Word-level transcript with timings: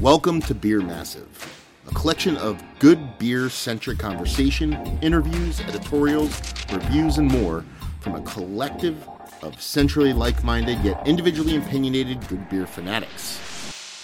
Welcome 0.00 0.40
to 0.42 0.54
Beer 0.54 0.80
Massive, 0.80 1.28
a 1.86 1.92
collection 1.92 2.38
of 2.38 2.62
good 2.78 3.18
beer 3.18 3.50
centric 3.50 3.98
conversation, 3.98 4.72
interviews, 5.02 5.60
editorials, 5.60 6.40
reviews, 6.72 7.18
and 7.18 7.30
more 7.30 7.66
from 8.00 8.14
a 8.14 8.22
collective 8.22 9.06
of 9.42 9.60
centrally 9.60 10.14
like 10.14 10.42
minded 10.42 10.78
yet 10.78 11.06
individually 11.06 11.56
opinionated 11.56 12.26
good 12.28 12.48
beer 12.48 12.66
fanatics. 12.66 13.36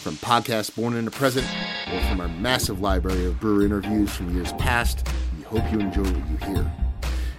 From 0.03 0.17
podcasts 0.17 0.77
born 0.77 0.97
in 0.97 1.07
the 1.07 1.11
present 1.11 1.47
or 1.91 2.03
from 2.03 2.21
our 2.21 2.29
massive 2.29 2.83
library 2.83 3.25
of 3.25 3.41
brewer 3.41 3.65
interviews 3.65 4.15
from 4.15 4.35
years 4.37 4.53
past, 4.53 5.09
we 5.39 5.45
hope 5.45 5.73
you 5.73 5.81
enjoy 5.81 6.03
what 6.03 6.31
you 6.31 6.55
hear. 6.55 6.73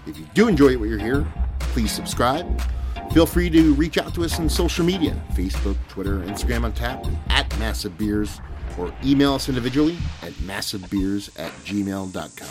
If 0.07 0.17
you 0.17 0.25
do 0.33 0.47
enjoy 0.47 0.75
what 0.79 0.89
you 0.89 0.97
hear, 0.97 1.31
please 1.59 1.91
subscribe. 1.91 2.59
Feel 3.17 3.25
free 3.25 3.49
to 3.49 3.73
reach 3.73 3.97
out 3.97 4.13
to 4.13 4.23
us 4.23 4.39
on 4.39 4.47
social 4.47 4.85
media 4.85 5.19
Facebook, 5.33 5.75
Twitter, 5.87 6.19
Instagram 6.19 6.65
on 6.65 6.71
tap 6.71 7.03
at 7.29 7.49
Massive 7.57 7.97
Beers, 7.97 8.39
or 8.77 8.93
email 9.03 9.33
us 9.33 9.49
individually 9.49 9.97
at 10.21 10.33
massivebeers 10.33 11.27
at 11.39 11.51
gmail.com. 11.65 12.47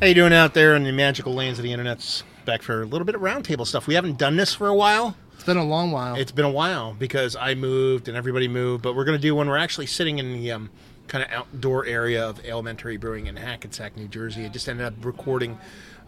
How 0.00 0.06
you 0.06 0.14
doing 0.14 0.32
out 0.32 0.54
there 0.54 0.74
in 0.74 0.84
the 0.84 0.92
magical 0.92 1.34
lands 1.34 1.58
of 1.58 1.62
the 1.62 1.72
internet's 1.74 2.22
back 2.46 2.62
for 2.62 2.80
a 2.80 2.86
little 2.86 3.04
bit 3.04 3.14
of 3.14 3.20
roundtable 3.20 3.66
stuff. 3.66 3.86
We 3.86 3.92
haven't 3.92 4.16
done 4.16 4.36
this 4.36 4.54
for 4.54 4.68
a 4.68 4.74
while. 4.74 5.14
It's 5.34 5.44
been 5.44 5.58
a 5.58 5.66
long 5.66 5.90
while. 5.90 6.14
It's 6.14 6.32
been 6.32 6.46
a 6.46 6.50
while 6.50 6.94
because 6.98 7.36
I 7.36 7.54
moved 7.54 8.08
and 8.08 8.16
everybody 8.16 8.48
moved, 8.48 8.82
but 8.82 8.96
we're 8.96 9.04
going 9.04 9.18
to 9.18 9.22
do 9.22 9.34
one. 9.34 9.46
We're 9.46 9.58
actually 9.58 9.88
sitting 9.88 10.20
in 10.20 10.32
the 10.32 10.52
um, 10.52 10.70
kind 11.06 11.22
of 11.22 11.30
outdoor 11.30 11.84
area 11.84 12.26
of 12.26 12.42
Alementary 12.46 12.96
Brewing 12.96 13.26
in 13.26 13.36
Hackensack, 13.36 13.94
New 13.94 14.08
Jersey. 14.08 14.46
I 14.46 14.48
just 14.48 14.66
ended 14.70 14.86
up 14.86 14.94
recording 15.04 15.58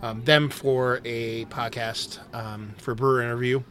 um, 0.02 0.24
them 0.24 0.50
for 0.50 1.00
a 1.04 1.44
podcast 1.46 2.18
um, 2.34 2.74
for 2.78 2.90
a 2.92 2.96
brewer 2.96 3.22
interview. 3.22 3.62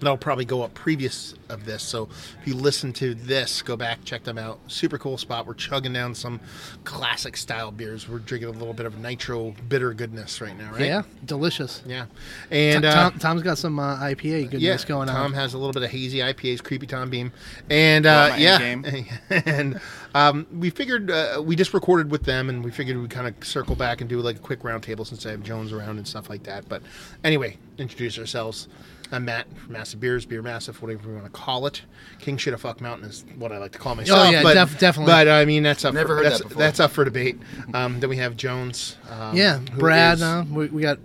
That'll 0.00 0.16
probably 0.16 0.44
go 0.44 0.62
up 0.62 0.74
previous 0.74 1.34
of 1.48 1.64
this. 1.64 1.82
So 1.82 2.08
if 2.40 2.46
you 2.46 2.54
listen 2.54 2.92
to 2.94 3.14
this, 3.14 3.62
go 3.62 3.76
back, 3.76 4.04
check 4.04 4.22
them 4.22 4.38
out. 4.38 4.60
Super 4.68 4.96
cool 4.96 5.18
spot. 5.18 5.44
We're 5.44 5.54
chugging 5.54 5.92
down 5.92 6.14
some 6.14 6.38
classic 6.84 7.36
style 7.36 7.72
beers. 7.72 8.08
We're 8.08 8.20
drinking 8.20 8.50
a 8.50 8.52
little 8.52 8.74
bit 8.74 8.86
of 8.86 9.00
nitro 9.00 9.56
bitter 9.68 9.92
goodness 9.92 10.40
right 10.40 10.56
now, 10.56 10.70
right? 10.70 10.82
yeah, 10.82 11.02
delicious. 11.24 11.82
Yeah. 11.84 12.06
And 12.52 12.84
uh, 12.84 13.10
Tom, 13.10 13.18
Tom's 13.18 13.42
got 13.42 13.58
some 13.58 13.80
uh, 13.80 13.96
IPA 13.96 14.50
goodness 14.50 14.62
yeah, 14.62 14.88
going 14.88 15.08
Tom 15.08 15.16
on. 15.16 15.22
Tom 15.22 15.32
has 15.32 15.54
a 15.54 15.58
little 15.58 15.72
bit 15.72 15.82
of 15.82 15.90
hazy 15.90 16.18
IPAs, 16.18 16.62
creepy 16.62 16.86
Tom 16.86 17.10
Beam, 17.10 17.32
and 17.68 18.06
uh, 18.06 18.36
yeah, 18.38 18.60
and 19.30 19.80
um, 20.14 20.46
we 20.52 20.70
figured 20.70 21.10
uh, 21.10 21.42
we 21.44 21.56
just 21.56 21.74
recorded 21.74 22.10
with 22.10 22.24
them, 22.24 22.48
and 22.48 22.64
we 22.64 22.70
figured 22.70 22.96
we'd 22.96 23.10
kind 23.10 23.26
of 23.26 23.46
circle 23.46 23.74
back 23.76 24.00
and 24.00 24.08
do 24.08 24.20
like 24.20 24.36
a 24.36 24.40
quick 24.40 24.60
roundtable 24.62 25.06
since 25.06 25.24
I 25.26 25.30
have 25.30 25.42
Jones 25.42 25.72
around 25.72 25.98
and 25.98 26.06
stuff 26.06 26.30
like 26.30 26.44
that. 26.44 26.68
But 26.68 26.82
anyway, 27.24 27.58
introduce 27.78 28.18
ourselves. 28.18 28.68
I'm 29.10 29.24
Matt 29.24 29.46
from 29.56 29.72
Massive 29.72 30.00
Beers, 30.00 30.26
Beer 30.26 30.42
Massive, 30.42 30.82
whatever 30.82 31.08
we 31.08 31.14
want 31.14 31.24
to 31.24 31.30
call 31.30 31.66
it. 31.66 31.80
King 32.18 32.36
Shit 32.36 32.52
a 32.52 32.58
Fuck 32.58 32.82
Mountain 32.82 33.08
is 33.08 33.24
what 33.38 33.52
I 33.52 33.58
like 33.58 33.72
to 33.72 33.78
call 33.78 33.94
myself. 33.94 34.26
Oh, 34.26 34.30
yeah, 34.30 34.42
but, 34.42 34.52
def- 34.54 34.78
definitely. 34.78 35.12
But 35.12 35.28
I 35.28 35.46
mean, 35.46 35.62
that's 35.62 35.84
up. 35.84 35.94
Never 35.94 36.08
for, 36.08 36.16
heard 36.16 36.26
that's, 36.26 36.38
that 36.38 36.48
before. 36.48 36.58
that's 36.58 36.80
up 36.80 36.90
for 36.90 37.04
debate. 37.04 37.38
Um, 37.72 38.00
then 38.00 38.10
we 38.10 38.18
have 38.18 38.36
Jones. 38.36 38.96
Um, 39.10 39.34
yeah, 39.34 39.60
Brad. 39.78 40.18
is 40.18 40.22
Uh, 40.22 40.44
we, 40.50 40.66
we 40.66 40.82
got 40.82 40.98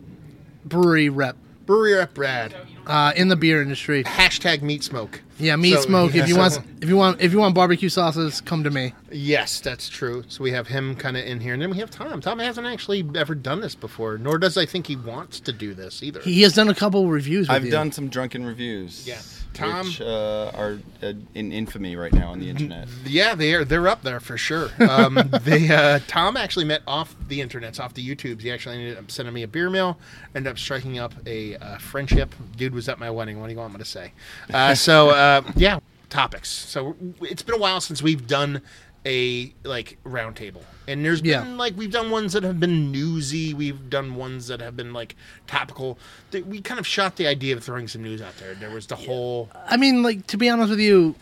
brewery 0.66 1.08
rep 1.10 1.38
brewery 1.66 1.94
rep 1.94 2.14
Brad. 2.14 2.54
uh, 2.88 3.14
in 3.16 3.30
the 3.30 3.38
beer 3.38 3.62
industry. 3.62 4.04
Hashtag 4.04 4.62
meat 4.62 4.84
smoke. 4.84 5.22
Yeah, 5.40 5.56
meat 5.56 5.76
So, 5.76 5.82
smoke. 5.82 6.14
yeah, 6.14 6.24
if 6.24 6.28
you 6.30 6.36
so- 6.36 6.40
want, 6.42 6.60
if 6.82 6.90
you 6.90 6.98
want, 6.98 7.22
if 7.22 7.32
you 7.32 7.40
want 7.40 7.56
barbecue 7.56 7.90
sauces, 7.90 8.42
come 8.42 8.64
to 8.64 8.70
me. 8.70 8.94
Yes, 9.12 9.60
that's 9.60 9.90
true. 9.90 10.24
So 10.28 10.44
we 10.44 10.52
have 10.52 10.68
him 10.68 10.96
kind 10.96 11.18
of 11.18 11.26
in 11.26 11.40
here, 11.40 11.54
and 11.54 11.62
then 11.62 11.70
we 11.72 11.78
have 11.78 11.90
Tom. 11.90 12.22
Tom 12.22 12.40
hasn't 12.40 12.68
actually 12.68 13.08
ever 13.16 13.36
done 13.36 13.62
this 13.62 13.76
before, 13.76 14.18
nor 14.18 14.38
does 14.38 14.58
I 14.58 14.66
think 14.66 14.88
he 14.88 14.96
wants 14.96 15.40
to 15.42 15.52
do 15.52 15.74
this 15.74 16.04
either. 16.04 16.20
He 16.22 16.42
has 16.44 16.54
done 16.54 16.70
a 16.70 16.76
couple 16.76 17.08
reviews. 17.08 17.48
With 17.48 17.56
I've 17.56 17.66
you. 17.66 17.72
done 17.72 17.92
some 17.92 18.10
drunken 18.10 18.46
reviews. 18.46 19.08
Yeah. 19.08 19.20
Tom- 19.54 19.86
which 19.86 20.02
uh, 20.02 20.52
are 20.56 20.80
uh, 21.04 21.14
in 21.36 21.52
infamy 21.52 21.96
right 21.96 22.12
now 22.12 22.32
on 22.32 22.40
the 22.40 22.50
internet. 22.50 22.88
yeah, 23.06 23.36
they 23.36 23.54
are. 23.54 23.64
They're 23.64 23.88
up 23.88 24.02
there 24.02 24.20
for 24.20 24.36
sure. 24.36 24.70
Um, 24.80 25.30
they 25.44 25.70
uh, 25.70 26.00
Tom 26.08 26.36
actually 26.38 26.66
met 26.66 26.82
off 26.88 27.16
the 27.28 27.40
internets, 27.40 27.80
off 27.80 27.94
the 27.94 28.04
YouTubes. 28.04 28.42
He 28.42 28.52
actually 28.52 28.78
ended 28.80 28.98
up 28.98 29.12
sending 29.12 29.32
me 29.34 29.44
a 29.44 29.48
beer 29.48 29.70
mail, 29.70 30.00
ended 30.34 30.50
up 30.52 30.58
striking 30.58 30.98
up 30.98 31.14
a 31.28 31.56
uh, 31.58 31.78
friendship. 31.78 32.34
Dude 32.58 32.74
was 32.74 32.90
at 32.90 32.98
my 32.98 33.12
wedding. 33.12 33.40
What 33.40 33.46
do 33.48 33.54
you 33.54 33.60
want 33.60 33.74
me 33.74 33.80
to 33.80 33.86
say? 33.86 34.14
Uh, 34.52 34.74
so 34.74 35.12
uh, 35.24 35.42
yeah, 35.56 35.80
topics. 36.10 36.50
So 36.50 36.96
it's 37.22 37.42
been 37.44 37.56
a 37.56 37.60
while 37.60 37.82
since 37.82 38.02
we've 38.02 38.28
done 38.28 38.62
a 39.06 39.54
like 39.64 39.98
roundtable, 40.06 40.64
and 40.88 41.04
there's 41.04 41.22
Yeah. 41.22 41.42
been 41.44 41.58
like 41.58 41.76
we've 41.78 41.92
done 41.92 42.10
ones 42.10 42.34
that 42.34 42.44
have 42.44 42.60
been 42.60 42.92
newsy. 42.92 43.54
We've 43.54 43.90
done 43.90 44.16
ones 44.16 44.48
that 44.48 44.62
have 44.62 44.76
been 44.78 44.94
like 44.94 45.16
topical. 45.48 45.98
We 46.32 46.62
kind 46.62 46.80
of 46.80 46.88
shot 46.88 47.18
the 47.18 47.28
idea 47.28 47.56
of 47.56 47.64
throwing 47.64 47.88
some 47.88 48.02
news 48.04 48.22
out 48.22 48.38
there. 48.38 48.54
There 48.56 48.70
was 48.70 48.88
the 48.88 48.96
whole 48.96 49.50
I 49.68 49.78
mean, 49.78 50.04
like 50.04 50.28
to 50.28 50.38
be 50.38 50.50
honest 50.50 50.70
with 50.70 50.80
you, 50.80 51.16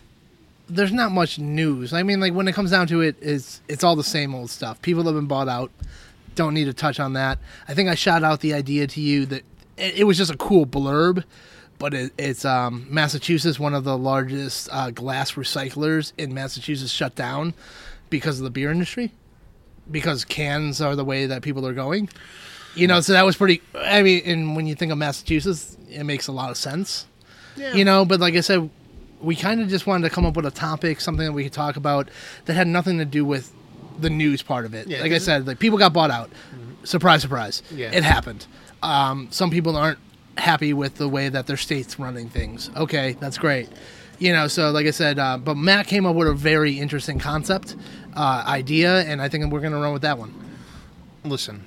there's 0.69 0.91
not 0.91 1.11
much 1.11 1.39
news. 1.39 1.91
I 1.91 2.03
mean, 2.03 2.19
like 2.19 2.33
when 2.33 2.47
it 2.47 2.53
comes 2.53 2.69
down 2.71 2.85
to 2.87 3.01
it, 3.01 3.15
is 3.21 3.61
it's 3.67 3.83
all 3.83 3.95
the 3.95 4.03
same 4.03 4.35
old 4.35 4.49
stuff. 4.51 4.81
People 4.81 5.03
have 5.05 5.15
been 5.15 5.25
bought 5.25 5.47
out. 5.49 5.71
Don't 6.35 6.53
need 6.53 6.65
to 6.65 6.73
touch 6.73 6.99
on 6.99 7.13
that. 7.13 7.39
I 7.67 7.73
think 7.73 7.89
I 7.89 7.95
shot 7.95 8.23
out 8.23 8.39
the 8.41 8.53
idea 8.53 8.87
to 8.87 9.01
you 9.01 9.25
that 9.25 9.43
it 9.77 10.05
was 10.05 10.17
just 10.17 10.31
a 10.31 10.37
cool 10.37 10.65
blurb, 10.65 11.23
but 11.81 11.93
it, 11.93 12.13
it's 12.17 12.45
um, 12.45 12.85
Massachusetts, 12.89 13.59
one 13.59 13.73
of 13.73 13.83
the 13.83 13.97
largest 13.97 14.69
uh, 14.71 14.91
glass 14.91 15.33
recyclers 15.33 16.13
in 16.17 16.33
Massachusetts, 16.33 16.91
shut 16.91 17.15
down 17.15 17.53
because 18.09 18.39
of 18.39 18.43
the 18.45 18.51
beer 18.51 18.71
industry, 18.71 19.11
because 19.89 20.23
cans 20.23 20.79
are 20.79 20.95
the 20.95 21.03
way 21.05 21.25
that 21.25 21.41
people 21.41 21.67
are 21.67 21.73
going. 21.73 22.07
You 22.75 22.87
know, 22.87 23.01
so 23.01 23.11
that 23.13 23.25
was 23.25 23.35
pretty. 23.35 23.61
I 23.75 24.01
mean, 24.01 24.21
and 24.25 24.55
when 24.55 24.65
you 24.67 24.75
think 24.75 24.91
of 24.93 24.97
Massachusetts, 24.97 25.75
it 25.89 26.05
makes 26.05 26.27
a 26.27 26.31
lot 26.31 26.51
of 26.51 26.57
sense 26.57 27.05
yeah. 27.55 27.73
you 27.73 27.85
know 27.85 28.05
but 28.05 28.19
like 28.19 28.33
i 28.35 28.39
said 28.39 28.69
we 29.19 29.35
kind 29.35 29.61
of 29.61 29.67
just 29.67 29.85
wanted 29.85 30.07
to 30.07 30.13
come 30.13 30.25
up 30.25 30.35
with 30.35 30.45
a 30.45 30.51
topic 30.51 30.99
something 31.01 31.25
that 31.25 31.31
we 31.33 31.43
could 31.43 31.53
talk 31.53 31.75
about 31.75 32.09
that 32.45 32.53
had 32.53 32.67
nothing 32.67 32.97
to 32.97 33.05
do 33.05 33.23
with 33.23 33.53
the 33.99 34.09
news 34.09 34.41
part 34.41 34.65
of 34.65 34.73
it 34.73 34.87
Yeah, 34.87 35.01
like 35.01 35.11
i 35.11 35.17
said 35.17 35.45
like 35.47 35.59
people 35.59 35.77
got 35.77 35.93
bought 35.93 36.11
out 36.11 36.31
surprise 36.83 37.21
surprise 37.21 37.61
Yeah. 37.71 37.91
it 37.93 38.03
happened 38.03 38.47
um, 38.83 39.27
some 39.29 39.51
people 39.51 39.75
aren't 39.75 39.99
happy 40.37 40.73
with 40.73 40.95
the 40.95 41.07
way 41.07 41.29
that 41.29 41.47
their 41.47 41.57
state's 41.57 41.99
running 41.99 42.29
things 42.29 42.69
okay 42.75 43.13
that's 43.19 43.37
great 43.37 43.69
you 44.17 44.31
know 44.31 44.47
so 44.47 44.71
like 44.71 44.85
i 44.85 44.91
said 44.91 45.19
uh, 45.19 45.37
but 45.37 45.55
matt 45.55 45.87
came 45.87 46.05
up 46.05 46.15
with 46.15 46.27
a 46.27 46.33
very 46.33 46.79
interesting 46.79 47.19
concept 47.19 47.75
uh, 48.15 48.43
idea 48.47 49.01
and 49.01 49.21
i 49.21 49.27
think 49.27 49.51
we're 49.51 49.59
going 49.59 49.73
to 49.73 49.79
run 49.79 49.93
with 49.93 50.03
that 50.03 50.17
one 50.17 50.33
listen, 51.23 51.63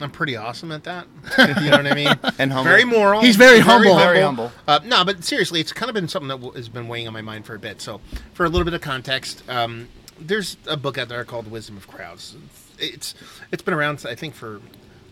I'm 0.00 0.10
pretty 0.10 0.36
awesome 0.36 0.72
at 0.72 0.84
that. 0.84 1.06
you 1.62 1.70
know 1.70 1.76
what 1.78 1.86
I 1.86 1.94
mean? 1.94 2.18
And 2.38 2.52
humble. 2.52 2.70
Very 2.70 2.84
moral. 2.84 3.20
He's 3.20 3.36
very 3.36 3.60
humble. 3.60 3.96
Very 3.96 4.20
humble. 4.20 4.50
Uh, 4.66 4.80
no, 4.84 5.04
but 5.04 5.24
seriously, 5.24 5.60
it's 5.60 5.72
kind 5.72 5.90
of 5.90 5.94
been 5.94 6.08
something 6.08 6.28
that 6.28 6.40
w- 6.40 6.52
has 6.54 6.68
been 6.68 6.88
weighing 6.88 7.06
on 7.06 7.12
my 7.12 7.20
mind 7.20 7.44
for 7.44 7.54
a 7.54 7.58
bit. 7.58 7.82
So, 7.82 8.00
for 8.32 8.46
a 8.46 8.48
little 8.48 8.64
bit 8.64 8.72
of 8.72 8.80
context, 8.80 9.42
um, 9.48 9.88
there's 10.18 10.56
a 10.66 10.76
book 10.76 10.96
out 10.96 11.08
there 11.08 11.22
called 11.24 11.50
Wisdom 11.50 11.76
of 11.76 11.86
Crowds. 11.86 12.36
It's 12.78 13.14
it's 13.52 13.62
been 13.62 13.74
around, 13.74 14.04
I 14.08 14.14
think, 14.14 14.34
for 14.34 14.62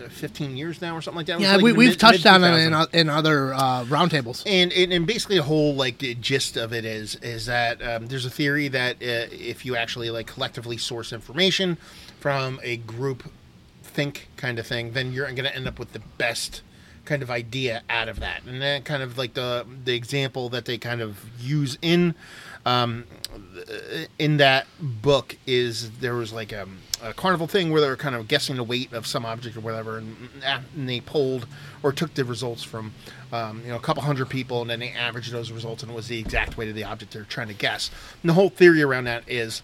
15 0.09 0.57
years 0.57 0.81
now 0.81 0.97
or 0.97 1.03
something 1.03 1.19
like 1.19 1.27
that. 1.27 1.41
Yeah 1.41 1.57
we, 1.57 1.73
the 1.73 1.79
we've 1.79 1.89
mid- 1.91 2.01
touched 2.01 2.27
on 2.27 2.45
it 2.45 2.59
in, 2.59 2.75
in 2.93 3.09
other 3.09 3.55
uh, 3.55 3.85
roundtables 3.85 4.43
And, 4.47 4.73
and 4.73 4.93
and 4.93 5.07
basically 5.07 5.37
the 5.37 5.43
whole 5.43 5.75
like 5.75 5.99
the 5.99 6.15
gist 6.15 6.57
of 6.57 6.73
it 6.73 6.85
is 6.85 7.17
is 7.17 7.47
that 7.47 7.83
um, 7.83 8.07
there's 8.07 8.25
a 8.25 8.31
theory 8.31 8.69
that 8.69 8.97
uh, 8.97 9.29
if 9.33 9.65
you 9.65 9.77
actually 9.77 10.11
like 10.11 10.27
collectively 10.27 10.77
source 10.77 11.13
information 11.13 11.77
from 12.21 12.61
a 12.63 12.77
group 12.79 13.31
think 13.83 14.29
kind 14.37 14.59
of 14.59 14.67
thing, 14.67 14.93
then 14.93 15.13
you're 15.13 15.27
going 15.27 15.45
to 15.45 15.55
end 15.55 15.67
up 15.67 15.79
with 15.79 15.93
the 15.93 16.03
best 16.19 16.63
kind 17.05 17.23
of 17.23 17.31
idea 17.31 17.83
out 17.89 18.09
of 18.09 18.21
that. 18.21 18.45
And 18.45 18.61
that 18.63 18.85
kind 18.85 19.03
of 19.03 19.19
like 19.19 19.35
the 19.35 19.67
the 19.85 19.95
example 19.95 20.49
that 20.51 20.67
they 20.67 20.79
kind 20.79 21.01
of 21.01 21.25
use 21.41 21.79
in 21.83 22.15
um, 22.67 23.05
in 24.19 24.37
that 24.37 24.67
book 24.81 25.37
is 25.47 25.91
there 25.99 26.15
was 26.15 26.33
like 26.33 26.53
a, 26.53 26.69
a 27.03 27.13
carnival 27.13 27.47
thing 27.47 27.71
where 27.71 27.81
they 27.81 27.89
were 27.89 27.97
kind 27.97 28.15
of 28.15 28.29
guessing 28.29 28.57
the 28.57 28.65
weight 28.65 28.93
of 28.93 29.07
some 29.07 29.25
object 29.25 29.57
or 29.57 29.61
whatever, 29.61 29.99
and, 29.99 30.17
and 30.45 30.89
they 30.89 31.01
polled 31.01 31.47
or 31.83 31.93
took 31.93 32.15
the 32.15 32.25
results 32.25 32.63
from 32.63 32.93
um, 33.33 33.63
you 33.63 33.69
know 33.69 33.77
a 33.77 33.81
couple 33.81 34.03
hundred 34.03 34.29
people, 34.29 34.61
and 34.61 34.71
then 34.71 34.81
they 34.81 34.91
averaged 34.91 35.33
those 35.33 35.51
results, 35.53 35.83
and 35.83 35.93
it 35.93 35.95
was 35.95 36.09
the 36.09 36.19
exact 36.19 36.57
weight 36.57 36.69
of 36.69 36.75
the 36.75 36.85
object 36.85 37.13
they're 37.13 37.25
trying 37.25 37.49
to 37.49 37.55
guess. 37.55 37.91
And 38.23 38.31
the 38.31 38.35
whole 38.35 38.51
theory 38.51 38.83
around 38.83 39.05
that 39.05 39.25
is 39.29 39.63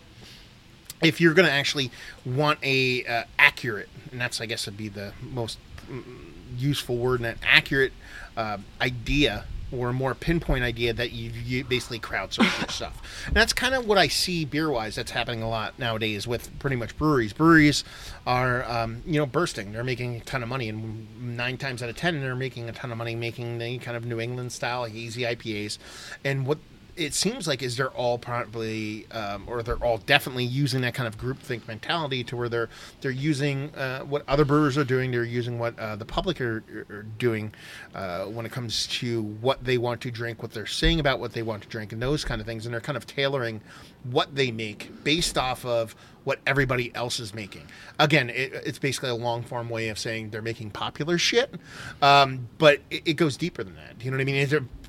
if 1.02 1.20
you're 1.20 1.34
going 1.34 1.46
to 1.46 1.52
actually 1.52 1.90
want 2.24 2.58
a 2.62 3.04
uh, 3.04 3.24
accurate, 3.38 3.88
and 4.10 4.20
that's 4.20 4.40
I 4.40 4.46
guess 4.46 4.66
would 4.66 4.76
be 4.76 4.88
the 4.88 5.12
most 5.20 5.58
mm, 5.90 6.02
useful 6.56 6.96
word, 6.96 7.20
and 7.20 7.26
an 7.26 7.38
accurate 7.42 7.92
uh, 8.36 8.58
idea 8.80 9.44
or 9.72 9.90
a 9.90 9.92
more 9.92 10.14
pinpoint 10.14 10.64
idea 10.64 10.92
that 10.92 11.12
you, 11.12 11.30
you 11.44 11.64
basically 11.64 11.98
crowdsource 11.98 12.60
your 12.60 12.68
stuff. 12.68 13.24
And 13.26 13.34
that's 13.34 13.52
kind 13.52 13.74
of 13.74 13.86
what 13.86 13.98
I 13.98 14.08
see 14.08 14.44
beer 14.44 14.70
wise. 14.70 14.94
That's 14.94 15.10
happening 15.10 15.42
a 15.42 15.48
lot 15.48 15.78
nowadays 15.78 16.26
with 16.26 16.56
pretty 16.58 16.76
much 16.76 16.96
breweries. 16.96 17.32
Breweries 17.32 17.84
are 18.26 18.64
um, 18.64 19.02
you 19.06 19.18
know 19.18 19.26
bursting. 19.26 19.72
They're 19.72 19.84
making 19.84 20.16
a 20.16 20.20
ton 20.20 20.42
of 20.42 20.48
money, 20.48 20.68
and 20.68 21.36
nine 21.36 21.56
times 21.56 21.82
out 21.82 21.88
of 21.88 21.96
ten, 21.96 22.20
they're 22.20 22.36
making 22.36 22.68
a 22.68 22.72
ton 22.72 22.92
of 22.92 22.98
money 22.98 23.14
making 23.14 23.58
the 23.58 23.78
kind 23.78 23.96
of 23.96 24.04
New 24.04 24.20
England 24.20 24.52
style 24.52 24.84
hazy 24.84 25.22
IPAs. 25.22 25.78
And 26.24 26.46
what 26.46 26.58
it 26.96 27.14
seems 27.14 27.46
like 27.46 27.62
is 27.62 27.76
they're 27.76 27.90
all 27.90 28.18
probably 28.18 29.06
um, 29.10 29.44
or 29.46 29.62
they're 29.62 29.76
all 29.76 29.98
definitely 29.98 30.44
using 30.44 30.80
that 30.82 30.94
kind 30.94 31.06
of 31.06 31.18
groupthink 31.18 31.66
mentality 31.66 32.22
to 32.24 32.36
where 32.36 32.48
they're 32.48 32.68
they're 33.00 33.10
using 33.10 33.74
uh, 33.74 34.00
what 34.00 34.22
other 34.28 34.44
brewers 34.44 34.78
are 34.78 34.84
doing. 34.84 35.10
They're 35.10 35.24
using 35.24 35.58
what 35.58 35.78
uh, 35.78 35.96
the 35.96 36.04
public 36.04 36.40
are, 36.40 36.62
are 36.90 37.06
doing 37.18 37.52
uh, 37.94 38.24
when 38.24 38.46
it 38.46 38.52
comes 38.52 38.86
to 38.88 39.22
what 39.40 39.64
they 39.64 39.78
want 39.78 40.00
to 40.02 40.10
drink 40.10 40.42
what 40.42 40.52
they're 40.52 40.66
saying 40.66 41.00
about 41.00 41.20
what 41.20 41.32
they 41.32 41.42
want 41.42 41.62
to 41.62 41.68
drink 41.68 41.92
and 41.92 42.00
those 42.00 42.24
kind 42.24 42.40
of 42.40 42.46
things. 42.46 42.66
And 42.66 42.72
they're 42.72 42.80
kind 42.80 42.96
of 42.96 43.06
tailoring 43.06 43.60
what 44.04 44.34
they 44.34 44.50
make 44.50 45.04
based 45.04 45.38
off 45.38 45.64
of 45.64 45.94
what 46.24 46.38
everybody 46.46 46.94
else 46.94 47.20
is 47.20 47.34
making. 47.34 47.66
Again 47.98 48.30
it, 48.30 48.52
it's 48.64 48.78
basically 48.78 49.10
a 49.10 49.14
long 49.14 49.42
form 49.42 49.68
way 49.68 49.88
of 49.88 49.98
saying 49.98 50.30
they're 50.30 50.42
making 50.42 50.70
popular 50.70 51.18
shit 51.18 51.54
um, 52.02 52.48
but 52.58 52.80
it, 52.90 53.02
it 53.04 53.14
goes 53.14 53.36
deeper 53.36 53.62
than 53.64 53.74
that. 53.76 53.94
You 54.02 54.10
know 54.10 54.16
what 54.16 54.22
i 54.22 54.24
mean 54.24 54.36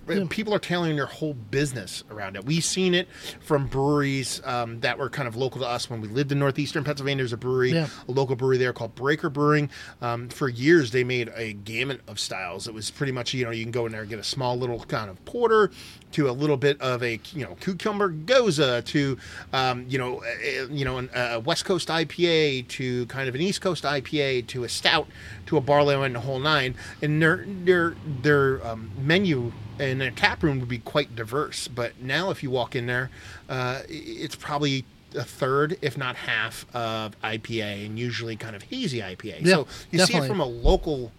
There- 0.08 0.26
people 0.28 0.54
are 0.54 0.60
tailoring 0.60 0.96
their 0.96 1.06
whole 1.06 1.34
business 1.34 2.04
around 2.12 2.36
it. 2.36 2.46
We've 2.46 2.64
seen 2.64 2.94
it 2.94 3.08
from 3.42 3.68
breweries 3.68 4.42
um, 4.46 4.80
that 4.82 4.98
were 5.00 5.10
kind 5.10 5.28
of 5.28 5.36
local 5.36 5.62
to 5.62 5.68
us 5.68 5.90
when 5.90 6.02
we 6.02 6.08
lived 6.08 6.32
in 6.32 6.40
northeastern 6.40 6.84
Pennsylvania. 6.84 7.24
There's 7.24 7.34
a 7.34 7.38
brewery, 7.38 7.72
Yeah. 7.72 7.88
a 8.08 8.12
local 8.12 8.36
brewery 8.36 8.58
there 8.58 8.74
called 8.74 8.94
Breaker 8.96 9.30
Brewing. 9.30 9.70
Um, 10.02 10.30
for 10.30 10.48
years, 10.50 10.92
they 10.92 11.04
made 11.04 11.32
a 11.36 11.54
gamut 11.54 12.02
of 12.08 12.20
styles. 12.20 12.68
It 12.68 12.74
was 12.74 12.92
pretty 12.92 13.12
much 13.12 13.34
you 13.34 13.46
know 13.46 13.52
you 13.52 13.64
can 13.64 13.72
go 13.72 13.86
in 13.86 13.92
there 13.92 14.02
and 14.02 14.10
get 14.10 14.20
a 14.20 14.24
small 14.24 14.58
little 14.58 14.80
kind 14.82 15.10
of 15.10 15.24
porter 15.26 15.72
to 16.12 16.30
a 16.30 16.32
little 16.32 16.56
bit 16.58 16.80
of 16.82 17.04
a 17.04 17.20
you 17.34 17.44
know 17.44 17.56
cucumber 17.60 18.10
gose 18.10 18.84
to 18.86 19.18
um, 19.54 19.86
you 19.90 19.98
know 19.98 20.22
a, 20.44 20.66
you 20.72 20.86
know 20.86 20.98
an- 20.98 21.10
a 21.16 21.40
West 21.40 21.66
Coast 21.66 21.88
IPA 21.90 22.68
to 22.70 23.06
kind 23.08 23.28
of 23.28 23.36
an 23.36 23.42
East 23.42 23.62
Coast 23.62 23.84
IPA 23.84 24.48
to 24.48 24.64
a 24.64 24.70
stout 24.70 25.08
to 25.48 25.58
a 25.58 25.62
barley 25.62 25.96
wine 25.96 26.06
and 26.08 26.16
the 26.16 26.20
whole 26.20 26.40
nine. 26.40 26.76
And 27.02 27.22
their 27.22 27.46
their 27.48 27.96
their 28.22 28.66
um, 28.66 28.92
menu 28.98 29.52
and 29.80 30.00
their 30.00 30.12
tap 30.12 30.44
room 30.44 30.60
would 30.60 30.70
be 30.70 30.80
quite 30.80 31.16
diverse. 31.16 31.68
But 31.68 32.02
now, 32.02 32.30
if 32.30 32.44
you 32.44 32.50
walk 32.50 32.76
in 32.76 32.86
there, 32.86 33.10
uh, 33.50 33.82
it's 33.88 34.36
probably 34.36 34.86
a 35.16 35.24
third, 35.24 35.78
if 35.82 35.98
not 35.98 36.16
half, 36.16 36.66
of 36.76 37.20
IPA, 37.22 37.86
and 37.86 38.00
usually 38.00 38.36
kind 38.36 38.56
of 38.56 38.64
hazy 38.64 39.00
IPA. 39.00 39.42
Yeah, 39.42 39.54
so 39.54 39.68
you 39.92 40.00
see 40.00 40.18
it 40.18 40.28
from 40.28 40.40
a 40.40 40.46
local 40.46 41.12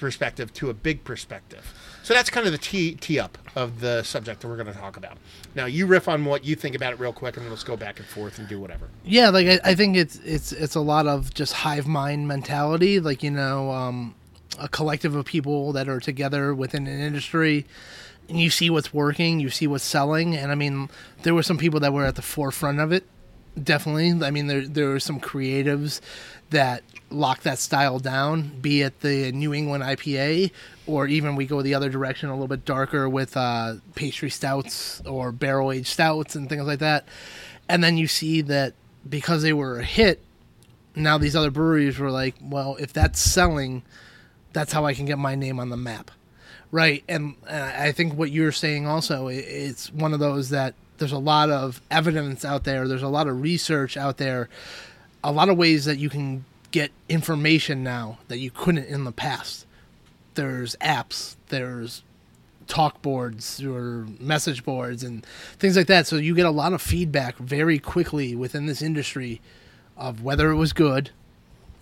perspective 0.00 0.52
to 0.54 0.70
a 0.70 0.74
big 0.74 1.04
perspective. 1.04 1.74
So 2.02 2.14
that's 2.14 2.30
kind 2.30 2.46
of 2.46 2.52
the 2.52 2.58
tee, 2.58 2.94
tee 2.94 3.18
up 3.18 3.38
of 3.54 3.80
the 3.80 4.02
subject 4.02 4.40
that 4.40 4.48
we're 4.48 4.56
going 4.56 4.72
to 4.72 4.78
talk 4.78 4.96
about. 4.96 5.18
Now, 5.54 5.66
you 5.66 5.86
riff 5.86 6.08
on 6.08 6.24
what 6.24 6.44
you 6.44 6.56
think 6.56 6.74
about 6.74 6.92
it 6.94 6.98
real 6.98 7.12
quick, 7.12 7.36
and 7.36 7.44
then 7.44 7.50
let's 7.50 7.64
go 7.64 7.76
back 7.76 7.98
and 7.98 8.08
forth 8.08 8.38
and 8.38 8.48
do 8.48 8.58
whatever. 8.58 8.88
Yeah, 9.04 9.28
like 9.30 9.46
I, 9.46 9.60
I 9.64 9.74
think 9.74 9.96
it's 9.96 10.16
it's 10.24 10.52
it's 10.52 10.74
a 10.74 10.80
lot 10.80 11.06
of 11.06 11.32
just 11.34 11.52
hive 11.52 11.86
mind 11.86 12.26
mentality. 12.26 13.00
Like 13.00 13.22
you 13.22 13.30
know, 13.30 13.70
um, 13.70 14.14
a 14.58 14.68
collective 14.68 15.14
of 15.14 15.24
people 15.24 15.72
that 15.72 15.88
are 15.88 16.00
together 16.00 16.54
within 16.54 16.86
an 16.86 17.00
industry, 17.00 17.66
and 18.28 18.40
you 18.40 18.50
see 18.50 18.70
what's 18.70 18.92
working, 18.94 19.40
you 19.40 19.50
see 19.50 19.66
what's 19.66 19.84
selling, 19.84 20.36
and 20.36 20.52
I 20.52 20.54
mean, 20.54 20.88
there 21.22 21.34
were 21.34 21.42
some 21.42 21.58
people 21.58 21.80
that 21.80 21.92
were 21.92 22.04
at 22.04 22.16
the 22.16 22.22
forefront 22.22 22.80
of 22.80 22.92
it. 22.92 23.04
Definitely, 23.62 24.24
I 24.24 24.30
mean, 24.30 24.46
there 24.46 24.66
there 24.66 24.88
were 24.88 25.00
some 25.00 25.20
creatives 25.20 26.00
that 26.50 26.82
locked 27.10 27.44
that 27.44 27.58
style 27.58 27.98
down. 27.98 28.60
Be 28.60 28.82
it 28.82 29.00
the 29.00 29.32
New 29.32 29.52
England 29.52 29.84
IPA, 29.84 30.50
or 30.86 31.06
even 31.06 31.36
we 31.36 31.46
go 31.46 31.62
the 31.62 31.74
other 31.74 31.90
direction, 31.90 32.28
a 32.28 32.32
little 32.32 32.48
bit 32.48 32.64
darker 32.64 33.08
with 33.08 33.36
uh, 33.36 33.74
pastry 33.94 34.30
stouts 34.30 35.02
or 35.06 35.32
barrel 35.32 35.72
aged 35.72 35.88
stouts 35.88 36.34
and 36.34 36.48
things 36.48 36.64
like 36.64 36.78
that. 36.78 37.06
And 37.68 37.82
then 37.82 37.96
you 37.96 38.06
see 38.06 38.40
that 38.42 38.74
because 39.08 39.42
they 39.42 39.52
were 39.52 39.80
a 39.80 39.84
hit, 39.84 40.20
now 40.94 41.18
these 41.18 41.36
other 41.36 41.50
breweries 41.50 41.98
were 41.98 42.10
like, 42.10 42.34
well, 42.40 42.76
if 42.78 42.92
that's 42.92 43.20
selling, 43.20 43.82
that's 44.52 44.72
how 44.72 44.84
I 44.84 44.94
can 44.94 45.06
get 45.06 45.18
my 45.18 45.34
name 45.34 45.58
on 45.58 45.70
the 45.70 45.76
map. 45.76 46.10
Right. 46.70 47.04
And 47.08 47.34
uh, 47.48 47.72
I 47.76 47.92
think 47.92 48.14
what 48.14 48.30
you're 48.30 48.52
saying 48.52 48.86
also, 48.86 49.28
it's 49.28 49.92
one 49.92 50.14
of 50.14 50.20
those 50.20 50.50
that 50.50 50.74
there's 50.98 51.12
a 51.12 51.18
lot 51.18 51.50
of 51.50 51.82
evidence 51.90 52.44
out 52.44 52.64
there, 52.64 52.88
there's 52.88 53.02
a 53.02 53.08
lot 53.08 53.28
of 53.28 53.42
research 53.42 53.96
out 53.96 54.16
there, 54.16 54.48
a 55.22 55.32
lot 55.32 55.48
of 55.48 55.58
ways 55.58 55.84
that 55.84 55.98
you 55.98 56.08
can 56.08 56.44
get 56.70 56.90
information 57.08 57.82
now 57.82 58.18
that 58.28 58.38
you 58.38 58.50
couldn't 58.50 58.86
in 58.86 59.04
the 59.04 59.12
past. 59.12 59.66
There's 60.34 60.76
apps, 60.76 61.36
there's 61.48 62.02
talk 62.66 63.02
boards 63.02 63.62
or 63.62 64.06
message 64.18 64.64
boards 64.64 65.02
and 65.04 65.26
things 65.58 65.76
like 65.76 65.88
that. 65.88 66.06
So 66.06 66.16
you 66.16 66.34
get 66.34 66.46
a 66.46 66.50
lot 66.50 66.72
of 66.72 66.80
feedback 66.80 67.36
very 67.36 67.78
quickly 67.78 68.34
within 68.34 68.66
this 68.66 68.80
industry 68.80 69.40
of 69.96 70.22
whether 70.22 70.50
it 70.50 70.56
was 70.56 70.72
good, 70.72 71.10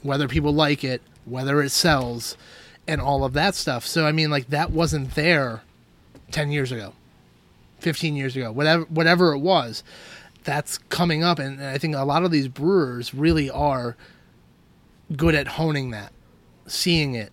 whether 0.03 0.27
people 0.27 0.53
like 0.53 0.83
it, 0.83 1.01
whether 1.25 1.63
it 1.63 1.71
sells, 1.71 2.37
and 2.87 3.01
all 3.01 3.25
of 3.25 3.33
that 3.35 3.55
stuff. 3.55 3.87
So 3.87 4.07
I 4.07 4.13
mean, 4.13 4.31
like 4.31 4.49
that 4.49 4.71
wasn't 4.71 5.15
there 5.15 5.63
ten 6.31 6.51
years 6.51 6.73
ago, 6.73 6.95
fifteen 7.79 8.17
years 8.17 8.37
ago, 8.37 8.53
whatever 8.53 8.85
whatever 8.85 9.33
it 9.33 9.39
was. 9.39 9.83
That's 10.43 10.79
coming 10.79 11.23
up, 11.23 11.39
and 11.39 11.63
I 11.63 11.77
think 11.77 11.95
a 11.95 12.05
lot 12.05 12.25
of 12.25 12.31
these 12.31 12.49
brewers 12.49 13.13
really 13.13 13.51
are 13.51 13.95
good 15.15 15.35
at 15.35 15.47
honing 15.47 15.91
that, 15.91 16.13
seeing 16.67 17.15
it, 17.15 17.31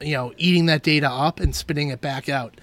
you 0.00 0.14
know, 0.14 0.32
eating 0.36 0.66
that 0.66 0.82
data 0.82 1.10
up 1.10 1.40
and 1.40 1.54
spitting 1.54 1.88
it 1.88 2.00
back 2.00 2.28
out. 2.28 2.60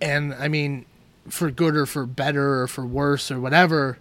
And 0.00 0.32
I 0.34 0.46
mean, 0.46 0.86
for 1.28 1.50
good 1.50 1.74
or 1.74 1.86
for 1.86 2.06
better 2.06 2.62
or 2.62 2.68
for 2.68 2.86
worse 2.86 3.32
or 3.32 3.40
whatever, 3.40 3.98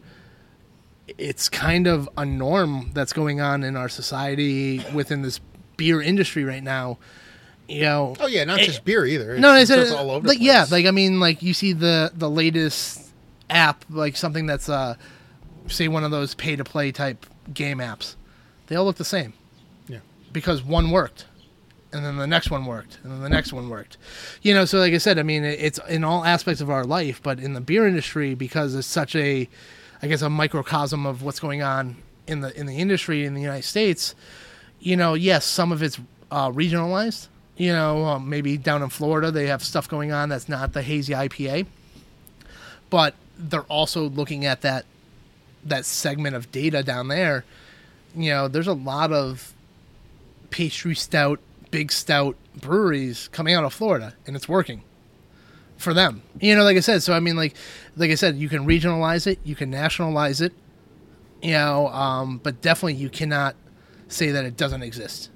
it's 1.18 1.50
kind 1.50 1.88
of 1.88 2.08
a 2.16 2.26
norm 2.26 2.92
that's 2.94 3.14
going 3.14 3.42
on 3.42 3.64
in 3.64 3.76
our 3.76 3.90
society 3.90 4.86
within 4.94 5.22
this 5.24 5.40
beer 5.78 6.02
industry 6.02 6.44
right 6.44 6.64
now. 6.64 6.98
You 7.68 7.82
know, 7.82 8.16
Oh 8.20 8.28
yeah, 8.28 8.44
not 8.46 8.60
It- 8.60 8.66
just 8.66 8.86
beer 8.86 9.06
either. 9.06 9.34
It's, 9.34 9.42
no, 9.42 9.54
it's 9.56 9.70
just 9.70 9.94
all 9.94 10.12
over. 10.12 10.28
like 10.28 10.40
yeah, 10.40 10.66
like 10.72 10.86
I 10.86 10.92
mean, 10.92 11.20
like 11.20 11.42
you 11.42 11.54
see 11.54 11.74
the 11.74 12.12
the 12.16 12.30
latest 12.30 13.10
app, 13.50 13.84
like 13.90 14.16
something 14.18 14.46
that's 14.46 14.70
uh, 14.70 14.96
say 15.68 15.88
one 15.88 16.04
of 16.04 16.12
those 16.12 16.34
pay 16.34 16.56
to 16.56 16.64
play 16.64 16.92
type 16.92 17.26
game 17.54 17.80
apps. 17.80 18.16
They 18.68 18.76
all 18.76 18.86
look 18.86 18.98
the 18.98 19.06
same 19.06 19.34
yeah. 19.88 20.00
because 20.34 20.62
one 20.64 20.92
worked 20.92 21.26
and 21.94 22.04
then 22.06 22.18
the 22.18 22.28
next 22.28 22.52
one 22.52 22.66
worked 22.66 23.00
and 23.04 23.12
then 23.14 23.22
the 23.22 23.30
next 23.30 23.54
one 23.54 23.70
worked 23.70 23.96
you 24.42 24.54
know 24.54 24.66
so 24.66 24.78
like 24.78 24.94
i 24.94 24.98
said 24.98 25.18
i 25.18 25.24
mean 25.24 25.46
it- 25.46 25.58
it's 25.62 25.80
in 25.88 26.04
all 26.04 26.26
aspects 26.26 26.60
of 26.60 26.70
our 26.70 26.84
life 26.84 27.22
but 27.24 27.40
in 27.40 27.54
the 27.54 27.62
beer 27.62 27.88
industry 27.88 28.36
because 28.36 28.76
it's 28.76 28.86
such 28.86 29.16
a 29.16 29.48
i 30.02 30.08
guess 30.08 30.22
a 30.22 30.30
microcosm 30.30 31.06
of 31.06 31.24
what's 31.24 31.40
going 31.40 31.62
on 31.64 31.96
in 32.28 32.42
the 32.42 32.54
in 32.60 32.66
the 32.66 32.76
industry 32.76 33.24
in 33.26 33.34
the 33.36 33.42
united 33.42 33.64
states 33.64 34.16
you 34.80 34.96
know 34.96 35.14
yes 35.14 35.46
some 35.46 35.72
of 35.72 35.82
it's 35.82 36.00
uh, 36.32 36.50
regionalized 36.52 37.28
you 37.56 37.72
know 37.72 38.06
um, 38.06 38.30
maybe 38.30 38.58
down 38.58 38.82
in 38.84 38.90
florida 38.90 39.32
they 39.32 39.48
have 39.48 39.64
stuff 39.64 39.88
going 39.88 40.12
on 40.12 40.30
that's 40.30 40.50
not 40.50 40.74
the 40.74 40.82
hazy 40.82 41.14
ipa 41.14 41.66
but 42.90 43.16
they're 43.38 43.62
also 43.64 44.10
looking 44.10 44.46
at 44.46 44.62
that 44.62 44.86
that 45.64 45.86
segment 45.86 46.36
of 46.36 46.52
data 46.52 46.84
down 46.84 47.08
there 47.08 47.44
you 48.16 48.30
know 48.30 48.48
there's 48.48 48.68
a 48.68 48.74
lot 48.74 49.12
of 49.12 49.54
pastry 50.50 50.96
stout, 50.96 51.40
big 51.72 51.92
stout 51.92 52.36
breweries 52.56 53.28
coming 53.30 53.54
out 53.54 53.64
of 53.64 53.74
Florida, 53.74 54.14
and 54.26 54.36
it's 54.36 54.48
working 54.48 54.84
for 55.78 55.94
them. 55.94 56.24
You 56.40 56.56
know, 56.56 56.64
like 56.64 56.78
I 56.78 56.82
said, 56.82 57.04
so 57.04 57.14
I 57.14 57.20
mean, 57.20 57.36
like, 57.36 57.56
like 57.96 58.12
I 58.12 58.16
said, 58.16 58.38
you 58.38 58.50
can 58.50 58.66
regionalize 58.66 59.28
it, 59.28 59.40
you 59.44 59.56
can 59.56 59.70
nationalize 59.70 60.42
it, 60.42 60.54
you 61.42 61.52
know, 61.52 61.88
um, 61.90 62.40
but 62.42 62.62
definitely 62.62 62.96
you 62.96 63.10
cannot 63.10 63.56
say 64.08 64.32
that 64.32 64.46
it 64.46 64.58
doesn't 64.58 64.84
exist. 64.84 65.30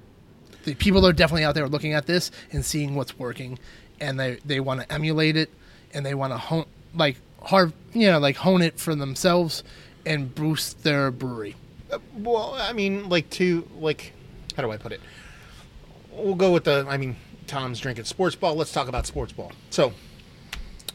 The 0.64 0.74
people 0.74 1.06
are 1.06 1.12
definitely 1.12 1.44
out 1.44 1.54
there 1.54 1.68
looking 1.68 1.94
at 1.94 2.06
this 2.06 2.30
and 2.52 2.64
seeing 2.64 2.94
what's 2.94 3.18
working, 3.18 3.58
and 4.00 4.18
they 4.18 4.38
they 4.44 4.60
want 4.60 4.80
to 4.80 4.92
emulate 4.92 5.36
it, 5.36 5.50
and 5.92 6.06
they 6.06 6.14
want 6.14 6.32
to 6.32 6.38
hone 6.38 6.66
like 6.94 7.16
hard, 7.42 7.72
you 7.92 8.10
know, 8.10 8.18
like 8.18 8.36
hone 8.36 8.62
it 8.62 8.78
for 8.78 8.94
themselves 8.94 9.64
and 10.06 10.34
boost 10.34 10.84
their 10.84 11.10
brewery. 11.10 11.56
Uh, 11.90 11.98
well, 12.16 12.54
I 12.54 12.72
mean, 12.72 13.08
like 13.08 13.28
to 13.30 13.68
like, 13.78 14.12
how 14.56 14.62
do 14.62 14.70
I 14.70 14.76
put 14.76 14.92
it? 14.92 15.00
We'll 16.12 16.34
go 16.34 16.52
with 16.52 16.64
the. 16.64 16.86
I 16.88 16.96
mean, 16.96 17.16
Tom's 17.46 17.80
drinking 17.80 18.04
sports 18.04 18.36
ball. 18.36 18.54
Let's 18.54 18.72
talk 18.72 18.88
about 18.88 19.06
sports 19.06 19.32
ball. 19.32 19.52
So, 19.70 19.92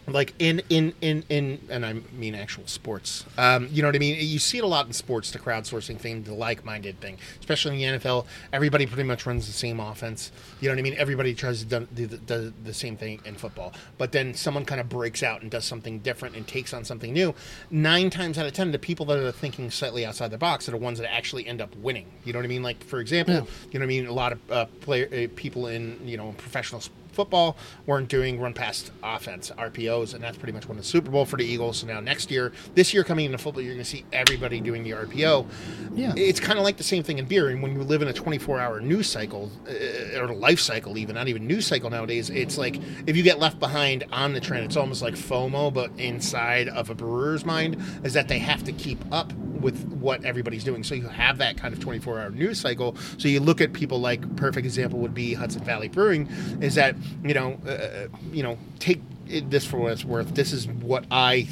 like 0.08 0.34
in 0.40 0.62
in 0.70 0.94
in 1.02 1.24
in, 1.30 1.60
and 1.70 1.86
I 1.86 1.94
mean 2.14 2.34
actual 2.34 2.66
sports. 2.68 3.26
Um, 3.38 3.68
you 3.72 3.82
know 3.82 3.90
what 3.90 3.96
I 3.96 4.00
mean? 4.00 4.16
You 4.20 4.40
see 4.40 4.58
it 4.58 4.64
a 4.64 4.68
lot 4.68 4.88
in 4.88 4.94
sports, 4.94 5.32
the 5.32 5.40
crowdsourcing 5.40 5.98
thing, 6.00 6.24
the 6.24 6.34
like-minded 6.34 7.02
thing, 7.02 7.18
especially 7.40 7.84
in 7.84 7.92
the 7.94 8.00
NFL. 8.00 8.26
Everybody 8.54 8.86
pretty 8.86 9.04
much 9.04 9.26
runs 9.26 9.48
the 9.48 9.54
same 9.54 9.80
offense. 9.82 10.32
You 10.62 10.70
know 10.70 10.76
what 10.76 10.80
I 10.80 10.84
mean? 10.84 10.96
Everybody 10.98 11.34
tries 11.36 11.64
to 11.64 11.82
do, 11.82 12.06
the- 12.08 12.18
do 12.18 12.54
the 12.64 12.74
same 12.74 12.96
thing 12.96 13.20
in 13.26 13.36
football, 13.36 13.74
but 13.98 14.14
then 14.14 14.34
someone 14.34 14.64
kind 14.64 14.80
of 14.80 14.88
breaks 14.88 15.24
out 15.24 15.42
and 15.42 15.52
does 15.52 15.66
something 15.66 16.00
different 16.00 16.36
and 16.36 16.48
takes 16.48 16.74
on 16.74 16.86
something 16.86 17.12
new. 17.12 17.36
Nine 17.70 18.10
times 18.10 18.38
out 18.38 18.46
of 18.46 18.54
ten, 18.54 18.72
the 18.72 18.80
people 18.80 19.06
that 19.08 19.18
are 19.20 19.32
thinking 19.32 19.70
slightly 19.72 20.06
outside 20.06 20.32
the 20.32 20.38
box 20.38 20.68
are 20.70 20.72
the 20.72 20.78
ones 20.78 21.00
that 21.00 21.14
actually 21.14 21.46
end 21.46 21.60
up 21.62 21.76
winning. 21.76 22.06
You 22.24 22.32
know 22.34 22.40
what 22.40 22.46
I 22.46 22.50
mean? 22.50 22.64
Like 22.64 22.82
for 22.84 23.00
example, 23.02 23.34
Yeah. 23.34 23.42
you 23.72 23.80
know 23.80 23.84
what 23.86 23.92
I 23.92 23.96
mean? 23.96 24.08
A 24.08 24.14
lot 24.14 24.32
of 24.32 24.52
uh, 24.52 24.66
player 24.82 25.08
uh, 25.12 25.28
people 25.36 25.68
in 25.68 26.00
you 26.08 26.16
know 26.16 26.34
professional 26.38 26.80
s- 26.80 26.90
football 27.18 27.58
weren't 27.88 28.10
doing 28.10 28.40
run 28.40 28.54
past 28.54 28.92
offense 29.02 29.52
RPOs, 29.58 30.14
and 30.14 30.24
that's 30.24 30.38
pretty 30.38 30.54
much 30.54 30.68
won 30.68 30.78
the 30.78 30.84
Super 30.84 31.10
Bowl 31.10 31.26
for 31.26 31.36
the 31.36 31.44
Eagles. 31.44 31.80
So 31.80 31.88
now 31.88 32.00
next 32.00 32.30
year, 32.30 32.52
this 32.76 32.94
year 32.94 33.04
coming 33.04 33.26
into 33.26 33.40
football, 33.40 33.64
you're 33.64 33.74
going 33.74 33.84
to 33.84 33.90
see 33.90 34.06
everybody 34.14 34.62
doing 34.62 34.84
the 34.84 34.92
RPO. 34.92 35.48
Yeah. 35.96 36.14
it's 36.16 36.40
kind 36.40 36.60
of 36.60 36.64
like 36.64 36.78
the 36.78 36.84
same 36.84 37.02
thing 37.02 37.18
in 37.18 37.26
beer. 37.26 37.50
And 37.50 37.64
when 37.64 37.74
you 37.74 37.82
live 37.82 38.04
in 38.04 38.08
a 38.08 38.14
24 38.14 38.60
hour 38.60 38.80
news 38.80 39.10
cycle 39.10 39.52
uh, 39.68 40.20
or 40.22 40.28
life 40.28 40.60
cycle, 40.60 40.96
even 41.00 41.16
not 41.16 41.28
even 41.28 41.48
news 41.48 41.66
cycle 41.66 41.90
nowadays, 41.90 42.30
it's 42.30 42.56
like 42.56 42.80
if 43.08 43.18
you 43.18 43.24
get 43.24 43.40
left 43.40 43.60
behind 43.60 44.04
on 44.12 44.34
the 44.34 44.40
trend, 44.40 44.66
it's 44.66 44.78
almost 44.78 45.02
like 45.02 45.16
FOMO, 45.16 45.74
but 45.74 45.90
inside 45.98 46.70
of 46.70 46.92
a 46.92 46.96
brewer's 46.96 47.46
mind 47.46 47.82
is 48.04 48.14
that 48.14 48.28
they 48.28 48.38
have 48.38 48.64
to 48.66 48.72
keep 48.72 49.00
up 49.12 49.34
with 49.34 49.84
what 49.94 50.24
everybody's 50.24 50.64
doing. 50.64 50.84
So 50.84 50.96
you 50.96 51.08
have 51.08 51.40
that 51.40 51.58
kind 51.58 51.74
of 51.74 51.80
24 51.80 52.20
hour 52.20 52.30
news 52.30 52.60
cycle. 52.60 52.96
So 53.18 53.28
you 53.28 53.40
look 53.40 53.60
at 53.62 53.74
people 53.74 54.00
like 54.00 54.36
perfect 54.36 54.66
example 54.66 55.00
would 55.00 55.14
be 55.14 55.34
Hudson 55.34 55.64
Valley 55.64 55.88
Brewing 55.88 56.28
is 56.62 56.76
that, 56.76 56.96
you 57.24 57.34
know, 57.34 57.60
uh, 57.68 58.08
you 58.32 58.44
know, 58.44 58.58
take 58.80 59.02
this 59.28 59.66
for 59.66 59.78
what 59.78 59.94
it's 59.94 60.06
worth. 60.06 60.36
This 60.36 60.54
is 60.54 60.68
what 60.68 61.06
I 61.12 61.48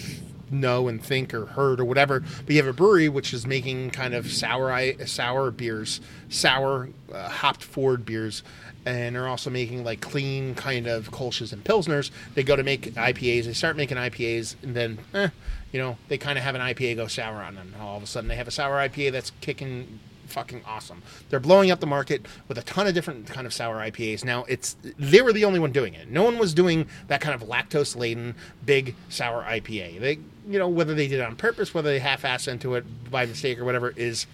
know 0.51 0.87
and 0.87 1.03
think 1.03 1.33
or 1.33 1.45
heard 1.45 1.79
or 1.79 1.85
whatever. 1.85 2.19
But 2.19 2.49
you 2.49 2.57
have 2.57 2.67
a 2.67 2.73
brewery 2.73 3.09
which 3.09 3.33
is 3.33 3.45
making 3.45 3.91
kind 3.91 4.13
of 4.13 4.31
sour 4.31 4.93
sour 5.05 5.51
beers, 5.51 6.01
sour 6.29 6.89
uh, 7.13 7.29
hopped 7.29 7.63
forward 7.63 8.05
beers, 8.05 8.43
and 8.85 9.15
they're 9.15 9.27
also 9.27 9.49
making 9.49 9.83
like 9.83 10.01
clean 10.01 10.55
kind 10.55 10.87
of 10.87 11.11
Kolsch's 11.11 11.51
and 11.51 11.63
pilsners. 11.63 12.11
They 12.35 12.43
go 12.43 12.55
to 12.55 12.63
make 12.63 12.93
IPAs. 12.93 13.45
They 13.45 13.53
start 13.53 13.77
making 13.77 13.97
IPAs, 13.97 14.55
and 14.63 14.75
then, 14.75 14.99
eh, 15.13 15.29
you 15.71 15.79
know, 15.79 15.97
they 16.07 16.17
kind 16.17 16.37
of 16.37 16.43
have 16.43 16.55
an 16.55 16.61
IPA 16.61 16.97
go 16.97 17.07
sour 17.07 17.41
on 17.41 17.55
them. 17.55 17.73
All 17.79 17.97
of 17.97 18.03
a 18.03 18.07
sudden, 18.07 18.27
they 18.27 18.35
have 18.35 18.47
a 18.47 18.51
sour 18.51 18.77
IPA 18.77 19.11
that's 19.11 19.31
kicking 19.41 19.99
fucking 20.27 20.61
awesome. 20.65 21.01
They're 21.29 21.39
blowing 21.39 21.71
up 21.71 21.79
the 21.79 21.87
market 21.87 22.25
with 22.47 22.57
a 22.57 22.63
ton 22.63 22.87
of 22.87 22.93
different 22.93 23.27
kind 23.27 23.47
of 23.47 23.53
sour 23.53 23.77
IPAs. 23.77 24.23
Now 24.23 24.45
it's 24.47 24.75
they 24.97 25.21
were 25.21 25.33
the 25.33 25.45
only 25.45 25.59
one 25.59 25.71
doing 25.71 25.93
it. 25.93 26.09
No 26.09 26.23
one 26.23 26.37
was 26.37 26.53
doing 26.53 26.87
that 27.07 27.21
kind 27.21 27.39
of 27.39 27.47
lactose 27.47 27.95
laden 27.95 28.35
big 28.65 28.95
sour 29.09 29.43
IPA. 29.43 29.99
They 29.99 30.19
you 30.47 30.59
know 30.59 30.67
whether 30.67 30.93
they 30.93 31.07
did 31.07 31.19
it 31.19 31.23
on 31.23 31.35
purpose, 31.35 31.73
whether 31.73 31.89
they 31.89 31.99
half-ass 31.99 32.47
into 32.47 32.75
it 32.75 32.85
by 33.09 33.25
mistake 33.25 33.59
or 33.59 33.65
whatever 33.65 33.93
is 33.95 34.27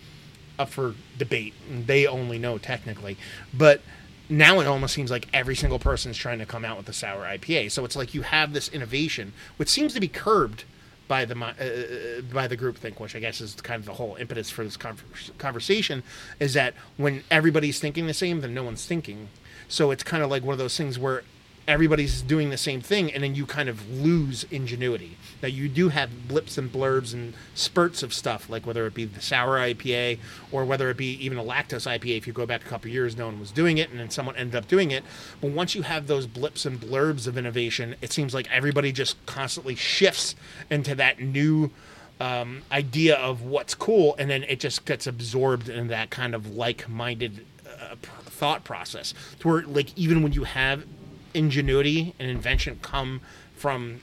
up 0.60 0.70
for 0.70 0.96
debate. 1.18 1.54
They 1.70 2.06
only 2.06 2.38
know 2.38 2.58
technically, 2.58 3.18
but 3.54 3.82
now 4.30 4.62
it 4.62 4.68
almost 4.68 4.94
seems 4.94 5.12
like 5.12 5.28
every 5.34 5.56
single 5.56 5.80
person 5.80 6.12
is 6.12 6.18
trying 6.18 6.40
to 6.40 6.46
come 6.46 6.64
out 6.64 6.78
with 6.78 6.88
a 6.88 6.94
sour 6.94 7.24
IPA. 7.24 7.72
So 7.72 7.84
it's 7.84 7.96
like 7.96 8.14
you 8.14 8.22
have 8.22 8.54
this 8.54 8.70
innovation, 8.70 9.34
which 9.58 9.70
seems 9.70 9.94
to 9.94 10.00
be 10.00 10.08
curbed 10.08 10.64
by 11.08 11.26
the 11.26 11.36
uh, 11.38 12.22
by 12.34 12.48
the 12.48 12.56
group 12.56 12.78
think, 12.78 13.00
which 13.00 13.16
I 13.16 13.20
guess 13.20 13.42
is 13.42 13.56
kind 13.56 13.80
of 13.80 13.86
the 13.86 13.94
whole 13.94 14.16
impetus 14.16 14.50
for 14.50 14.64
this 14.64 14.78
con- 14.78 14.98
conversation, 15.38 16.04
is 16.40 16.54
that 16.54 16.74
when 16.98 17.24
everybody's 17.30 17.80
thinking 17.80 18.08
the 18.08 18.14
same, 18.14 18.42
then 18.42 18.54
no 18.54 18.64
one's 18.64 18.86
thinking. 18.86 19.30
So 19.68 19.92
it's 19.92 20.04
kind 20.04 20.24
of 20.24 20.30
like 20.30 20.44
one 20.44 20.54
of 20.54 20.60
those 20.60 20.78
things 20.78 20.98
where 21.00 21.24
everybody's 21.68 22.22
doing 22.22 22.50
the 22.50 22.58
same 22.58 22.82
thing, 22.82 23.12
and 23.12 23.24
then 23.24 23.36
you 23.36 23.46
kind 23.46 23.70
of 23.70 23.90
lose 23.90 24.46
ingenuity. 24.52 25.18
That 25.42 25.52
you 25.52 25.70
do 25.70 25.90
have 25.90 26.28
blips 26.28 26.58
and 26.58 26.72
blurbs 26.72 27.14
and 27.14 27.34
spurts 27.56 28.04
of 28.04 28.14
stuff, 28.14 28.50
like 28.50 28.66
whether 28.66 28.86
it 28.86 28.94
be 28.94 29.06
the 29.06 29.22
sour 29.22 29.58
IPA 29.58 30.20
or 30.52 30.66
whether 30.66 30.90
it 30.90 30.98
be 30.98 31.14
even 31.24 31.38
a 31.38 31.44
lactose 31.44 31.88
IPA. 31.88 32.18
If 32.18 32.28
you 32.28 32.34
go 32.34 32.46
back 32.46 32.64
a 32.64 32.68
couple 32.68 32.92
years, 32.92 33.18
no 33.18 33.26
one 33.26 33.40
was 33.40 33.52
doing 33.52 33.78
it, 33.78 33.90
and 33.90 34.00
then 34.00 34.10
someone 34.10 34.36
ended 34.36 34.56
up 34.56 34.68
doing 34.68 34.92
it. 34.92 35.04
But 35.40 35.52
once 35.52 35.74
you 35.74 35.84
have 35.84 36.08
those 36.08 36.28
blips 36.28 36.66
and 36.66 36.80
blurbs 36.80 37.28
of 37.28 37.38
innovation, 37.38 37.96
it 38.02 38.12
seems 38.12 38.34
like 38.34 38.52
everybody 38.52 38.92
just 38.92 39.24
constantly 39.26 39.76
shifts 39.76 40.36
into 40.70 40.96
that 40.96 41.20
new 41.20 41.72
um, 42.20 42.62
idea 42.72 43.16
of 43.16 43.42
what's 43.42 43.74
cool, 43.74 44.16
and 44.20 44.30
then 44.30 44.44
it 44.44 44.60
just 44.60 44.86
gets 44.86 45.08
absorbed 45.08 45.70
in 45.70 45.88
that 45.88 46.12
kind 46.12 46.36
of 46.36 46.56
like-minded 46.56 47.46
uh, 47.68 47.96
thought 48.02 48.64
process. 48.64 49.16
To 49.40 49.48
where, 49.48 49.62
like, 49.64 49.98
even 49.98 50.22
when 50.22 50.34
you 50.34 50.44
have 50.44 50.86
ingenuity 51.34 52.14
and 52.20 52.30
invention 52.30 52.80
come 52.82 53.22
from 53.56 54.02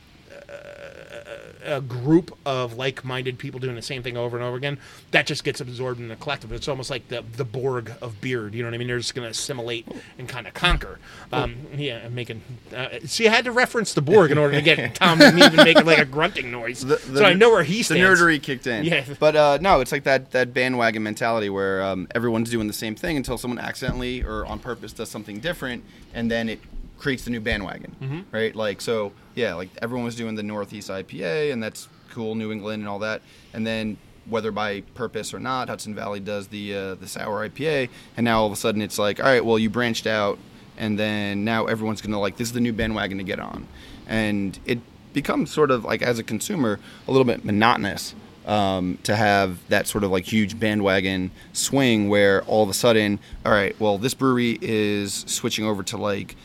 a 1.65 1.81
group 1.81 2.37
of 2.47 2.75
like-minded 2.79 3.39
people 3.39 3.61
doing 3.61 3.75
the 3.77 3.83
same 3.83 4.03
thing 4.03 4.17
over 4.17 4.37
and 4.37 4.45
over 4.45 4.57
again, 4.57 4.79
that 5.11 5.27
just 5.27 5.45
gets 5.45 5.61
absorbed 5.61 6.01
in 6.01 6.09
the 6.09 6.17
collective. 6.17 6.51
It's 6.53 6.69
almost 6.69 6.89
like 6.89 7.09
the 7.09 7.23
the 7.37 7.45
Borg 7.45 7.93
of 8.01 8.21
beard. 8.21 8.55
You 8.55 8.63
know 8.63 8.69
what 8.69 8.75
I 8.75 8.79
mean? 8.79 8.89
They're 8.89 8.99
just 8.99 9.15
going 9.15 9.27
to 9.27 9.31
assimilate 9.31 9.87
and 10.19 10.29
kind 10.29 10.47
of 10.47 10.55
conquer. 10.55 10.99
Um, 11.33 11.57
yeah, 11.77 12.03
I'm 12.07 12.15
making. 12.15 12.41
Uh, 12.75 12.89
see, 13.05 13.29
I 13.29 13.31
had 13.35 13.45
to 13.45 13.53
reference 13.53 13.93
the 13.93 14.01
Borg 14.01 14.31
in 14.31 14.39
order 14.39 14.55
to 14.55 14.63
get 14.63 14.95
Tom 14.95 15.19
to 15.19 15.29
even 15.29 15.57
make 15.57 15.85
like 15.85 15.99
a 15.99 16.05
grunting 16.07 16.51
noise, 16.51 16.81
The- 16.81 16.97
the 16.97 17.19
so 17.19 17.25
I 17.25 17.35
know 17.35 17.51
where 17.51 17.65
he 17.65 17.83
stands. 17.83 18.01
The 18.19 18.25
nerdery 18.25 18.43
kicked 18.43 18.67
in. 18.67 18.85
Yeah. 18.85 19.05
But 19.19 19.37
uh, 19.37 19.59
no, 19.61 19.81
it's 19.81 19.93
like 19.93 20.05
that, 20.05 20.31
that 20.31 20.55
bandwagon 20.55 21.03
mentality 21.03 21.51
where 21.51 21.83
um, 21.83 22.09
everyone's 22.15 22.51
doing 22.51 22.67
the 22.67 22.73
same 22.73 22.95
thing 22.95 23.17
until 23.17 23.37
someone 23.37 23.59
accidentally 23.59 24.23
or 24.23 24.47
on 24.47 24.59
purpose 24.59 24.93
does 24.93 25.11
something 25.11 25.41
different, 25.41 25.85
and 26.15 26.31
then 26.31 26.49
it 26.49 26.61
creates 26.99 27.25
the 27.25 27.31
new 27.31 27.41
bandwagon, 27.41 27.95
Mm-hmm. 28.03 28.21
right? 28.33 28.55
Like 28.55 28.81
so, 28.81 29.13
yeah, 29.35 29.55
like 29.55 29.71
everyone 29.81 30.05
was 30.05 30.17
doing 30.17 30.35
the 30.35 30.43
Northeast 30.43 30.89
IPA, 30.91 31.53
and 31.53 31.63
that's 31.63 31.89
cool, 32.11 32.35
New 32.35 32.51
England 32.53 32.81
and 32.83 32.89
all 32.89 32.99
that, 33.01 33.23
and 33.53 33.67
then 33.67 33.97
whether 34.29 34.51
by 34.51 34.83
purpose 34.95 35.33
or 35.33 35.39
not, 35.41 35.69
Hudson 35.69 35.95
Valley 35.95 36.21
does 36.21 36.49
the 36.49 36.75
uh, 36.75 36.95
the 36.97 37.07
sour 37.09 37.49
IPA, 37.49 37.89
and 38.17 38.25
now 38.25 38.41
all 38.41 38.47
of 38.47 38.53
a 38.53 38.57
sudden 38.57 38.83
it's 38.83 38.99
like, 38.99 39.21
all 39.21 39.27
right, 39.27 39.45
well 39.45 39.59
you 39.59 39.71
branched 39.71 40.07
out, 40.07 40.39
and 40.77 40.99
then 40.99 41.45
now 41.45 41.67
everyone's 41.67 42.03
gonna 42.03 42.21
like 42.21 42.37
this 42.37 42.49
is 42.49 42.55
the 42.55 42.61
new 42.61 42.73
bandwagon 42.73 43.17
to 43.19 43.25
get 43.25 43.39
on, 43.41 43.67
and 44.07 44.59
it 44.67 44.79
becomes 45.15 45.51
sort 45.51 45.71
of 45.71 45.85
like 45.85 46.03
as 46.03 46.19
a 46.19 46.23
consumer 46.23 46.79
a 47.07 47.11
little 47.11 47.25
bit 47.25 47.45
monotonous 47.45 48.15
um, 48.47 48.99
to 49.03 49.17
have 49.17 49.59
that 49.69 49.87
sort 49.87 50.05
of 50.05 50.11
like 50.11 50.25
huge 50.25 50.59
bandwagon 50.61 51.31
swing 51.53 52.09
where 52.09 52.43
all 52.45 52.63
of 52.63 52.69
a 52.69 52.75
sudden, 52.75 53.19
all 53.47 53.53
right, 53.53 53.79
well 53.81 53.99
this 53.99 54.15
brewery 54.15 54.59
is 54.61 55.25
switching 55.27 55.65
over 55.65 55.83
to 55.85 55.97
like 55.97 56.37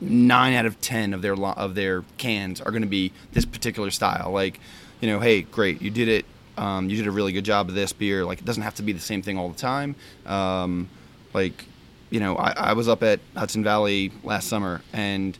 nine 0.00 0.54
out 0.54 0.66
of 0.66 0.80
ten 0.80 1.14
of 1.14 1.22
their 1.22 1.34
of 1.36 1.74
their 1.74 2.04
cans 2.16 2.60
are 2.60 2.70
going 2.70 2.82
to 2.82 2.88
be 2.88 3.12
this 3.32 3.44
particular 3.44 3.90
style. 3.90 4.30
Like, 4.32 4.60
you 5.00 5.08
know, 5.08 5.20
hey, 5.20 5.42
great, 5.42 5.82
you 5.82 5.90
did 5.90 6.08
it. 6.08 6.24
Um, 6.56 6.90
you 6.90 6.96
did 6.96 7.06
a 7.06 7.12
really 7.12 7.32
good 7.32 7.44
job 7.44 7.68
of 7.68 7.74
this 7.74 7.92
beer. 7.92 8.24
Like, 8.24 8.40
it 8.40 8.44
doesn't 8.44 8.64
have 8.64 8.74
to 8.76 8.82
be 8.82 8.92
the 8.92 9.00
same 9.00 9.22
thing 9.22 9.38
all 9.38 9.48
the 9.48 9.58
time. 9.58 9.94
Um, 10.26 10.88
like, 11.32 11.64
you 12.10 12.18
know, 12.18 12.36
I, 12.36 12.50
I 12.50 12.72
was 12.72 12.88
up 12.88 13.02
at 13.02 13.20
Hudson 13.36 13.62
Valley 13.62 14.10
last 14.24 14.48
summer 14.48 14.82
and 14.92 15.38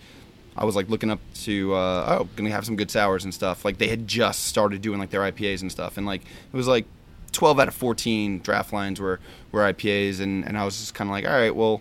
I 0.59 0.65
was 0.65 0.75
like 0.75 0.88
looking 0.88 1.11
up 1.11 1.21
to 1.45 1.73
uh, 1.75 2.19
oh, 2.21 2.29
gonna 2.35 2.50
have 2.50 2.67
some 2.67 2.75
good 2.75 2.91
sours 2.91 3.23
and 3.23 3.33
stuff. 3.33 3.65
Like 3.65 3.79
they 3.79 3.87
had 3.87 4.09
just 4.09 4.47
started 4.47 4.83
doing 4.83 4.99
like 4.99 5.11
their 5.11 5.21
IPAs 5.21 5.62
and 5.62 5.71
stuff, 5.71 5.97
and 5.97 6.05
like 6.05 6.23
it 6.23 6.57
was 6.57 6.67
like 6.67 6.85
12 7.31 7.61
out 7.61 7.69
of 7.69 7.75
14 7.75 8.41
draft 8.41 8.73
lines 8.73 9.00
were 9.00 9.21
were 9.53 9.61
IPAs, 9.61 10.21
and 10.21 10.45
and 10.45 10.59
I 10.59 10.65
was 10.65 10.79
just 10.79 10.95
kind 10.95 11.09
of 11.09 11.12
like, 11.12 11.25
all 11.25 11.33
right, 11.33 11.55
well, 11.55 11.81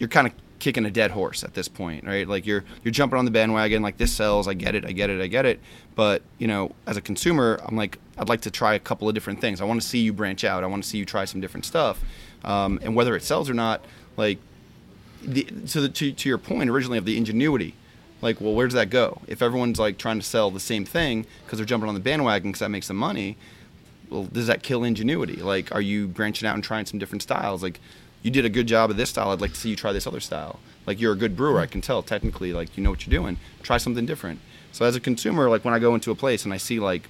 you're 0.00 0.08
kind 0.08 0.26
of 0.26 0.32
kicking 0.64 0.86
a 0.86 0.90
dead 0.90 1.10
horse 1.10 1.44
at 1.44 1.52
this 1.52 1.68
point, 1.68 2.04
right? 2.04 2.26
Like 2.26 2.46
you're 2.46 2.64
you're 2.82 2.90
jumping 2.90 3.18
on 3.18 3.26
the 3.26 3.30
bandwagon, 3.30 3.82
like 3.82 3.98
this 3.98 4.10
sells, 4.14 4.48
I 4.48 4.54
get 4.54 4.74
it, 4.74 4.86
I 4.86 4.92
get 4.92 5.10
it, 5.10 5.20
I 5.20 5.26
get 5.26 5.44
it. 5.44 5.60
But 5.94 6.22
you 6.38 6.46
know, 6.46 6.72
as 6.86 6.96
a 6.96 7.02
consumer, 7.02 7.60
I'm 7.66 7.76
like, 7.76 7.98
I'd 8.16 8.30
like 8.30 8.40
to 8.40 8.50
try 8.50 8.72
a 8.72 8.78
couple 8.78 9.06
of 9.06 9.14
different 9.14 9.42
things. 9.42 9.60
I 9.60 9.64
want 9.64 9.82
to 9.82 9.86
see 9.86 9.98
you 9.98 10.14
branch 10.14 10.42
out. 10.42 10.64
I 10.64 10.66
want 10.66 10.82
to 10.82 10.88
see 10.88 10.96
you 10.96 11.04
try 11.04 11.26
some 11.26 11.42
different 11.42 11.66
stuff, 11.66 12.02
um, 12.44 12.80
and 12.82 12.96
whether 12.96 13.14
it 13.14 13.22
sells 13.22 13.50
or 13.50 13.54
not, 13.54 13.84
like 14.16 14.38
the, 15.22 15.44
to, 15.44 15.82
the, 15.82 15.88
to 15.90 16.12
to 16.12 16.28
your 16.30 16.38
point 16.38 16.70
originally 16.70 16.96
of 16.96 17.04
the 17.04 17.18
ingenuity, 17.18 17.74
like, 18.22 18.40
well, 18.40 18.54
where 18.54 18.66
does 18.66 18.74
that 18.74 18.88
go? 18.88 19.20
If 19.26 19.42
everyone's 19.42 19.78
like 19.78 19.98
trying 19.98 20.18
to 20.18 20.24
sell 20.24 20.50
the 20.50 20.60
same 20.60 20.86
thing 20.86 21.26
because 21.44 21.58
they're 21.58 21.66
jumping 21.66 21.90
on 21.90 21.94
the 21.94 22.00
bandwagon 22.00 22.52
because 22.52 22.60
that 22.60 22.70
makes 22.70 22.88
them 22.88 22.96
money, 22.96 23.36
well, 24.08 24.24
does 24.24 24.46
that 24.46 24.62
kill 24.62 24.82
ingenuity? 24.82 25.36
Like, 25.36 25.74
are 25.74 25.82
you 25.82 26.08
branching 26.08 26.48
out 26.48 26.54
and 26.54 26.64
trying 26.64 26.86
some 26.86 26.98
different 26.98 27.20
styles? 27.20 27.62
Like, 27.62 27.80
you 28.24 28.30
did 28.32 28.44
a 28.44 28.48
good 28.48 28.66
job 28.66 28.90
of 28.90 28.96
this 28.96 29.10
style. 29.10 29.30
I'd 29.30 29.40
like 29.40 29.52
to 29.52 29.60
see 29.60 29.68
you 29.70 29.76
try 29.76 29.92
this 29.92 30.06
other 30.08 30.18
style. 30.18 30.58
Like, 30.86 31.00
you're 31.00 31.12
a 31.12 31.16
good 31.16 31.36
brewer. 31.36 31.60
I 31.60 31.66
can 31.66 31.80
tell 31.80 32.02
technically. 32.02 32.52
Like, 32.52 32.76
you 32.76 32.82
know 32.82 32.90
what 32.90 33.06
you're 33.06 33.16
doing. 33.20 33.36
Try 33.62 33.76
something 33.76 34.04
different. 34.06 34.40
So, 34.72 34.84
as 34.84 34.96
a 34.96 35.00
consumer, 35.00 35.48
like 35.48 35.64
when 35.64 35.72
I 35.74 35.78
go 35.78 35.94
into 35.94 36.10
a 36.10 36.14
place 36.16 36.44
and 36.44 36.52
I 36.52 36.56
see 36.56 36.80
like, 36.80 37.08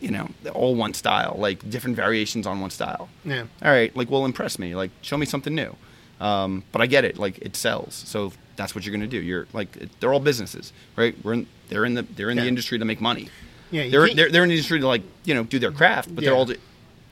you 0.00 0.10
know, 0.10 0.28
all 0.52 0.74
one 0.74 0.92
style, 0.94 1.36
like 1.38 1.68
different 1.70 1.96
variations 1.96 2.46
on 2.46 2.60
one 2.60 2.70
style. 2.70 3.08
Yeah. 3.24 3.44
All 3.62 3.70
right, 3.70 3.94
like, 3.96 4.10
well, 4.10 4.24
impress 4.24 4.58
me. 4.58 4.74
Like, 4.76 4.90
show 5.02 5.16
me 5.16 5.24
something 5.26 5.54
new. 5.54 5.74
Um, 6.20 6.62
but 6.72 6.82
I 6.82 6.86
get 6.86 7.04
it. 7.04 7.16
Like, 7.18 7.38
it 7.38 7.56
sells. 7.56 7.94
So 7.94 8.32
that's 8.56 8.74
what 8.74 8.84
you're 8.84 8.92
gonna 8.94 9.06
do. 9.06 9.20
You're 9.22 9.46
like, 9.52 9.76
it- 9.76 9.90
they're 10.00 10.12
all 10.12 10.20
businesses, 10.20 10.72
right? 10.96 11.14
We're 11.24 11.34
in, 11.34 11.46
they're 11.68 11.84
in 11.84 11.94
the 11.94 12.02
they're 12.02 12.30
in 12.30 12.36
Yeah. 12.36 12.42
the 12.44 12.48
industry 12.48 12.78
to 12.78 12.84
make 12.84 13.00
money. 13.00 13.28
Yeah, 13.70 13.88
they're, 13.88 14.12
they're 14.14 14.30
they're 14.30 14.42
in 14.44 14.48
the 14.48 14.54
industry 14.54 14.80
to 14.80 14.86
like 14.86 15.02
you 15.24 15.34
know 15.34 15.44
do 15.44 15.58
their 15.58 15.70
craft, 15.72 16.14
but 16.14 16.24
they're 16.24 16.34
all. 16.34 16.50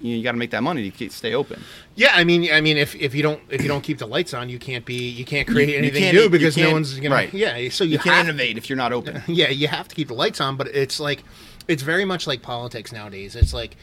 You, 0.00 0.10
know, 0.12 0.16
you 0.18 0.22
got 0.22 0.32
to 0.32 0.38
make 0.38 0.50
that 0.50 0.62
money 0.62 0.82
to 0.90 0.96
keep, 0.96 1.10
stay 1.10 1.32
open. 1.34 1.62
Yeah, 1.94 2.10
I 2.14 2.24
mean, 2.24 2.52
I 2.52 2.60
mean, 2.60 2.76
if, 2.76 2.94
if 2.94 3.14
you 3.14 3.22
don't 3.22 3.40
if 3.48 3.62
you 3.62 3.68
don't 3.68 3.80
keep 3.82 3.96
the 3.98 4.06
lights 4.06 4.34
on, 4.34 4.48
you 4.50 4.58
can't 4.58 4.84
be 4.84 5.08
you 5.08 5.24
can't 5.24 5.48
create 5.48 5.70
you 5.70 5.76
anything 5.78 6.02
can't- 6.02 6.16
new 6.16 6.28
because 6.28 6.56
no 6.56 6.70
one's 6.72 6.94
gonna. 7.00 7.14
right. 7.14 7.32
Yeah, 7.32 7.68
so 7.70 7.84
you, 7.84 7.92
You 7.92 7.98
can't 8.00 8.28
innovate 8.28 8.58
if 8.58 8.68
you're 8.68 8.76
not 8.76 8.92
open. 8.92 9.22
Yeah, 9.28 9.48
you 9.48 9.68
have 9.68 9.88
to 9.88 9.94
keep 9.94 10.08
the 10.08 10.14
lights 10.14 10.40
on, 10.40 10.56
but 10.56 10.68
it's 10.68 11.00
like 11.00 11.24
it's 11.66 11.82
very 11.82 12.04
much 12.04 12.26
like 12.26 12.42
politics 12.42 12.92
nowadays. 12.92 13.34
It's 13.36 13.54
like 13.54 13.76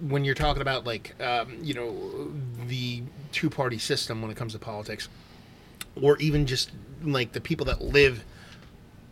when 0.00 0.24
you're 0.24 0.34
talking 0.34 0.62
about 0.62 0.86
like 0.86 1.20
um, 1.22 1.58
you 1.62 1.74
know 1.74 2.32
the 2.66 3.02
two 3.32 3.50
party 3.50 3.78
system 3.78 4.22
when 4.22 4.30
it 4.30 4.36
comes 4.38 4.54
to 4.54 4.58
politics, 4.58 5.08
or 6.00 6.16
even 6.18 6.46
just 6.46 6.70
like 7.02 7.32
the 7.32 7.40
people 7.40 7.66
that 7.66 7.82
live 7.82 8.24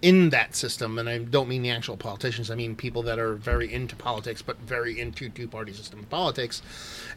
in 0.02 0.30
that 0.30 0.54
system, 0.54 0.98
and 0.98 1.08
I 1.08 1.18
don't 1.18 1.48
mean 1.48 1.62
the 1.62 1.70
actual 1.70 1.96
politicians. 1.96 2.50
I 2.50 2.54
mean 2.54 2.74
people 2.74 3.02
that 3.02 3.18
are 3.18 3.34
very 3.34 3.72
into 3.72 3.96
politics, 3.96 4.42
but 4.42 4.58
very 4.58 4.98
into 4.98 5.28
two-party 5.28 5.72
system 5.72 6.04
politics. 6.08 6.62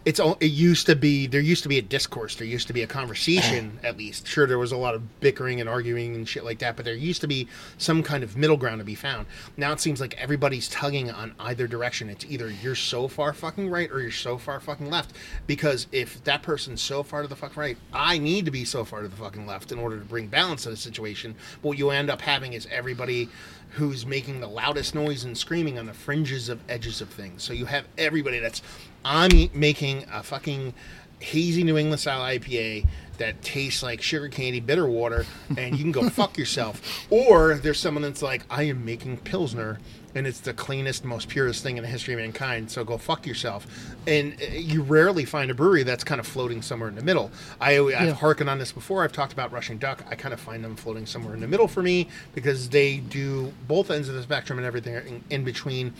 It's 0.05 0.19
all. 0.19 0.37
It 0.39 0.47
used 0.47 0.85
to 0.87 0.95
be 0.95 1.27
there 1.27 1.41
used 1.41 1.63
to 1.63 1.69
be 1.69 1.77
a 1.77 1.81
discourse. 1.81 2.35
There 2.35 2.47
used 2.47 2.67
to 2.67 2.73
be 2.73 2.83
a 2.83 2.87
conversation, 2.87 3.79
at 3.83 3.97
least. 3.97 4.27
Sure, 4.27 4.45
there 4.45 4.59
was 4.59 4.71
a 4.71 4.77
lot 4.77 4.95
of 4.95 5.19
bickering 5.21 5.61
and 5.61 5.69
arguing 5.69 6.15
and 6.15 6.27
shit 6.27 6.43
like 6.43 6.59
that, 6.59 6.75
but 6.75 6.85
there 6.85 6.93
used 6.93 7.21
to 7.21 7.27
be 7.27 7.47
some 7.77 8.03
kind 8.03 8.23
of 8.23 8.35
middle 8.35 8.57
ground 8.57 8.79
to 8.79 8.85
be 8.85 8.95
found. 8.95 9.27
Now 9.55 9.71
it 9.71 9.79
seems 9.79 10.01
like 10.01 10.15
everybody's 10.17 10.67
tugging 10.67 11.09
on 11.09 11.33
either 11.39 11.67
direction. 11.67 12.09
It's 12.09 12.25
either 12.25 12.49
you're 12.49 12.75
so 12.75 13.07
far 13.07 13.33
fucking 13.33 13.69
right 13.69 13.89
or 13.91 14.01
you're 14.01 14.11
so 14.11 14.37
far 14.37 14.59
fucking 14.59 14.89
left. 14.89 15.15
Because 15.47 15.87
if 15.91 16.23
that 16.25 16.43
person's 16.43 16.81
so 16.81 17.03
far 17.03 17.21
to 17.21 17.27
the 17.27 17.35
fucking 17.35 17.59
right, 17.59 17.77
I 17.93 18.17
need 18.17 18.45
to 18.45 18.51
be 18.51 18.65
so 18.65 18.83
far 18.83 19.01
to 19.01 19.07
the 19.07 19.15
fucking 19.15 19.47
left 19.47 19.71
in 19.71 19.79
order 19.79 19.97
to 19.97 20.05
bring 20.05 20.27
balance 20.27 20.63
to 20.63 20.69
the 20.69 20.77
situation. 20.77 21.35
But 21.61 21.69
what 21.69 21.77
you 21.77 21.89
end 21.89 22.09
up 22.09 22.21
having 22.21 22.53
is 22.53 22.67
everybody 22.73 23.29
who's 23.71 24.05
making 24.05 24.39
the 24.39 24.47
loudest 24.47 24.93
noise 24.93 25.23
and 25.23 25.37
screaming 25.37 25.79
on 25.79 25.85
the 25.85 25.93
fringes 25.93 26.49
of 26.49 26.59
edges 26.69 27.01
of 27.01 27.09
things. 27.09 27.43
So 27.43 27.53
you 27.53 27.65
have 27.65 27.85
everybody 27.97 28.39
that's 28.39 28.61
I'm 29.03 29.49
making 29.53 30.05
a 30.11 30.23
fucking 30.23 30.73
hazy 31.19 31.63
New 31.63 31.77
England 31.77 31.99
style 31.99 32.21
IPA 32.21 32.85
that 33.17 33.41
tastes 33.41 33.81
like 33.81 34.01
sugar 34.01 34.27
candy 34.27 34.59
bitter 34.59 34.87
water 34.87 35.25
and 35.57 35.77
you 35.77 35.83
can 35.83 35.91
go 35.91 36.09
fuck 36.09 36.37
yourself. 36.37 37.05
Or 37.09 37.55
there's 37.55 37.79
someone 37.79 38.01
that's 38.03 38.21
like, 38.21 38.43
I 38.49 38.63
am 38.63 38.85
making 38.85 39.17
Pilsner 39.17 39.79
and 40.15 40.27
it's 40.27 40.39
the 40.39 40.53
cleanest, 40.53 41.03
most 41.03 41.27
purest 41.27 41.63
thing 41.63 41.77
in 41.77 41.83
the 41.83 41.89
history 41.89 42.13
of 42.13 42.19
mankind, 42.19 42.69
so 42.69 42.83
go 42.83 42.97
fuck 42.97 43.25
yourself. 43.25 43.65
And 44.05 44.33
uh, 44.41 44.53
you 44.53 44.83
rarely 44.83 45.25
find 45.25 45.49
a 45.49 45.53
brewery 45.53 45.83
that's 45.83 46.03
kind 46.03 46.19
of 46.19 46.27
floating 46.27 46.61
somewhere 46.61 46.89
in 46.89 46.95
the 46.95 47.01
middle. 47.03 47.31
I, 47.59 47.77
I've 47.79 47.89
Yeah. 47.89 48.11
harkened 48.13 48.49
on 48.49 48.59
this 48.59 48.71
before. 48.71 49.03
I've 49.03 49.11
talked 49.13 49.33
about 49.33 49.51
Rushing 49.51 49.77
Duck. 49.77 50.03
I 50.09 50.15
kind 50.15 50.33
of 50.33 50.39
find 50.39 50.63
them 50.63 50.75
floating 50.75 51.05
somewhere 51.05 51.33
in 51.33 51.39
the 51.41 51.47
middle 51.47 51.67
for 51.67 51.81
me 51.81 52.09
because 52.35 52.69
they 52.69 52.97
do 52.97 53.51
both 53.67 53.89
ends 53.89 54.07
of 54.09 54.15
the 54.15 54.23
spectrum 54.23 54.59
and 54.59 54.65
everything 54.67 54.93
in, 54.95 55.23
in 55.29 55.43
between 55.43 55.93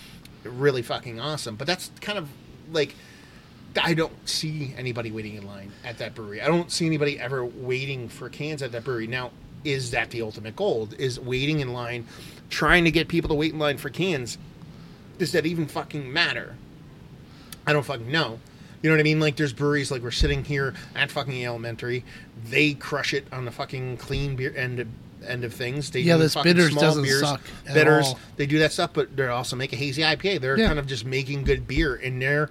really 0.43 0.81
fucking 0.81 1.19
awesome. 1.19 1.55
But 1.55 1.67
that's 1.67 1.89
kind 2.01 2.17
of 2.17 2.29
like 2.71 2.93
I 3.81 3.95
don't 3.95 4.13
see 4.29 4.75
anybody 4.77 5.09
waiting 5.11 5.33
in 5.33 5.47
line 5.47 5.71
at 5.83 5.97
that 5.97 6.13
brewery. 6.13 6.41
I 6.41 6.45
don't 6.47 6.71
see 6.71 6.85
anybody 6.85 7.19
ever 7.19 7.43
waiting 7.43 8.07
for 8.09 8.29
cans 8.29 8.61
at 8.61 8.71
that 8.73 8.83
brewery. 8.83 9.07
Now, 9.07 9.31
is 9.63 9.89
that 9.91 10.11
the 10.11 10.21
ultimate 10.21 10.55
goal? 10.55 10.89
Is 10.99 11.19
waiting 11.19 11.59
in 11.61 11.73
line, 11.73 12.05
trying 12.53 12.83
to 12.85 12.91
get 12.91 13.07
people 13.07 13.27
to 13.29 13.33
wait 13.35 13.51
in 13.51 13.59
line 13.59 13.77
for 13.77 13.89
cans? 13.89 14.37
Does 15.17 15.31
that 15.33 15.45
even 15.45 15.65
fucking 15.67 16.11
matter? 16.13 16.55
I 17.65 17.73
don't 17.73 17.83
fucking 17.85 18.11
know. 18.11 18.39
You 18.81 18.89
know 18.89 18.95
what 18.95 18.99
I 18.99 19.03
mean? 19.03 19.19
Like 19.19 19.35
there's 19.37 19.53
breweries 19.53 19.91
like 19.91 20.01
we're 20.01 20.11
sitting 20.11 20.43
here 20.43 20.73
at 20.95 21.09
fucking 21.11 21.43
Alementary. 21.45 22.03
They 22.49 22.73
crush 22.73 23.13
it 23.13 23.25
on 23.31 23.45
the 23.45 23.51
fucking 23.51 23.97
clean 23.97 24.35
beer 24.35 24.53
end 24.55 24.79
of, 24.79 24.87
end 25.25 25.43
of 25.45 25.53
things. 25.53 25.89
They 25.91 26.01
Yeah, 26.01 26.17
do 26.17 26.23
this 26.23 26.35
bitters 26.35 26.71
small 26.71 26.83
doesn't 26.83 27.03
beers, 27.03 27.21
suck 27.21 27.41
Bitters, 27.73 28.07
all. 28.07 28.19
they 28.35 28.45
do 28.45 28.59
that 28.59 28.73
stuff, 28.73 28.91
but 28.93 29.15
they 29.15 29.25
also 29.27 29.55
make 29.55 29.71
a 29.71 29.77
hazy 29.77 30.01
IPA. 30.03 30.41
They're 30.41 30.59
Yeah. 30.59 30.67
kind 30.67 30.79
of 30.79 30.85
just 30.87 31.05
making 31.05 31.45
good 31.45 31.67
beer 31.67 31.95
in 31.95 32.19
there. 32.19 32.49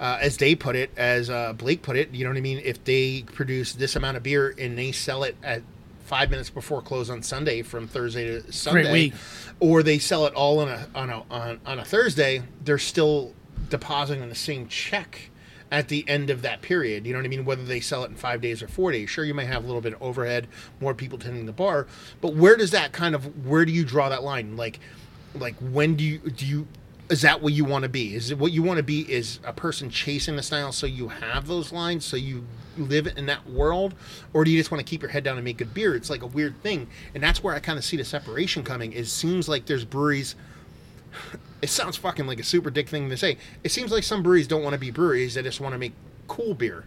Uh, 0.00 0.18
as 0.20 0.38
they 0.38 0.54
put 0.56 0.74
it, 0.74 0.90
as 0.96 1.30
uh, 1.30 1.52
Blake 1.52 1.82
put 1.82 1.96
it, 1.96 2.12
you 2.12 2.24
know 2.24 2.30
what 2.30 2.36
I 2.36 2.40
mean? 2.40 2.60
If 2.64 2.82
they 2.84 3.22
produce 3.32 3.74
this 3.74 3.94
amount 3.94 4.16
of 4.16 4.22
beer 4.24 4.52
and 4.58 4.76
they 4.76 4.90
sell 4.90 5.22
it 5.22 5.36
at 5.42 5.62
five 6.04 6.30
minutes 6.30 6.50
before 6.50 6.82
close 6.82 7.10
on 7.10 7.22
Sunday 7.22 7.62
from 7.62 7.88
Thursday 7.88 8.26
to 8.26 8.52
Sunday, 8.52 8.92
week. 8.92 9.14
or 9.58 9.82
they 9.82 9.98
sell 9.98 10.26
it 10.26 10.34
all 10.34 10.60
on 10.60 10.68
a 10.68 10.86
on 10.94 11.10
a 11.10 11.24
on, 11.30 11.60
on 11.66 11.78
a 11.78 11.84
Thursday, 11.84 12.42
they're 12.62 12.78
still 12.78 13.34
depositing 13.70 14.28
the 14.28 14.34
same 14.34 14.68
check 14.68 15.30
at 15.72 15.88
the 15.88 16.08
end 16.08 16.30
of 16.30 16.42
that 16.42 16.62
period. 16.62 17.06
You 17.06 17.12
know 17.12 17.18
what 17.18 17.24
I 17.24 17.28
mean? 17.28 17.44
Whether 17.44 17.64
they 17.64 17.80
sell 17.80 18.04
it 18.04 18.10
in 18.10 18.16
five 18.16 18.40
days 18.40 18.62
or 18.62 18.68
four 18.68 18.92
days. 18.92 19.10
Sure, 19.10 19.24
you 19.24 19.34
may 19.34 19.46
have 19.46 19.64
a 19.64 19.66
little 19.66 19.80
bit 19.80 19.94
of 19.94 20.02
overhead, 20.02 20.46
more 20.80 20.94
people 20.94 21.18
tending 21.18 21.46
the 21.46 21.52
bar, 21.52 21.86
but 22.20 22.34
where 22.34 22.56
does 22.56 22.70
that 22.70 22.92
kind 22.92 23.14
of 23.14 23.46
where 23.46 23.64
do 23.64 23.72
you 23.72 23.84
draw 23.84 24.08
that 24.10 24.22
line? 24.22 24.56
Like, 24.56 24.78
like 25.34 25.56
when 25.56 25.96
do 25.96 26.04
you 26.04 26.18
do 26.18 26.46
you 26.46 26.68
is 27.10 27.22
that 27.22 27.42
what 27.42 27.52
you 27.52 27.64
want 27.64 27.82
to 27.82 27.88
be? 27.88 28.14
Is 28.14 28.30
it 28.30 28.38
what 28.38 28.52
you 28.52 28.62
want 28.62 28.78
to 28.78 28.82
be? 28.82 29.00
Is 29.12 29.38
a 29.44 29.52
person 29.52 29.90
chasing 29.90 30.36
the 30.36 30.42
style 30.42 30.72
so 30.72 30.86
you 30.86 31.08
have 31.08 31.46
those 31.46 31.72
lines 31.72 32.04
so 32.04 32.16
you 32.16 32.46
live 32.78 33.06
in 33.06 33.26
that 33.26 33.48
world, 33.48 33.94
or 34.32 34.44
do 34.44 34.50
you 34.50 34.58
just 34.58 34.70
want 34.70 34.84
to 34.84 34.88
keep 34.88 35.02
your 35.02 35.10
head 35.10 35.24
down 35.24 35.36
and 35.36 35.44
make 35.44 35.58
good 35.58 35.74
beer? 35.74 35.94
It's 35.94 36.10
like 36.10 36.22
a 36.22 36.26
weird 36.26 36.60
thing, 36.62 36.88
and 37.14 37.22
that's 37.22 37.42
where 37.42 37.54
I 37.54 37.60
kind 37.60 37.78
of 37.78 37.84
see 37.84 37.96
the 37.96 38.04
separation 38.04 38.62
coming. 38.62 38.92
It 38.92 39.06
seems 39.06 39.48
like 39.48 39.66
there's 39.66 39.84
breweries 39.84 40.34
it 41.62 41.70
sounds 41.70 41.96
fucking 41.96 42.26
like 42.26 42.40
a 42.40 42.44
super 42.44 42.70
dick 42.70 42.88
thing 42.88 43.08
to 43.10 43.16
say. 43.16 43.38
It 43.62 43.70
seems 43.70 43.92
like 43.92 44.04
some 44.04 44.22
breweries 44.22 44.48
don't 44.48 44.62
want 44.62 44.74
to 44.74 44.80
be 44.80 44.90
breweries; 44.90 45.34
they 45.34 45.42
just 45.42 45.60
want 45.60 45.74
to 45.74 45.78
make 45.78 45.92
cool 46.26 46.54
beer. 46.54 46.84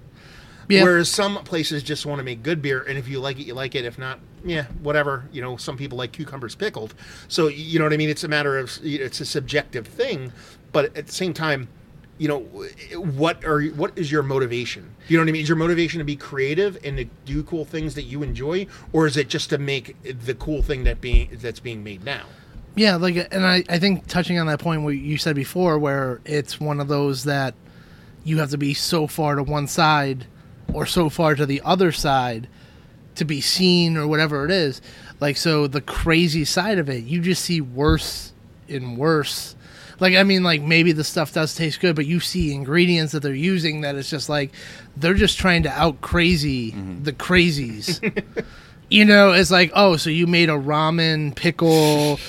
Yeah. 0.69 0.83
Whereas 0.83 1.09
some 1.09 1.38
places 1.43 1.81
just 1.81 2.05
want 2.05 2.19
to 2.19 2.24
make 2.24 2.43
good 2.43 2.62
beer, 2.62 2.83
and 2.83 2.97
if 2.97 3.07
you 3.07 3.19
like 3.19 3.39
it, 3.39 3.47
you 3.47 3.53
like 3.53 3.74
it. 3.74 3.86
If 3.86 3.97
not, 3.97 4.19
yeah, 4.43 4.65
whatever. 4.81 5.29
You 5.31 5.41
know, 5.41 5.55
some 5.55 5.77
people 5.77 5.97
like 5.97 6.12
cucumbers 6.12 6.55
pickled, 6.55 6.93
so 7.29 7.47
you 7.47 7.79
know 7.79 7.86
what 7.86 7.93
I 7.93 7.97
mean. 7.97 8.09
It's 8.09 8.25
a 8.25 8.27
matter 8.27 8.57
of 8.57 8.77
it's 8.83 9.21
a 9.21 9.25
subjective 9.25 9.88
thing, 9.88 10.33
but 10.74 10.95
at 10.97 11.07
the 11.07 11.13
same 11.13 11.33
time, 11.33 11.69
you 12.17 12.27
know, 12.27 12.39
what 12.97 13.45
are 13.45 13.62
what 13.62 13.97
is 13.97 14.12
your 14.12 14.24
motivation? 14.24 14.93
You 15.07 15.17
know 15.17 15.24
what 15.24 15.29
I 15.29 15.31
mean? 15.31 15.41
Is 15.43 15.50
your 15.50 15.57
motivation 15.57 16.00
to 16.00 16.03
be 16.03 16.17
creative 16.17 16.77
and 16.83 16.97
to 16.97 17.05
do 17.25 17.43
cool 17.43 17.63
things 17.63 17.95
that 17.95 18.03
you 18.03 18.21
enjoy, 18.21 18.67
or 18.91 19.07
is 19.07 19.15
it 19.15 19.29
just 19.29 19.50
to 19.51 19.57
make 19.57 19.95
the 20.03 20.36
cool 20.36 20.62
thing 20.62 20.83
that 20.83 21.00
being 21.00 21.29
that's 21.39 21.62
being 21.62 21.83
made 21.83 22.03
now? 22.03 22.25
Yeah, 22.75 22.97
like, 22.97 23.27
and 23.31 23.43
I, 23.43 23.63
I 23.69 23.79
think 23.79 24.05
touching 24.05 24.38
on 24.38 24.45
that 24.47 24.59
point 24.59 24.83
what 24.83 24.91
you 24.91 25.17
said 25.17 25.36
before, 25.36 25.79
where 25.79 26.21
it's 26.25 26.59
one 26.59 26.80
of 26.80 26.88
those 26.88 27.23
that 27.23 27.56
you 28.23 28.38
have 28.38 28.51
to 28.51 28.58
be 28.58 28.75
so 28.75 29.08
far 29.08 29.36
to 29.36 29.43
one 29.43 29.67
side 29.67 30.27
or 30.73 30.86
so 30.86 31.10
far 31.10 31.36
to 31.36 31.45
the 31.45 31.62
other 31.63 31.91
side 31.91 32.47
to 33.15 33.25
be 33.25 33.41
seen 33.41 33.97
or 33.97 34.08
whatever 34.08 34.45
it 34.45 34.51
is. 34.51 34.82
Like, 35.19 35.38
so 35.38 35.67
the 35.67 35.82
crazy 35.82 36.45
side 36.45 36.77
of 36.77 36.89
it, 36.89 37.03
you 37.03 37.21
just 37.21 37.43
see 37.43 37.62
worse 37.62 38.34
and 38.69 38.97
worse. 38.97 39.56
Like, 39.99 40.15
I 40.15 40.23
mean, 40.23 40.43
like 40.43 40.62
maybe 40.62 40.91
the 40.91 41.03
stuff 41.03 41.34
does 41.34 41.56
taste 41.56 41.80
good, 41.80 41.95
but 41.95 42.06
you 42.06 42.19
see 42.19 42.53
ingredients 42.53 43.13
that 43.13 43.21
they're 43.21 43.34
using 43.34 43.82
that 43.82 43.95
it's 43.95 44.10
just 44.10 44.30
like 44.30 44.51
they're 44.95 45.15
just 45.15 45.39
trying 45.39 45.63
to 45.63 45.69
out 45.69 46.01
crazy 46.01 46.71
mm-hmm. 46.71 47.03
the 47.03 47.13
crazies. 47.13 47.99
you 48.89 49.06
know, 49.06 49.32
it's 49.32 49.51
like, 49.51 49.71
oh, 49.73 49.97
so 49.97 50.10
you 50.10 50.27
made 50.27 50.49
a 50.49 50.53
ramen 50.53 51.36
pickle, 51.36 52.19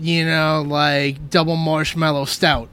you 0.00 0.24
know, 0.24 0.64
like 0.66 1.30
double 1.30 1.56
marshmallow 1.56 2.26
stout. 2.26 2.68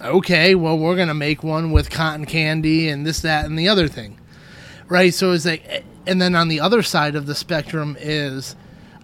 Okay, 0.00 0.54
well, 0.54 0.78
we're 0.78 0.96
gonna 0.96 1.14
make 1.14 1.42
one 1.42 1.72
with 1.72 1.90
cotton 1.90 2.26
candy 2.26 2.88
and 2.88 3.06
this, 3.06 3.20
that, 3.20 3.46
and 3.46 3.58
the 3.58 3.68
other 3.68 3.88
thing, 3.88 4.18
right? 4.88 5.12
So 5.12 5.32
it's 5.32 5.44
like, 5.44 5.84
and 6.06 6.20
then 6.20 6.34
on 6.34 6.48
the 6.48 6.60
other 6.60 6.82
side 6.82 7.14
of 7.14 7.26
the 7.26 7.34
spectrum 7.34 7.96
is, 7.98 8.56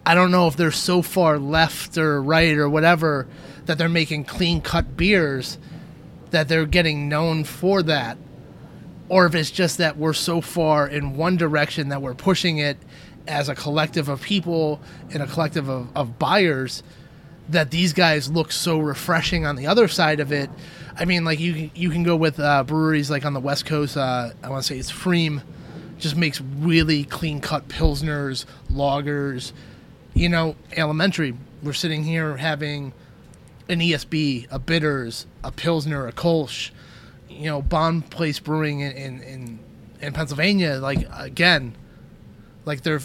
I 0.05 0.15
don't 0.15 0.31
know 0.31 0.47
if 0.47 0.57
they're 0.57 0.71
so 0.71 1.03
far 1.03 1.39
left 1.39 1.99
or 1.99 2.23
right 2.23 2.57
or 2.57 2.69
whatever 2.69 3.27
that 3.67 3.79
they're 3.79 3.89
making 3.89 4.25
clean 4.25 4.61
cut 4.61 4.97
beers 4.97 5.59
that 6.31 6.49
they're 6.49 6.67
getting 6.67 7.09
known 7.09 7.45
for 7.45 7.83
that 7.83 8.17
or 9.11 9.27
if 9.27 9.35
it's 9.35 9.51
just 9.51 9.79
that 9.79 9.99
we're 9.99 10.13
so 10.15 10.41
far 10.41 10.87
in 10.87 11.17
one 11.17 11.37
direction 11.37 11.89
that 11.89 12.01
we're 12.01 12.15
pushing 12.15 12.59
it 12.59 12.79
as 13.27 13.49
a 13.49 13.55
collective 13.55 14.09
of 14.09 14.23
people 14.23 14.81
and 15.13 15.23
a 15.23 15.27
collective 15.27 15.69
of, 15.69 15.89
of 15.97 16.19
buyers 16.19 16.83
that 17.49 17.73
these 17.73 17.93
guys 17.93 18.31
look 18.31 18.53
so 18.53 18.79
refreshing 18.79 19.45
on 19.45 19.57
the 19.57 19.67
other 19.67 19.89
side 19.89 20.21
of 20.21 20.31
it. 20.31 20.49
I 20.97 21.05
mean, 21.05 21.25
like 21.25 21.41
you 21.41 21.71
you 21.75 21.91
can 21.91 22.05
go 22.05 22.15
with 22.15 22.39
uh, 22.39 22.63
breweries 22.63 23.11
like 23.11 23.25
on 23.25 23.35
the 23.35 23.41
West 23.41 23.67
Coast. 23.67 23.97
Uh, 23.97 24.31
I 24.43 24.49
want 24.49 24.63
to 24.63 24.67
say 24.67 24.79
it's 24.79 24.93
Freem, 24.93 25.43
just 26.01 26.17
makes 26.17 26.41
really 26.41 27.05
clean 27.05 27.41
cut 27.41 27.69
pilsners, 27.69 28.45
lagers. 28.71 29.53
You 30.15 30.29
know, 30.29 30.57
Alementary. 30.77 31.35
We're 31.63 31.73
sitting 31.73 32.05
here 32.05 32.39
having 32.39 32.93
an 33.69 33.81
ESB, 33.81 34.47
a 34.51 34.59
bitters, 34.59 35.27
a 35.45 35.53
pilsner, 35.53 36.07
a 36.07 36.13
Kolsch 36.13 36.71
you 37.41 37.47
know 37.47 37.63
Bonn 37.63 38.03
Place 38.03 38.39
Brewing 38.39 38.81
in 38.81 39.23
in, 39.23 39.59
in, 40.01 40.13
Pennsylvania. 40.13 40.75
Like 40.75 41.07
again, 41.17 41.75
like 42.65 42.83
they're 42.83 43.01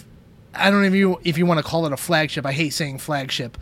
I 0.54 0.70
don't 0.70 0.82
know 0.82 0.88
if 0.88 0.94
you 0.94 1.20
if 1.24 1.38
you 1.38 1.46
want 1.46 1.60
to 1.60 1.64
call 1.64 1.86
it 1.86 1.94
a 1.94 1.98
flagship. 1.98 2.46
I 2.46 2.52
hate 2.52 2.72
saying 2.72 2.98
flagship, 3.00 3.58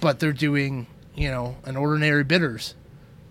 but 0.00 0.20
they're 0.20 0.32
doing 0.32 0.86
you 1.14 1.28
know 1.28 1.56
an 1.64 1.76
ordinary 1.76 2.24
bitters, 2.24 2.74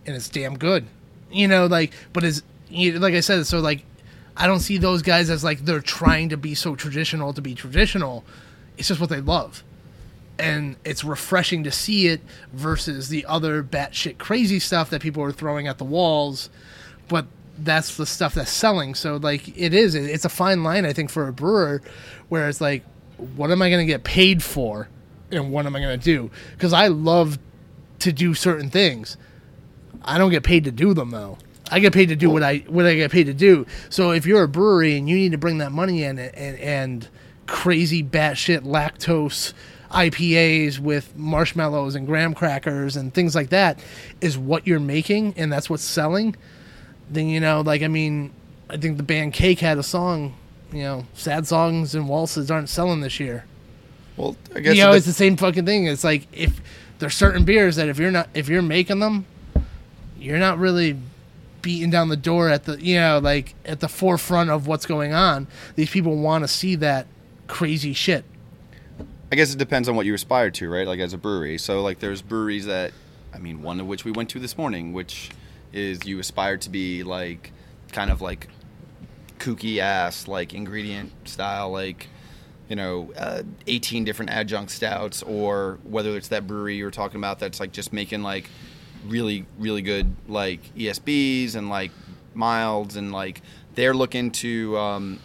and 0.06 0.16
it's 0.16 0.28
damn 0.28 0.58
good. 0.58 0.86
You 1.32 1.48
know, 1.48 1.68
like 1.68 1.94
but 2.12 2.24
is 2.24 2.44
like 2.70 3.14
I 3.14 3.22
said, 3.22 3.48
so 3.48 3.60
like 3.60 3.86
I 4.36 4.48
don't 4.48 4.60
see 4.60 4.78
those 4.78 5.02
guys 5.02 5.30
as 5.30 5.44
like 5.44 5.66
they're 5.66 5.82
trying 5.82 6.30
to 6.30 6.38
be 6.38 6.56
so 6.56 6.76
traditional 6.76 7.34
to 7.34 7.42
be 7.42 7.54
traditional. 7.54 8.24
It's 8.78 8.88
just 8.88 9.00
what 9.00 9.10
they 9.10 9.22
love 9.22 9.64
and 10.42 10.76
it's 10.84 11.04
refreshing 11.04 11.64
to 11.64 11.72
see 11.72 12.08
it 12.08 12.20
versus 12.52 13.10
the 13.10 13.26
other 13.26 13.64
batshit 13.64 14.18
crazy 14.18 14.60
stuff 14.60 14.90
that 14.90 15.02
people 15.02 15.22
are 15.24 15.32
throwing 15.32 15.68
at 15.68 15.78
the 15.78 15.84
walls. 15.84 16.50
But 17.08 17.28
that's 17.60 17.96
the 17.96 18.08
stuff 18.08 18.34
that's 18.34 18.52
selling. 18.52 18.96
So 18.96 19.18
like 19.18 19.56
it 19.58 19.74
is, 19.74 19.94
it's 19.94 20.26
a 20.26 20.30
fine 20.30 20.64
line 20.64 20.86
I 20.86 20.94
think 20.94 21.12
for 21.12 21.28
a 21.28 21.34
brewer, 21.34 21.82
where 22.30 22.50
it's 22.50 22.60
like, 22.60 22.84
what 23.36 23.52
am 23.52 23.62
I 23.62 23.70
going 23.70 23.86
to 23.86 23.92
get 23.92 24.04
paid 24.04 24.42
for, 24.42 24.90
and 25.32 25.52
what 25.52 25.68
am 25.68 25.76
I 25.76 25.80
going 25.80 26.00
to 26.00 26.04
do? 26.04 26.32
Because 26.54 26.74
I 26.74 26.88
love 26.88 27.38
to 28.00 28.12
do 28.12 28.34
certain 28.34 28.72
things. 28.72 29.18
I 30.04 30.18
don't 30.18 30.32
get 30.32 30.44
paid 30.44 30.64
to 30.64 30.72
do 30.72 30.96
them 30.96 31.12
though. 31.12 31.38
I 31.72 31.80
get 31.80 31.94
paid 31.94 32.10
to 32.10 32.16
do 32.16 32.30
what 32.30 32.44
I 32.44 32.58
what 32.68 32.86
I 32.86 32.96
get 32.96 33.12
paid 33.12 33.26
to 33.26 33.34
do. 33.34 33.66
So 33.90 34.12
if 34.12 34.26
you're 34.26 34.44
a 34.44 34.48
brewery 34.48 34.98
and 34.98 35.08
you 35.10 35.16
need 35.16 35.32
to 35.32 35.38
bring 35.38 35.60
that 35.60 35.72
money 35.72 36.04
in 36.04 36.20
and 36.20 36.36
and, 36.36 36.60
and 36.60 37.08
crazy 37.48 38.04
batshit 38.04 38.62
lactose 38.62 39.54
IPAs 39.92 40.80
with 40.80 41.16
marshmallows 41.18 41.96
and 41.96 42.06
graham 42.06 42.34
crackers 42.34 42.96
and 42.96 43.14
things 43.14 43.36
like 43.36 43.50
that 43.50 43.80
is 44.22 44.38
what 44.38 44.66
you're 44.66 44.80
making 44.80 45.34
and 45.38 45.52
that's 45.52 45.70
what's 45.70 45.84
selling, 45.84 46.36
then 47.10 47.28
you 47.28 47.40
know, 47.40 47.62
like 47.62 47.82
I 47.82 47.88
mean, 47.88 48.34
I 48.70 48.78
think 48.78 48.98
the 48.98 49.04
band 49.04 49.34
Cake 49.34 49.60
had 49.60 49.78
a 49.78 49.84
song, 49.84 50.36
you 50.72 50.84
know, 50.84 51.06
sad 51.14 51.48
songs 51.48 51.96
and 51.96 52.08
waltzes 52.08 52.52
aren't 52.52 52.70
selling 52.70 53.02
this 53.02 53.20
year. 53.20 53.46
Well, 54.18 54.36
I 54.56 54.60
guess 54.60 54.76
you 54.76 54.84
know, 54.84 54.92
it's 54.92 55.06
the 55.06 55.14
same 55.14 55.38
fucking 55.38 55.66
thing. 55.66 55.88
It's 55.88 56.04
like 56.04 56.28
if 56.34 56.62
there's 57.00 57.16
certain 57.16 57.46
beers 57.46 57.78
that 57.78 57.90
if 57.90 57.98
you're 57.98 58.12
not 58.12 58.30
if 58.34 58.50
you're 58.50 58.62
making 58.62 59.00
them, 59.00 59.26
you're 60.18 60.38
not 60.38 60.58
really 60.58 60.98
beating 61.62 61.90
down 61.90 62.10
the 62.10 62.18
door 62.18 62.50
at 62.50 62.66
the 62.66 62.82
you 62.84 62.96
know 62.96 63.20
like 63.20 63.56
at 63.66 63.80
the 63.80 63.88
forefront 63.88 64.50
of 64.50 64.68
what's 64.68 64.86
going 64.86 65.14
on. 65.14 65.48
These 65.76 65.90
people 65.90 66.18
want 66.18 66.44
to 66.44 66.48
see 66.48 66.76
that 66.76 67.08
crazy 67.48 67.94
shit. 67.94 68.26
I 69.32 69.36
guess 69.36 69.54
it 69.54 69.58
depends 69.58 69.88
on 69.88 69.96
what 69.96 70.06
you 70.06 70.14
aspire 70.14 70.52
to, 70.52 70.70
right? 70.70 70.86
Like 70.86 71.00
as 71.00 71.14
a 71.14 71.18
brewery. 71.18 71.58
So 71.58 71.82
like 71.82 72.00
there's 72.00 72.22
breweries 72.22 72.66
that 72.66 72.92
I 73.34 73.40
mean, 73.40 73.62
one 73.62 73.80
of 73.80 73.88
which 73.88 74.04
we 74.04 74.12
went 74.12 74.30
to 74.32 74.40
this 74.40 74.58
morning, 74.58 74.94
which 74.94 75.32
is 75.72 76.06
you 76.06 76.20
aspire 76.20 76.58
to 76.58 76.70
be 76.70 77.04
like 77.04 77.52
kind 77.92 78.12
of 78.12 78.22
like 78.22 78.48
kooky 79.40 79.80
ass 79.80 80.28
like 80.28 80.54
ingredient 80.54 81.12
style 81.28 81.72
like 81.72 82.08
you 82.72 82.78
know, 82.78 83.12
uh, 83.18 83.44
18 83.68 84.06
different 84.06 84.32
adjunct 84.32 84.72
stouts, 84.72 85.22
or 85.24 85.78
whether 85.84 86.16
it's 86.16 86.30
that 86.30 86.48
brewery 86.48 86.78
you 86.78 86.86
were 86.86 86.92
talking 86.92 87.18
about 87.18 87.38
that's 87.38 87.60
like 87.60 87.74
just 87.74 87.92
making 87.92 88.24
like 88.24 88.50
really, 89.08 89.46
really 89.58 89.82
good 89.82 90.16
like 90.28 90.74
ESBs 90.76 91.56
and 91.56 91.70
like 91.70 91.92
milds, 92.34 92.96
and 92.96 93.12
like 93.12 93.42
they're 93.76 93.94
looking 93.94 94.32
to 94.32 94.78
um, 94.78 95.20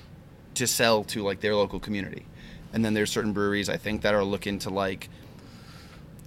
to 0.54 0.66
sell 0.66 1.04
to 1.04 1.22
like 1.22 1.40
their 1.40 1.54
local 1.54 1.80
community. 1.80 2.26
And 2.72 2.84
then 2.84 2.94
there's 2.94 3.10
certain 3.10 3.32
breweries 3.32 3.68
I 3.68 3.76
think 3.76 4.02
that 4.02 4.14
are 4.14 4.24
looking 4.24 4.58
to 4.60 4.70
like 4.70 5.08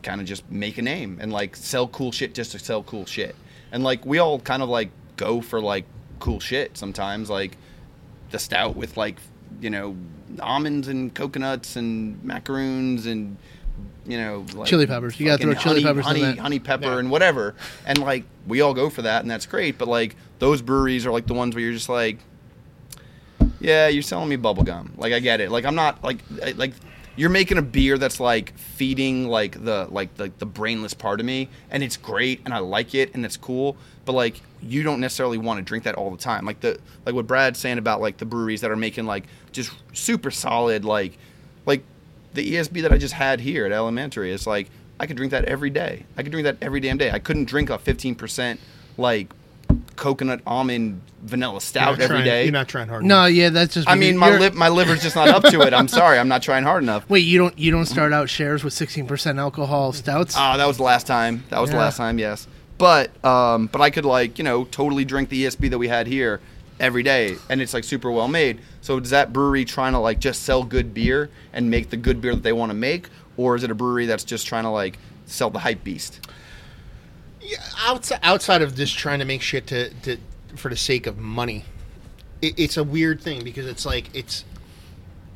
kind 0.02 0.22
of 0.22 0.28
just 0.28 0.50
make 0.50 0.78
a 0.78 0.82
name 0.82 1.18
and 1.22 1.32
like 1.32 1.56
sell 1.56 1.88
cool 1.88 2.12
shit 2.12 2.34
just 2.34 2.52
to 2.54 2.60
sell 2.60 2.84
cool 2.84 3.06
shit. 3.06 3.36
And 3.72 3.84
like 3.84 4.06
we 4.06 4.18
all 4.20 4.40
kind 4.40 4.64
of 4.64 4.70
like 4.70 4.90
go 5.18 5.42
for 5.42 5.62
like 5.62 5.86
cool 6.20 6.40
shit 6.40 6.78
sometimes, 6.78 7.30
like 7.30 7.58
the 8.32 8.40
stout 8.40 8.76
with 8.76 8.98
like 8.98 9.18
you 9.62 9.70
know 9.70 9.96
almonds 10.42 10.88
and 10.88 11.14
coconuts 11.14 11.76
and 11.76 12.24
macaroons 12.24 13.06
and 13.06 13.38
you 14.10 14.18
know 14.18 14.46
like 14.56 14.68
Chili 14.68 14.86
peppers. 14.88 15.20
You 15.20 15.28
gotta 15.28 15.44
throw 15.44 15.54
chili 15.54 15.82
honey, 15.82 15.84
peppers 15.84 16.00
in 16.00 16.04
honey, 16.04 16.22
that. 16.36 16.38
honey 16.40 16.60
pepper 16.60 16.86
Yeah. 16.86 16.98
and 16.98 17.12
whatever. 17.12 17.56
And 17.86 18.00
like 18.00 18.26
we 18.48 18.60
all 18.62 18.74
go 18.74 18.90
for 18.90 19.04
that 19.04 19.22
and 19.22 19.30
that's 19.32 19.46
great. 19.46 19.78
But 19.78 19.88
like 19.88 20.16
those 20.40 20.62
breweries 20.62 21.06
are 21.06 21.12
like 21.12 21.28
the 21.28 21.34
ones 21.34 21.54
where 21.56 21.64
you're 21.64 21.74
just 21.74 21.90
like, 21.90 22.18
yeah, 23.60 23.88
you're 23.88 24.04
selling 24.04 24.30
me 24.30 24.36
bubble 24.36 24.64
gum. 24.64 24.94
Like 24.98 25.14
I 25.14 25.20
get 25.20 25.42
it. 25.42 25.52
Like 25.52 25.66
I'm 25.66 25.76
not 25.76 26.04
like 26.04 26.20
like 26.56 26.74
you're 27.16 27.30
making 27.30 27.58
a 27.58 27.62
beer 27.62 27.98
that's 27.98 28.20
like 28.20 28.58
feeding 28.58 29.28
like 29.28 29.64
the 29.64 29.88
like 29.92 30.16
the, 30.16 30.32
the 30.40 30.46
brainless 30.46 30.94
part 30.94 31.20
of 31.20 31.26
me 31.26 31.50
and 31.70 31.84
it's 31.84 31.98
great 31.98 32.42
and 32.46 32.54
I 32.54 32.60
like 32.60 32.96
it 32.96 33.14
and 33.14 33.26
it's 33.26 33.38
cool. 33.38 33.78
But 34.06 34.14
like 34.14 34.42
you 34.62 34.84
don't 34.84 35.00
necessarily 35.00 35.38
want 35.38 35.60
to 35.60 35.64
drink 35.64 35.84
that 35.84 35.96
all 35.96 36.10
the 36.12 36.18
time. 36.18 36.46
Like 36.46 36.62
the 36.62 36.80
like 37.06 37.14
what 37.16 37.28
Brad's 37.28 37.60
saying 37.60 37.78
about 37.78 38.02
like 38.02 38.18
the 38.18 38.26
breweries 38.26 38.62
that 38.62 38.72
are 38.72 38.76
making 38.78 39.06
like 39.06 39.26
just 39.52 39.72
super 39.94 40.32
solid 40.32 40.86
like 40.86 41.18
like 41.66 41.84
the 42.34 42.54
ESB 42.54 42.82
that 42.84 42.92
I 42.92 42.98
just 42.98 43.14
had 43.14 43.40
here 43.42 43.66
at 43.66 43.72
Alementary 43.72 44.32
is 44.32 44.46
like 44.48 44.68
I 45.00 45.06
could 45.06 45.18
drink 45.18 45.32
that 45.32 45.46
every 45.46 45.70
day. 45.70 46.06
I 46.18 46.24
could 46.24 46.32
drink 46.32 46.44
that 46.46 46.58
every 46.62 46.80
damn 46.80 46.98
day. 46.98 47.12
I 47.12 47.20
couldn't 47.20 47.46
drink 47.46 47.70
a 47.70 47.78
15% 47.78 48.58
like 48.98 49.34
coconut 49.96 50.42
almond 50.46 51.02
vanilla 51.22 51.60
stout 51.62 51.92
not 51.98 52.02
every 52.02 52.08
trying- 52.18 52.26
day. 52.26 52.44
You're 52.44 52.52
not 52.52 52.68
trying 52.68 52.88
hard. 52.88 53.04
No, 53.06 53.26
yeah, 53.26 53.50
that's 53.50 53.74
just. 53.74 53.90
I 53.90 53.96
mean, 53.96 54.18
my 54.18 54.38
lip, 54.38 54.54
my 54.54 54.70
liver's 54.70 55.02
just 55.02 55.16
not 55.16 55.30
up 55.30 55.44
to 55.44 55.62
it. 55.62 55.74
I'm 55.74 55.88
sorry, 56.00 56.18
I'm 56.20 56.28
not 56.28 56.42
trying 56.42 56.64
hard 56.64 56.84
enough. 56.84 57.10
Wait, 57.10 57.20
you 57.20 57.38
don't 57.38 57.58
you 57.58 57.72
don't 57.72 57.86
start 57.86 58.14
out 58.14 58.30
shares 58.30 58.64
with 58.64 58.74
16% 58.74 59.38
alcohol 59.40 59.92
stouts? 59.94 60.36
Ah, 60.38 60.58
that 60.58 60.66
was 60.66 60.78
the 60.78 60.84
last 60.84 61.08
time. 61.08 61.44
That 61.50 61.60
was 61.60 61.70
the 61.70 61.78
last 61.78 61.98
time. 61.98 62.20
Yes, 62.20 62.48
but 62.78 63.12
um, 63.26 63.68
but 63.68 63.82
I 63.82 63.90
could 63.90 64.06
like 64.06 64.38
you 64.38 64.44
know 64.44 64.66
totally 64.66 65.06
drink 65.06 65.30
the 65.30 65.46
ESB 65.46 65.70
that 65.70 65.78
we 65.78 65.88
had 65.88 66.08
here 66.08 66.40
every 66.80 67.04
day, 67.04 67.36
and 67.50 67.62
it's 67.62 67.74
like 67.74 67.84
super 67.84 68.12
well 68.12 68.28
made. 68.28 68.60
So 68.82 68.98
is 68.98 69.10
that 69.10 69.34
brewery 69.34 69.66
trying 69.66 69.94
to 69.94 70.00
like 70.00 70.20
just 70.20 70.44
sell 70.44 70.64
good 70.64 70.94
beer 70.94 71.30
and 71.54 71.70
make 71.70 71.90
the 71.90 71.98
good 71.98 72.22
beer 72.22 72.34
that 72.34 72.44
they 72.44 72.54
want 72.54 72.72
to 72.72 72.76
make, 72.76 73.10
or 73.38 73.56
is 73.56 73.64
it 73.64 73.72
a 73.72 73.76
brewery 73.76 74.06
that's 74.06 74.24
just 74.24 74.48
trying 74.48 74.64
to 74.64 74.70
like 74.70 74.98
sell 75.26 75.50
the 75.50 75.60
hype 75.60 75.84
beast? 75.84 76.28
Yeah, 77.42 77.58
outside 77.80 78.20
outside 78.24 78.62
of 78.62 78.76
just 78.76 78.98
trying 78.98 79.20
to 79.20 79.26
make 79.26 79.42
shit 79.42 79.68
to, 79.68 79.94
to 80.02 80.18
for 80.56 80.70
the 80.70 80.78
sake 80.78 81.08
of 81.08 81.18
money, 81.18 81.66
it, 82.42 82.58
it's 82.58 82.78
a 82.78 82.84
weird 82.84 83.22
thing 83.22 83.44
because 83.44 83.66
it's 83.66 83.86
like 83.86 84.10
it's 84.14 84.46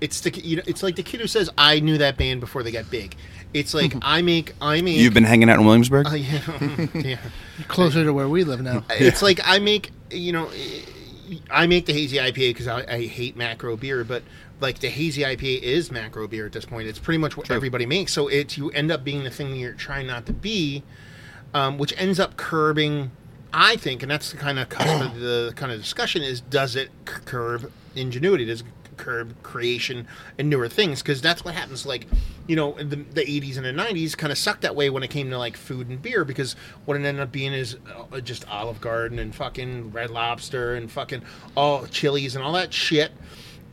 it's 0.01 0.19
the 0.21 0.31
you 0.41 0.57
know 0.57 0.63
it's 0.67 0.83
like 0.83 0.95
the 0.95 1.03
kid 1.03 1.21
who 1.21 1.27
says 1.27 1.49
I 1.57 1.79
knew 1.79 1.97
that 1.99 2.17
band 2.17 2.41
before 2.41 2.63
they 2.63 2.71
got 2.71 2.89
big. 2.89 3.15
It's 3.53 3.73
like 3.73 3.93
I 4.01 4.21
make 4.21 4.53
I 4.59 4.81
make 4.81 4.97
You've 4.97 5.13
been 5.13 5.23
hanging 5.23 5.49
out 5.49 5.59
in 5.59 5.65
Williamsburg. 5.65 6.07
Uh, 6.13 6.15
yeah, 6.15 6.87
yeah. 6.93 7.17
Closer 7.67 8.03
to 8.03 8.11
where 8.13 8.27
we 8.27 8.43
live 8.43 8.61
now. 8.61 8.83
It's 8.89 9.21
like 9.21 9.39
I 9.45 9.59
make 9.59 9.91
you 10.11 10.33
know 10.33 10.49
I 11.49 11.67
make 11.67 11.85
the 11.85 11.93
hazy 11.93 12.17
IPA 12.17 12.35
because 12.35 12.67
I, 12.67 12.83
I 12.87 13.05
hate 13.05 13.35
macro 13.35 13.75
beer, 13.75 14.03
but 14.03 14.23
like 14.59 14.79
the 14.79 14.89
hazy 14.89 15.21
IPA 15.21 15.61
is 15.61 15.91
macro 15.91 16.27
beer 16.27 16.45
at 16.45 16.51
this 16.51 16.65
point. 16.65 16.87
It's 16.87 16.99
pretty 16.99 17.17
much 17.17 17.37
what 17.37 17.49
everybody 17.51 17.85
makes. 17.85 18.13
So 18.13 18.27
it's 18.27 18.57
you 18.57 18.69
end 18.71 18.91
up 18.91 19.03
being 19.03 19.23
the 19.23 19.29
thing 19.29 19.55
you're 19.55 19.73
trying 19.73 20.07
not 20.07 20.25
to 20.27 20.33
be, 20.33 20.83
um, 21.53 21.77
which 21.77 21.93
ends 21.97 22.19
up 22.19 22.37
curbing. 22.37 23.11
I 23.55 23.75
think, 23.75 24.01
and 24.01 24.09
that's 24.09 24.31
the 24.31 24.37
kind 24.37 24.57
of 24.57 24.69
the 24.69 25.53
kind 25.55 25.71
of 25.71 25.79
discussion 25.79 26.23
is: 26.23 26.41
does 26.41 26.75
it 26.75 26.89
curb 27.05 27.71
ingenuity? 27.95 28.45
Does 28.45 28.61
it 28.61 28.67
curb 28.97 29.41
creation 29.43 30.07
and 30.37 30.49
newer 30.49 30.67
things? 30.67 31.01
Because 31.01 31.21
that's 31.21 31.43
what 31.43 31.53
happens. 31.53 31.85
Like, 31.85 32.07
you 32.47 32.55
know, 32.55 32.73
the, 32.73 32.97
the 32.97 33.21
80s 33.21 33.57
and 33.57 33.65
the 33.65 33.71
90s 33.71 34.17
kind 34.17 34.31
of 34.31 34.37
sucked 34.37 34.61
that 34.61 34.75
way 34.75 34.89
when 34.89 35.03
it 35.03 35.09
came 35.09 35.29
to 35.29 35.37
like 35.37 35.57
food 35.57 35.89
and 35.89 36.01
beer 36.01 36.25
because 36.25 36.55
what 36.85 36.95
it 36.95 37.03
ended 37.05 37.21
up 37.21 37.31
being 37.31 37.53
is 37.53 37.77
uh, 38.11 38.19
just 38.19 38.47
Olive 38.49 38.81
Garden 38.81 39.19
and 39.19 39.33
fucking 39.33 39.91
Red 39.91 40.09
Lobster 40.09 40.75
and 40.75 40.91
fucking 40.91 41.21
all 41.55 41.85
Chili's 41.87 42.35
and 42.35 42.43
all 42.43 42.53
that 42.53 42.73
shit. 42.73 43.11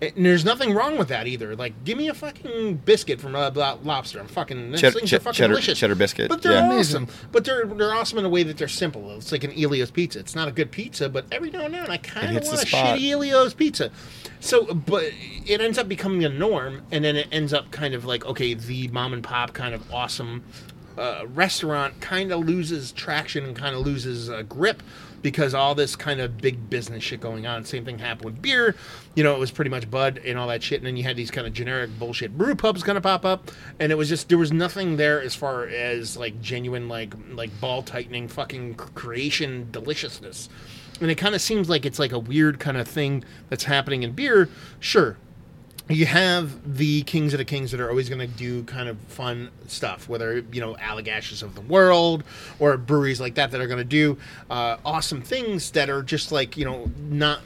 And 0.02 0.24
there's 0.24 0.46
nothing 0.46 0.72
wrong 0.72 0.96
with 0.96 1.08
that 1.08 1.26
either. 1.26 1.54
Like, 1.54 1.84
give 1.84 1.98
me 1.98 2.08
a 2.08 2.14
fucking 2.14 2.76
biscuit 2.86 3.20
from 3.20 3.34
Red 3.34 3.54
Lo- 3.54 3.78
Lobster. 3.84 4.18
I'm 4.18 4.28
fucking. 4.28 4.70
These 4.72 4.80
Cheddar- 4.80 4.98
things 4.98 5.12
are 5.12 5.20
fucking 5.20 5.36
cheddar- 5.36 5.52
delicious. 5.52 5.78
cheddar 5.78 5.94
biscuit, 5.94 6.30
But 6.30 6.40
they're 6.40 6.52
yeah. 6.52 6.70
awesome. 6.72 7.06
But 7.32 7.44
they're 7.44 7.66
they're 7.66 7.92
awesome 7.92 8.18
in 8.18 8.24
a 8.24 8.28
way 8.30 8.42
that 8.44 8.56
they're 8.56 8.66
simple. 8.68 9.14
It's 9.16 9.30
like 9.30 9.44
an 9.44 9.52
Ellio's 9.52 9.90
pizza. 9.90 10.18
It's 10.18 10.34
not 10.34 10.48
a 10.48 10.52
good 10.52 10.70
pizza, 10.70 11.10
but 11.10 11.26
every 11.30 11.50
now 11.50 11.66
and 11.66 11.74
then 11.74 11.90
I 11.90 11.98
kind 11.98 12.28
of 12.28 12.32
hits 12.32 12.48
the 12.48 12.54
want 12.56 12.64
a 12.64 12.68
spot. 12.68 12.98
shitty 12.98 13.10
Ellio's 13.10 13.52
pizza. 13.52 13.90
So, 14.40 14.72
but 14.72 15.04
it 15.46 15.60
ends 15.60 15.76
up 15.76 15.86
becoming 15.86 16.24
a 16.24 16.30
norm, 16.30 16.80
and 16.90 17.04
then 17.04 17.16
it 17.16 17.28
ends 17.30 17.52
up 17.52 17.70
kind 17.70 17.92
of 17.92 18.06
like 18.06 18.24
okay, 18.24 18.54
the 18.54 18.88
mom 18.88 19.12
and 19.12 19.22
pop 19.22 19.52
kind 19.52 19.74
of 19.74 19.92
awesome 19.92 20.44
uh, 20.96 21.24
restaurant 21.28 22.00
kind 22.00 22.32
of 22.32 22.46
loses 22.46 22.90
traction 22.92 23.44
and 23.44 23.54
kind 23.54 23.74
of 23.74 23.82
loses 23.84 24.30
uh, 24.30 24.42
grip 24.48 24.82
because 25.22 25.54
all 25.54 25.74
this 25.74 25.96
kind 25.96 26.20
of 26.20 26.38
big 26.38 26.70
business 26.70 27.02
shit 27.02 27.20
going 27.20 27.46
on. 27.46 27.64
Same 27.64 27.84
thing 27.84 27.98
happened 27.98 28.24
with 28.24 28.42
beer. 28.42 28.74
You 29.14 29.24
know, 29.24 29.34
it 29.34 29.38
was 29.38 29.50
pretty 29.50 29.70
much 29.70 29.90
Bud 29.90 30.20
and 30.24 30.38
all 30.38 30.48
that 30.48 30.62
shit, 30.62 30.78
and 30.78 30.86
then 30.86 30.96
you 30.96 31.02
had 31.02 31.16
these 31.16 31.30
kind 31.30 31.46
of 31.46 31.52
generic 31.52 31.90
bullshit 31.98 32.36
brew 32.36 32.54
pubs 32.54 32.82
kind 32.82 32.96
of 32.96 33.02
pop 33.02 33.24
up, 33.24 33.50
and 33.78 33.92
it 33.92 33.96
was 33.96 34.08
just 34.08 34.28
there 34.28 34.38
was 34.38 34.52
nothing 34.52 34.96
there 34.96 35.20
as 35.20 35.34
far 35.34 35.66
as 35.66 36.16
like 36.16 36.40
genuine 36.40 36.88
like 36.88 37.14
like 37.32 37.58
ball 37.60 37.82
tightening 37.82 38.28
fucking 38.28 38.74
creation 38.74 39.68
deliciousness. 39.70 40.48
And 41.00 41.10
it 41.10 41.14
kind 41.14 41.34
of 41.34 41.40
seems 41.40 41.68
like 41.68 41.86
it's 41.86 41.98
like 41.98 42.12
a 42.12 42.18
weird 42.18 42.60
kind 42.60 42.76
of 42.76 42.86
thing 42.86 43.24
that's 43.48 43.64
happening 43.64 44.02
in 44.02 44.12
beer. 44.12 44.48
Sure, 44.80 45.16
you 45.90 46.06
have 46.06 46.76
the 46.76 47.02
kings 47.02 47.34
of 47.34 47.38
the 47.38 47.44
kings 47.44 47.70
that 47.72 47.80
are 47.80 47.90
always 47.90 48.08
going 48.08 48.20
to 48.20 48.26
do 48.26 48.62
kind 48.64 48.88
of 48.88 48.98
fun 49.08 49.50
stuff, 49.66 50.08
whether 50.08 50.38
you 50.52 50.60
know 50.60 50.74
Allagashes 50.74 51.42
of 51.42 51.54
the 51.54 51.60
world 51.62 52.24
or 52.58 52.76
breweries 52.76 53.20
like 53.20 53.34
that 53.34 53.50
that 53.50 53.60
are 53.60 53.66
going 53.66 53.78
to 53.78 53.84
do 53.84 54.16
uh, 54.50 54.76
awesome 54.84 55.22
things 55.22 55.70
that 55.72 55.90
are 55.90 56.02
just 56.02 56.32
like 56.32 56.56
you 56.56 56.64
know 56.64 56.90
not. 56.98 57.40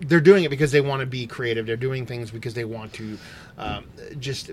They're 0.00 0.20
doing 0.20 0.44
it 0.44 0.50
because 0.50 0.72
they 0.72 0.82
want 0.82 1.00
to 1.00 1.06
be 1.06 1.26
creative. 1.26 1.64
They're 1.66 1.76
doing 1.76 2.04
things 2.04 2.30
because 2.30 2.52
they 2.52 2.66
want 2.66 2.92
to 2.94 3.18
um, 3.56 3.84
just 4.18 4.50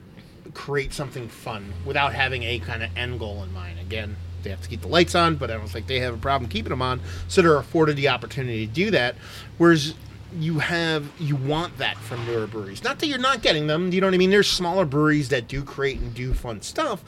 create 0.53 0.93
something 0.93 1.27
fun 1.27 1.73
without 1.85 2.13
having 2.13 2.43
a 2.43 2.59
kind 2.59 2.81
of 2.81 2.95
end 2.95 3.19
goal 3.19 3.43
in 3.43 3.51
mind. 3.51 3.79
Again, 3.79 4.15
they 4.43 4.49
have 4.49 4.61
to 4.61 4.69
keep 4.69 4.81
the 4.81 4.87
lights 4.87 5.15
on, 5.15 5.35
but 5.35 5.49
I 5.49 5.57
don't 5.57 5.67
think 5.67 5.87
they 5.87 5.99
have 5.99 6.13
a 6.13 6.17
problem 6.17 6.49
keeping 6.49 6.69
them 6.69 6.81
on. 6.81 7.01
So 7.27 7.41
they're 7.41 7.57
afforded 7.57 7.97
the 7.97 8.09
opportunity 8.09 8.67
to 8.67 8.71
do 8.71 8.91
that. 8.91 9.15
Whereas 9.57 9.95
you 10.39 10.59
have 10.59 11.09
you 11.19 11.35
want 11.35 11.77
that 11.77 11.97
from 11.97 12.25
newer 12.25 12.47
breweries. 12.47 12.83
Not 12.83 12.99
that 12.99 13.07
you're 13.07 13.17
not 13.19 13.41
getting 13.41 13.67
them. 13.67 13.91
You 13.91 14.01
know 14.01 14.07
what 14.07 14.13
I 14.13 14.17
mean? 14.17 14.29
There's 14.29 14.49
smaller 14.49 14.85
breweries 14.85 15.29
that 15.29 15.47
do 15.47 15.63
create 15.63 15.99
and 15.99 16.13
do 16.13 16.33
fun 16.33 16.61
stuff, 16.61 17.03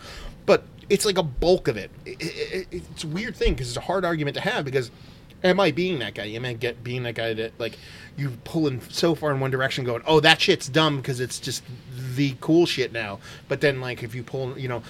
but 0.45 0.63
it's 0.89 1.05
like 1.05 1.17
a 1.17 1.23
bulk 1.23 1.67
of 1.67 1.77
it. 1.77 1.91
It- 2.05 2.21
it- 2.21 2.67
it- 2.71 2.83
it's 2.93 3.03
a 3.03 3.07
weird 3.07 3.35
thing 3.35 3.53
because 3.53 3.67
it's 3.69 3.77
a 3.77 3.81
hard 3.81 4.05
argument 4.05 4.35
to 4.35 4.41
have 4.41 4.65
because 4.65 4.91
am 5.43 5.59
I 5.59 5.71
being 5.71 5.99
that 5.99 6.13
guy? 6.15 6.25
Am 6.27 6.45
I 6.45 6.53
get 6.53 6.83
being 6.83 7.03
that 7.03 7.15
guy 7.15 7.33
that 7.33 7.53
like 7.59 7.77
you 8.17 8.31
pulling 8.43 8.81
so 8.89 9.15
far 9.15 9.31
in 9.31 9.39
one 9.39 9.51
direction, 9.51 9.83
going, 9.85 10.01
oh 10.05 10.19
that 10.19 10.39
shit's 10.41 10.69
dumb 10.69 10.97
because 10.97 11.19
it's 11.19 11.39
just 11.39 11.63
the 12.15 12.35
cool 12.41 12.65
shit 12.65 12.91
now. 12.93 13.19
But 13.47 13.61
then 13.61 13.81
like 13.81 14.03
if 14.03 14.15
you 14.15 14.23
pull, 14.23 14.57
you 14.57 14.67
know, 14.67 14.83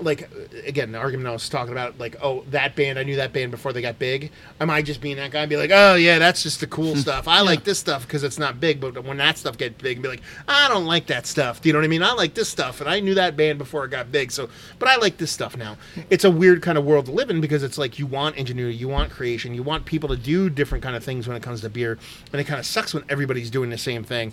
like 0.00 0.28
again 0.66 0.92
the 0.92 0.98
argument 0.98 1.28
I 1.28 1.32
was 1.32 1.48
talking 1.48 1.72
about 1.72 1.98
like 1.98 2.16
oh 2.22 2.44
that 2.50 2.76
band 2.76 2.98
I 2.98 3.02
knew 3.02 3.16
that 3.16 3.32
band 3.32 3.50
before 3.50 3.72
they 3.72 3.82
got 3.82 3.98
big. 3.98 4.30
Am 4.60 4.70
I 4.70 4.82
just 4.82 5.00
being 5.00 5.16
that 5.16 5.30
guy 5.30 5.42
and 5.42 5.50
be 5.50 5.56
like 5.56 5.70
oh 5.72 5.94
yeah 5.94 6.18
that's 6.18 6.42
just 6.42 6.60
the 6.60 6.66
cool 6.66 6.94
hmm. 6.94 7.00
stuff. 7.00 7.28
I 7.28 7.40
like 7.40 7.64
this 7.64 7.78
stuff 7.78 8.06
because 8.06 8.22
it's 8.22 8.38
not 8.38 8.60
big 8.60 8.80
but 8.80 9.04
when 9.04 9.16
that 9.18 9.38
stuff 9.38 9.58
gets 9.58 9.80
big 9.80 10.02
be 10.02 10.08
like 10.08 10.22
I 10.46 10.68
don't 10.68 10.86
like 10.86 11.06
that 11.06 11.26
stuff. 11.26 11.60
Do 11.60 11.68
you 11.68 11.72
know 11.72 11.78
what 11.78 11.84
I 11.84 11.88
mean? 11.88 12.02
I 12.02 12.12
like 12.12 12.34
this 12.34 12.48
stuff 12.48 12.80
and 12.80 12.88
I 12.88 13.00
knew 13.00 13.14
that 13.14 13.36
band 13.36 13.58
before 13.58 13.84
it 13.84 13.90
got 13.90 14.12
big 14.12 14.30
so 14.30 14.48
but 14.78 14.88
I 14.88 14.96
like 14.96 15.18
this 15.18 15.30
stuff 15.30 15.56
now. 15.56 15.76
It's 16.10 16.24
a 16.24 16.30
weird 16.30 16.62
kind 16.62 16.78
of 16.78 16.84
world 16.84 17.06
to 17.06 17.12
live 17.12 17.30
in 17.30 17.40
because 17.40 17.62
it's 17.62 17.78
like 17.78 17.98
you 17.98 18.06
want 18.06 18.36
ingenuity 18.36 18.76
you 18.76 18.88
want 18.88 19.10
creation 19.10 19.54
you 19.54 19.62
want 19.62 19.84
people 19.84 20.08
to 20.08 20.16
do 20.16 20.50
different 20.50 20.82
kind 20.82 20.96
of 20.96 21.04
things 21.04 21.26
when 21.26 21.36
it 21.36 21.42
comes 21.42 21.60
to 21.62 21.68
beer 21.68 21.98
and 22.32 22.40
it 22.40 22.44
kind 22.44 22.60
of 22.60 22.66
sucks 22.66 22.94
when 22.94 23.04
everybody's 23.08 23.50
doing 23.50 23.70
the 23.70 23.78
same 23.78 24.04
thing 24.04 24.32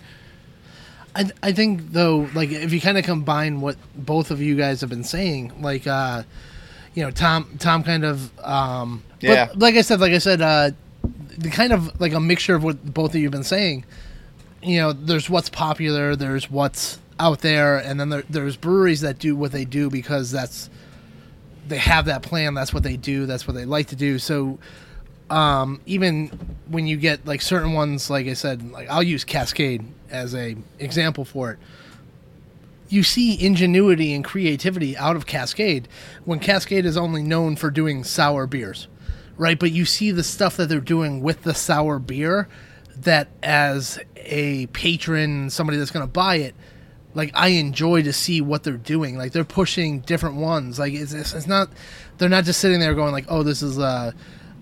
I, 1.16 1.30
I 1.42 1.52
think 1.54 1.92
though, 1.92 2.30
like 2.34 2.52
if 2.52 2.74
you 2.74 2.82
kind 2.82 2.98
of 2.98 3.06
combine 3.06 3.62
what 3.62 3.78
both 3.96 4.32
of 4.32 4.42
you 4.42 4.56
guys 4.56 4.82
have 4.82 4.90
been 4.90 5.04
saying, 5.04 5.62
like 5.62 5.88
uh, 5.88 6.24
you 6.94 7.04
know, 7.04 7.12
Tom 7.12 7.56
Tom 7.60 7.84
kind 7.84 8.04
of 8.04 8.38
um, 8.46 9.04
but 9.22 9.30
Yeah. 9.30 9.50
like 9.56 9.76
I 9.76 9.82
said, 9.82 10.00
like 10.02 10.12
I 10.12 10.18
said, 10.18 10.42
uh, 10.42 10.72
the 11.38 11.50
kind 11.50 11.72
of 11.74 12.00
like 12.02 12.14
a 12.14 12.20
mixture 12.20 12.56
of 12.56 12.64
what 12.64 12.94
both 12.94 13.12
of 13.12 13.16
you 13.16 13.24
have 13.24 13.32
been 13.32 13.44
saying. 13.44 13.86
You 14.62 14.80
know, 14.80 14.94
there's 14.94 15.30
what's 15.30 15.50
popular, 15.50 16.16
there's 16.16 16.50
what's 16.50 17.00
out 17.20 17.40
there, 17.42 17.78
and 17.78 18.00
then 18.00 18.10
there, 18.10 18.24
there's 18.30 18.58
breweries 18.58 19.02
that 19.02 19.20
do 19.20 19.36
what 19.36 19.52
they 19.52 19.64
do 19.64 19.90
because 19.90 20.32
that's 20.32 20.70
they 21.68 21.78
have 21.78 22.06
that 22.06 22.24
plan. 22.24 22.54
That's 22.56 22.74
what 22.74 22.84
they 22.84 22.98
do. 22.98 23.26
That's 23.26 23.48
what 23.48 23.54
they 23.56 23.66
like 23.66 23.88
to 23.88 23.96
do. 23.96 24.20
So 24.20 24.60
um, 25.30 25.82
even 25.86 26.28
when 26.68 26.88
you 26.88 26.98
get 26.98 27.26
like 27.26 27.42
certain 27.42 27.74
ones, 27.74 28.10
like 28.10 28.28
I 28.28 28.34
said, 28.34 28.72
like 28.72 28.90
I'll 28.90 29.04
use 29.04 29.24
Cascade 29.24 29.84
as 30.10 30.36
a 30.36 30.56
example 30.80 31.26
for 31.26 31.52
it. 31.52 31.60
You 32.88 33.02
see 33.02 33.44
ingenuity 33.44 34.14
and 34.14 34.24
creativity 34.24 34.96
out 34.96 35.16
of 35.16 35.26
Cascade 35.26 35.88
when 36.24 36.40
Cascade 36.40 36.86
is 36.86 36.98
only 36.98 37.24
known 37.24 37.56
for 37.56 37.72
doing 37.72 38.04
sour 38.04 38.46
beers, 38.46 38.88
right? 39.38 39.58
But 39.58 39.72
you 39.72 39.86
see 39.86 40.12
the 40.12 40.24
stuff 40.24 40.58
that 40.58 40.70
they're 40.70 40.80
doing 40.80 41.22
with 41.22 41.44
the 41.44 41.56
sour 41.56 41.98
beer 41.98 42.48
that 42.98 43.28
as 43.42 44.00
a 44.18 44.68
patron, 44.68 45.50
somebody 45.50 45.78
that's 45.78 45.92
going 45.92 46.06
to 46.06 46.12
buy 46.12 46.36
it, 46.36 46.56
like 47.16 47.32
I 47.34 47.50
enjoy 47.50 48.04
to 48.04 48.14
see 48.14 48.42
what 48.42 48.64
they're 48.64 48.78
doing. 48.78 49.18
Like 49.18 49.32
they're 49.32 49.44
pushing 49.44 50.02
different 50.02 50.36
ones. 50.36 50.78
Like 50.78 50.94
it's, 50.94 51.14
it's, 51.14 51.48
not, 51.48 51.70
they're 52.18 52.30
not 52.30 52.44
just 52.44 52.60
sitting 52.60 52.80
there 52.80 52.94
going 52.94 53.12
like, 53.12 53.26
oh, 53.30 53.42
this 53.42 53.64
is 53.64 53.80
uh, 53.80 54.12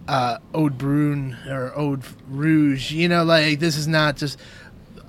uh, 0.07 0.37
Oud 0.55 0.77
Bruin 0.77 1.37
or 1.47 1.71
Ode 1.77 2.03
Rouge. 2.27 2.91
You 2.91 3.07
know, 3.07 3.23
like 3.23 3.59
this 3.59 3.77
is 3.77 3.87
not 3.87 4.17
just 4.17 4.39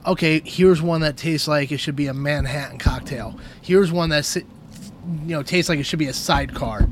okay. 0.06 0.40
Here's 0.44 0.80
one 0.80 1.00
that 1.02 1.16
tastes 1.16 1.48
like 1.48 1.72
it 1.72 1.78
should 1.78 1.96
be 1.96 2.06
a 2.06 2.14
Manhattan 2.14 2.78
cocktail. 2.78 3.38
Here's 3.62 3.92
one 3.92 4.10
that 4.10 4.36
you 4.36 4.42
know 5.36 5.42
tastes 5.42 5.68
like 5.68 5.78
it 5.78 5.84
should 5.84 5.98
be 5.98 6.08
a 6.08 6.12
sidecar. 6.12 6.88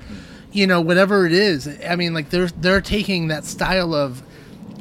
You 0.52 0.66
know, 0.66 0.80
whatever 0.80 1.26
it 1.26 1.32
is. 1.32 1.68
I 1.86 1.96
mean, 1.96 2.14
like 2.14 2.30
they're 2.30 2.48
they're 2.48 2.80
taking 2.80 3.28
that 3.28 3.44
style 3.44 3.94
of 3.94 4.22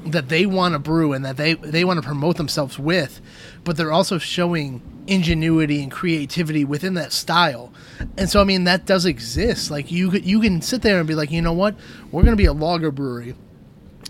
that 0.05 0.29
they 0.29 0.45
want 0.45 0.73
to 0.73 0.79
brew 0.79 1.13
and 1.13 1.23
that 1.25 1.37
they 1.37 1.53
they 1.53 1.85
want 1.85 2.01
to 2.01 2.05
promote 2.05 2.37
themselves 2.37 2.79
with, 2.79 3.21
but 3.63 3.77
they're 3.77 3.91
also 3.91 4.17
showing 4.17 4.81
ingenuity 5.07 5.81
and 5.81 5.91
creativity 5.91 6.63
within 6.63 6.93
that 6.95 7.11
style. 7.11 7.73
And 8.17 8.29
so 8.29 8.41
I 8.41 8.43
mean 8.43 8.65
that 8.65 8.85
does 8.85 9.05
exist. 9.05 9.71
Like 9.71 9.91
you 9.91 10.11
you 10.11 10.39
can 10.41 10.61
sit 10.61 10.81
there 10.81 10.99
and 10.99 11.07
be 11.07 11.15
like, 11.15 11.31
"You 11.31 11.41
know 11.41 11.53
what? 11.53 11.75
We're 12.11 12.23
going 12.23 12.33
to 12.33 12.37
be 12.37 12.45
a 12.45 12.53
lager 12.53 12.91
brewery. 12.91 13.35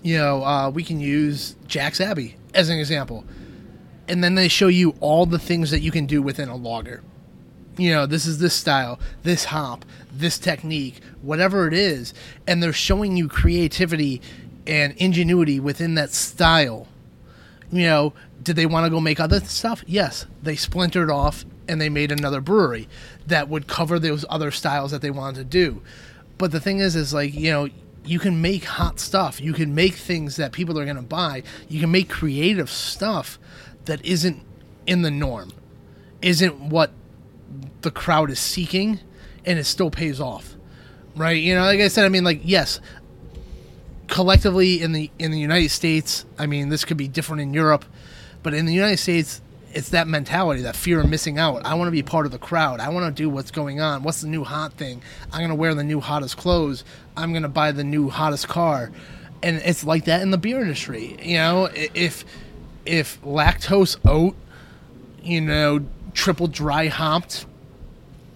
You 0.04 0.18
know, 0.18 0.44
uh, 0.44 0.70
we 0.70 0.84
can 0.84 1.00
use 1.00 1.56
Jack's 1.68 2.02
Abbey 2.02 2.36
as 2.54 2.70
an 2.70 2.78
example." 2.80 3.26
And 4.08 4.24
then 4.24 4.36
they 4.36 4.48
show 4.48 4.68
you 4.68 4.96
all 5.00 5.26
the 5.26 5.40
things 5.40 5.72
that 5.72 5.80
you 5.80 5.92
can 5.92 6.06
do 6.06 6.22
within 6.22 6.50
a 6.50 6.56
lager 6.56 7.02
you 7.78 7.92
know, 7.92 8.06
this 8.06 8.26
is 8.26 8.40
this 8.40 8.54
style, 8.54 9.00
this 9.24 9.46
hop, 9.46 9.86
this 10.12 10.38
technique, 10.38 11.02
whatever 11.22 11.68
it 11.68 11.74
is, 11.74 12.14
and 12.48 12.62
they're 12.62 12.74
showing 12.74 13.18
you 13.18 13.28
creativity 13.28 14.22
and 14.68 14.94
ingenuity 14.98 15.60
within 15.60 15.96
that 15.96 16.12
style. 16.12 16.88
You 17.72 17.86
know, 17.86 18.14
did 18.42 18.56
they 18.56 18.66
want 18.66 18.86
to 18.86 18.90
go 18.90 19.00
make 19.00 19.20
other 19.20 19.40
stuff? 19.42 19.84
Yes, 19.88 20.26
they 20.42 20.56
splintered 20.56 21.10
off 21.10 21.46
and 21.68 21.80
they 21.80 21.90
made 21.90 22.12
another 22.12 22.42
brewery 22.42 22.88
that 23.28 23.50
would 23.50 23.68
cover 23.68 24.00
those 24.00 24.26
other 24.30 24.52
styles 24.52 24.92
that 24.92 25.02
they 25.02 25.12
wanted 25.12 25.38
to 25.38 25.46
do. 25.46 25.82
But 26.38 26.52
the 26.52 26.60
thing 26.60 26.80
is, 26.80 26.96
is 26.96 27.14
like 27.14 27.34
you 27.34 27.52
know, 27.52 27.70
you 28.04 28.20
can 28.20 28.42
make 28.42 28.66
hot 28.66 29.00
stuff. 29.00 29.40
You 29.40 29.54
can 29.54 29.76
make 29.76 29.96
things 29.96 30.36
that 30.38 30.52
people 30.52 30.78
are 30.80 30.86
going 30.86 30.96
to 30.96 31.02
buy. 31.02 31.44
You 31.70 31.80
can 31.80 31.92
make 31.92 32.10
creative 32.10 32.70
stuff 32.70 33.38
that 33.86 34.04
isn't 34.06 34.44
in 34.88 35.02
the 35.02 35.12
norm, 35.12 35.52
isn't 36.22 36.60
what 36.60 36.92
the 37.82 37.92
crowd 37.92 38.32
is 38.32 38.40
seeking, 38.40 39.00
and 39.46 39.60
it 39.60 39.66
still 39.66 39.92
pays 39.92 40.20
off, 40.20 40.56
right? 41.16 41.42
You 41.42 41.56
know, 41.56 41.62
like 41.62 41.80
I 41.80 41.88
said, 41.88 42.06
I 42.06 42.10
mean, 42.10 42.24
like 42.24 42.42
yes, 42.44 42.80
collectively 44.08 44.82
in 44.82 44.92
the 44.92 45.12
in 45.20 45.32
the 45.32 45.40
United 45.40 45.70
States, 45.70 46.26
I 46.38 46.46
mean, 46.46 46.70
this 46.70 46.86
could 46.86 46.98
be 46.98 47.08
different 47.08 47.42
in 47.42 47.54
Europe, 47.54 47.86
but 48.44 48.54
in 48.54 48.66
the 48.66 48.74
United 48.74 48.98
States, 48.98 49.42
it's 49.74 49.90
that 49.90 50.08
mentality, 50.08 50.64
that 50.64 50.76
fear 50.76 51.00
of 51.00 51.10
missing 51.10 51.38
out. 51.38 51.66
I 51.66 51.76
want 51.76 51.88
to 51.88 51.92
be 51.92 52.04
part 52.04 52.26
of 52.26 52.32
the 52.32 52.40
crowd. 52.40 52.80
I 52.80 52.90
want 52.90 53.16
to 53.16 53.22
do 53.22 53.30
what's 53.30 53.52
going 53.52 53.80
on. 53.80 54.04
What's 54.04 54.22
the 54.22 54.28
new 54.28 54.44
hot 54.44 54.74
thing? 54.74 55.02
I'm 55.32 55.40
going 55.40 55.50
to 55.50 55.56
wear 55.56 55.74
the 55.74 55.84
new 55.84 56.00
hottest 56.00 56.38
clothes. 56.38 56.84
I'm 57.16 57.32
going 57.32 57.44
to 57.44 57.50
buy 57.50 57.72
the 57.72 57.84
new 57.84 58.10
hottest 58.10 58.48
car. 58.48 58.92
And 59.44 59.58
it's 59.58 59.84
like 59.84 60.06
that 60.06 60.22
in 60.22 60.32
the 60.32 60.38
beer 60.38 60.62
industry. 60.62 61.18
You 61.22 61.38
know, 61.38 61.70
if 61.74 62.26
if 62.86 63.22
lactose 63.22 63.98
oat, 64.06 64.36
you 65.24 65.42
know, 65.42 65.86
triple 66.14 66.48
dry 66.48 66.88
hopped 66.88 67.46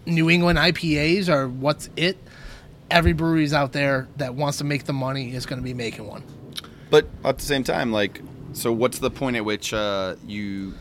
New 0.05 0.29
England 0.29 0.57
IPAs 0.57 1.29
are 1.29 1.47
what's 1.47 1.89
it, 1.95 2.17
every 2.89 3.13
brewery's 3.13 3.53
out 3.53 3.73
there 3.73 4.07
that 4.17 4.35
wants 4.35 4.59
to 4.59 4.63
make 4.63 4.85
the 4.85 4.93
money 4.93 5.33
is 5.33 5.45
going 5.45 5.59
to 5.59 5.63
be 5.63 5.73
making 5.73 6.07
one. 6.07 6.23
But 6.89 7.07
at 7.23 7.39
the 7.39 7.43
same 7.43 7.63
time, 7.63 7.91
like, 7.91 8.21
so 8.55 8.71
what's 8.71 8.99
the 8.99 9.11
point 9.11 9.35
at 9.35 9.45
which 9.45 9.73
uh, 9.73 10.15
you 10.25 10.73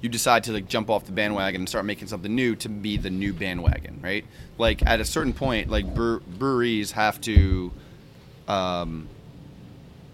you 0.00 0.08
decide 0.08 0.44
to 0.44 0.52
like 0.52 0.68
jump 0.68 0.90
off 0.90 1.04
the 1.04 1.12
bandwagon 1.12 1.60
and 1.60 1.68
start 1.68 1.84
making 1.84 2.08
something 2.08 2.34
new 2.34 2.56
to 2.56 2.68
be 2.68 2.96
the 2.96 3.10
new 3.10 3.32
bandwagon, 3.32 4.00
right? 4.02 4.24
Like 4.58 4.84
at 4.86 5.00
a 5.00 5.04
certain 5.04 5.32
point, 5.32 5.70
like 5.70 5.94
bre- 5.94 6.18
breweries 6.38 6.92
have 6.92 7.20
to 7.22 7.70
um, 8.48 9.08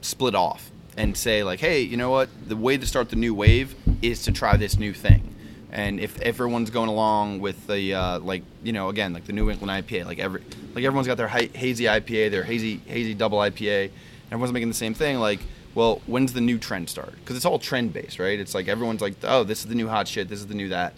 split 0.00 0.34
off 0.34 0.70
and 0.96 1.16
say 1.16 1.44
like, 1.44 1.60
hey, 1.60 1.80
you 1.82 1.96
know 1.96 2.10
what? 2.10 2.28
The 2.48 2.56
way 2.56 2.76
to 2.76 2.86
start 2.86 3.10
the 3.10 3.16
new 3.16 3.34
wave 3.34 3.74
is 4.02 4.24
to 4.24 4.32
try 4.32 4.56
this 4.56 4.76
new 4.78 4.92
thing. 4.92 5.34
And 5.70 6.00
if 6.00 6.20
everyone's 6.20 6.70
going 6.70 6.88
along 6.88 7.40
with 7.40 7.66
the 7.66 7.94
uh, 7.94 8.18
like, 8.20 8.42
you 8.62 8.72
know, 8.72 8.88
again, 8.88 9.12
like 9.12 9.26
the 9.26 9.32
New 9.32 9.50
England 9.50 9.86
IPA, 9.86 10.06
like 10.06 10.18
every 10.18 10.40
like 10.74 10.84
everyone's 10.84 11.06
got 11.06 11.16
their 11.16 11.28
ha- 11.28 11.50
hazy 11.54 11.84
IPA, 11.84 12.30
their 12.30 12.44
hazy 12.44 12.80
hazy 12.86 13.14
double 13.14 13.38
IPA, 13.38 13.90
everyone's 14.26 14.52
making 14.52 14.68
the 14.68 14.74
same 14.74 14.94
thing. 14.94 15.18
Like, 15.18 15.40
well, 15.76 16.00
when's 16.06 16.32
the 16.32 16.40
new 16.40 16.56
trend 16.58 16.88
start? 16.88 17.12
Because 17.16 17.36
it's 17.36 17.44
all 17.44 17.58
trend 17.58 17.92
based, 17.92 18.18
right? 18.18 18.40
It's 18.40 18.54
like 18.54 18.66
everyone's 18.66 19.02
like, 19.02 19.14
oh, 19.22 19.44
this 19.44 19.60
is 19.60 19.66
the 19.66 19.74
new 19.74 19.88
hot 19.88 20.08
shit, 20.08 20.26
this 20.28 20.40
is 20.40 20.46
the 20.46 20.54
new 20.54 20.70
that. 20.70 20.94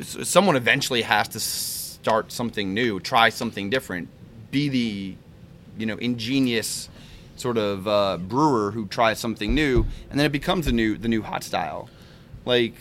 Someone 0.00 0.56
eventually 0.56 1.02
has 1.02 1.28
to 1.28 1.38
start 1.38 2.32
something 2.32 2.72
new, 2.72 2.98
try 3.00 3.28
something 3.28 3.68
different, 3.68 4.08
be 4.50 4.70
the, 4.70 5.16
you 5.78 5.84
know, 5.84 5.98
ingenious 5.98 6.88
sort 7.36 7.58
of 7.58 7.86
uh, 7.86 8.16
brewer 8.16 8.70
who 8.70 8.86
tries 8.86 9.18
something 9.18 9.54
new, 9.54 9.84
and 10.08 10.18
then 10.18 10.24
it 10.24 10.32
becomes 10.32 10.64
the 10.64 10.72
new 10.72 10.96
the 10.96 11.08
new 11.08 11.20
hot 11.20 11.44
style. 11.44 11.90
Like 12.46 12.74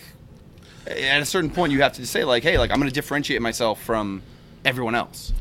at 0.87 1.21
a 1.21 1.25
certain 1.25 1.49
point, 1.49 1.73
you 1.73 1.81
have 1.81 1.93
to 1.93 2.07
say 2.07 2.23
like, 2.23 2.41
hey, 2.41 2.57
like 2.57 2.71
I'm 2.71 2.77
going 2.77 2.89
to 2.89 2.95
differentiate 2.95 3.41
myself 3.41 3.83
from 3.83 4.23
everyone 4.63 4.95
else. 4.95 5.33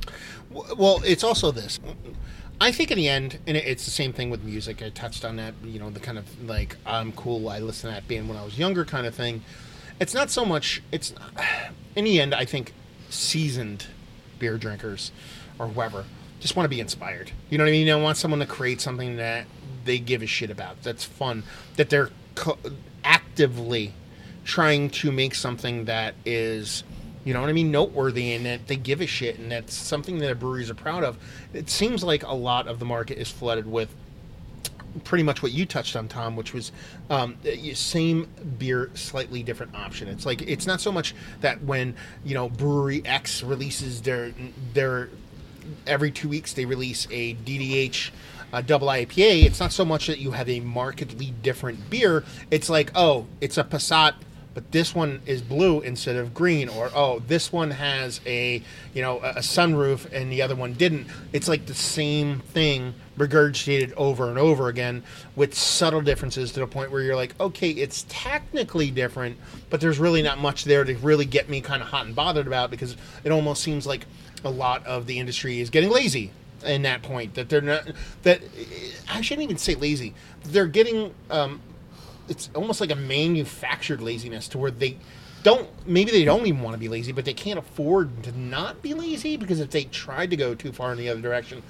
Well, 0.50 1.00
it's 1.04 1.22
also 1.22 1.52
this. 1.52 1.78
I 2.60 2.72
think 2.72 2.90
in 2.90 2.98
the 2.98 3.08
end, 3.08 3.38
and 3.46 3.56
it's 3.56 3.86
the 3.86 3.90
same 3.90 4.12
thing 4.12 4.28
with 4.28 4.42
music. 4.42 4.82
I 4.82 4.90
touched 4.90 5.24
on 5.24 5.36
that, 5.36 5.54
you 5.64 5.78
know, 5.78 5.88
the 5.88 6.00
kind 6.00 6.18
of 6.18 6.48
like 6.48 6.76
I'm 6.84 7.12
cool. 7.12 7.48
I 7.48 7.58
listen 7.58 7.88
to 7.88 7.94
that 7.94 8.06
band 8.06 8.28
when 8.28 8.36
I 8.36 8.44
was 8.44 8.58
younger, 8.58 8.84
kind 8.84 9.06
of 9.06 9.14
thing. 9.14 9.42
It's 9.98 10.12
not 10.12 10.30
so 10.30 10.44
much. 10.44 10.82
It's 10.92 11.14
in 11.96 12.04
the 12.04 12.20
end. 12.20 12.34
I 12.34 12.44
think 12.44 12.74
seasoned 13.08 13.86
beer 14.38 14.58
drinkers 14.58 15.10
or 15.58 15.68
whoever 15.68 16.04
just 16.40 16.56
want 16.56 16.64
to 16.64 16.68
be 16.68 16.80
inspired. 16.80 17.30
You 17.50 17.58
know 17.58 17.64
what 17.64 17.68
I 17.68 17.72
mean? 17.72 17.86
They 17.86 17.94
want 17.94 18.16
someone 18.16 18.40
to 18.40 18.46
create 18.46 18.80
something 18.80 19.16
that 19.16 19.46
they 19.84 19.98
give 19.98 20.22
a 20.22 20.26
shit 20.26 20.50
about. 20.50 20.82
That's 20.82 21.04
fun. 21.04 21.44
That 21.76 21.90
they're 21.90 22.10
co- 22.34 22.58
actively 23.04 23.94
trying 24.44 24.90
to 24.90 25.12
make 25.12 25.34
something 25.34 25.84
that 25.84 26.14
is 26.24 26.82
you 27.24 27.34
know 27.34 27.40
what 27.40 27.50
I 27.50 27.52
mean, 27.52 27.70
noteworthy, 27.70 28.32
and 28.32 28.46
that 28.46 28.66
they 28.66 28.76
give 28.76 29.00
a 29.00 29.06
shit, 29.06 29.38
and 29.38 29.52
that's 29.52 29.74
something 29.74 30.18
that 30.18 30.38
breweries 30.38 30.70
are 30.70 30.74
proud 30.74 31.04
of. 31.04 31.18
It 31.52 31.68
seems 31.68 32.02
like 32.02 32.22
a 32.22 32.34
lot 32.34 32.66
of 32.66 32.78
the 32.78 32.84
market 32.86 33.18
is 33.18 33.30
flooded 33.30 33.66
with 33.66 33.94
pretty 35.04 35.22
much 35.22 35.42
what 35.42 35.52
you 35.52 35.66
touched 35.66 35.96
on, 35.96 36.08
Tom, 36.08 36.36
which 36.36 36.52
was 36.52 36.72
um, 37.08 37.36
same 37.74 38.28
beer, 38.58 38.90
slightly 38.94 39.42
different 39.42 39.74
option. 39.74 40.08
It's 40.08 40.26
like 40.26 40.42
it's 40.42 40.66
not 40.66 40.80
so 40.80 40.90
much 40.90 41.14
that 41.40 41.62
when 41.62 41.94
you 42.24 42.34
know 42.34 42.48
brewery 42.48 43.02
X 43.04 43.42
releases 43.42 44.02
their 44.02 44.32
their 44.72 45.10
every 45.86 46.10
two 46.10 46.28
weeks 46.28 46.52
they 46.52 46.64
release 46.64 47.06
a 47.10 47.34
DDH 47.34 48.10
uh, 48.52 48.60
double 48.60 48.88
IPA. 48.88 49.44
It's 49.44 49.60
not 49.60 49.72
so 49.72 49.84
much 49.84 50.06
that 50.08 50.18
you 50.18 50.32
have 50.32 50.48
a 50.48 50.60
markedly 50.60 51.32
different 51.42 51.90
beer. 51.90 52.24
It's 52.50 52.68
like 52.68 52.90
oh, 52.94 53.26
it's 53.40 53.58
a 53.58 53.64
Passat 53.64 54.14
but 54.52 54.72
this 54.72 54.94
one 54.94 55.22
is 55.26 55.42
blue 55.42 55.80
instead 55.80 56.16
of 56.16 56.34
green, 56.34 56.68
or 56.68 56.90
oh, 56.94 57.20
this 57.20 57.52
one 57.52 57.70
has 57.70 58.20
a 58.26 58.62
you 58.94 59.02
know 59.02 59.18
a, 59.18 59.40
sunroof 59.40 60.10
and 60.12 60.30
the 60.30 60.42
other 60.42 60.56
one 60.56 60.72
didn't. 60.72 61.06
It's 61.32 61.48
like 61.48 61.66
the 61.66 61.74
same 61.74 62.40
thing 62.40 62.94
regurgitated 63.16 63.92
over 63.96 64.28
and 64.28 64.38
over 64.38 64.68
again 64.68 65.02
with 65.36 65.54
subtle 65.54 66.00
differences 66.00 66.52
to 66.52 66.60
the 66.60 66.66
point 66.66 66.90
where 66.90 67.02
you're 67.02 67.16
like, 67.16 67.38
okay, 67.38 67.70
it's 67.70 68.06
technically 68.08 68.90
different, 68.90 69.36
but 69.68 69.80
there's 69.80 69.98
really 69.98 70.22
not 70.22 70.38
much 70.38 70.64
there 70.64 70.84
to 70.84 70.94
really 70.96 71.26
get 71.26 71.48
me 71.48 71.60
kind 71.60 71.82
of 71.82 71.88
hot 71.88 72.06
and 72.06 72.14
bothered 72.14 72.46
about 72.46 72.70
because 72.70 72.96
it 73.24 73.30
almost 73.30 73.62
seems 73.62 73.86
like 73.86 74.06
a 74.44 74.50
lot 74.50 74.84
of 74.86 75.06
the 75.06 75.18
industry 75.18 75.60
is 75.60 75.70
getting 75.70 75.90
lazy 75.90 76.32
in 76.64 76.82
that 76.82 77.02
point 77.02 77.34
that 77.34 77.48
they're 77.48 77.60
not 77.60 77.90
that 78.22 78.40
I 79.10 79.20
shouldn't 79.20 79.44
even 79.44 79.58
say 79.58 79.74
lazy. 79.74 80.14
They're 80.44 80.66
getting 80.66 81.14
um, 81.30 81.60
it's 82.30 82.48
almost 82.54 82.80
like 82.80 82.90
a 82.90 82.96
manufactured 82.96 84.00
laziness 84.00 84.48
to 84.48 84.58
where 84.58 84.70
they 84.70 84.96
don't 85.42 85.68
maybe 85.86 86.10
they 86.10 86.24
don't 86.24 86.46
even 86.46 86.60
want 86.60 86.74
to 86.74 86.78
be 86.80 86.88
lazy, 86.88 87.12
but 87.12 87.24
they 87.24 87.34
can't 87.34 87.58
afford 87.58 88.22
to 88.24 88.38
not 88.38 88.82
be 88.82 88.94
lazy 88.94 89.36
because 89.36 89.60
if 89.60 89.70
they 89.70 89.84
tried 89.84 90.30
to 90.30 90.36
go 90.36 90.54
too 90.54 90.72
far 90.72 90.92
in 90.92 90.98
the 90.98 91.08
other 91.08 91.20
direction, 91.20 91.62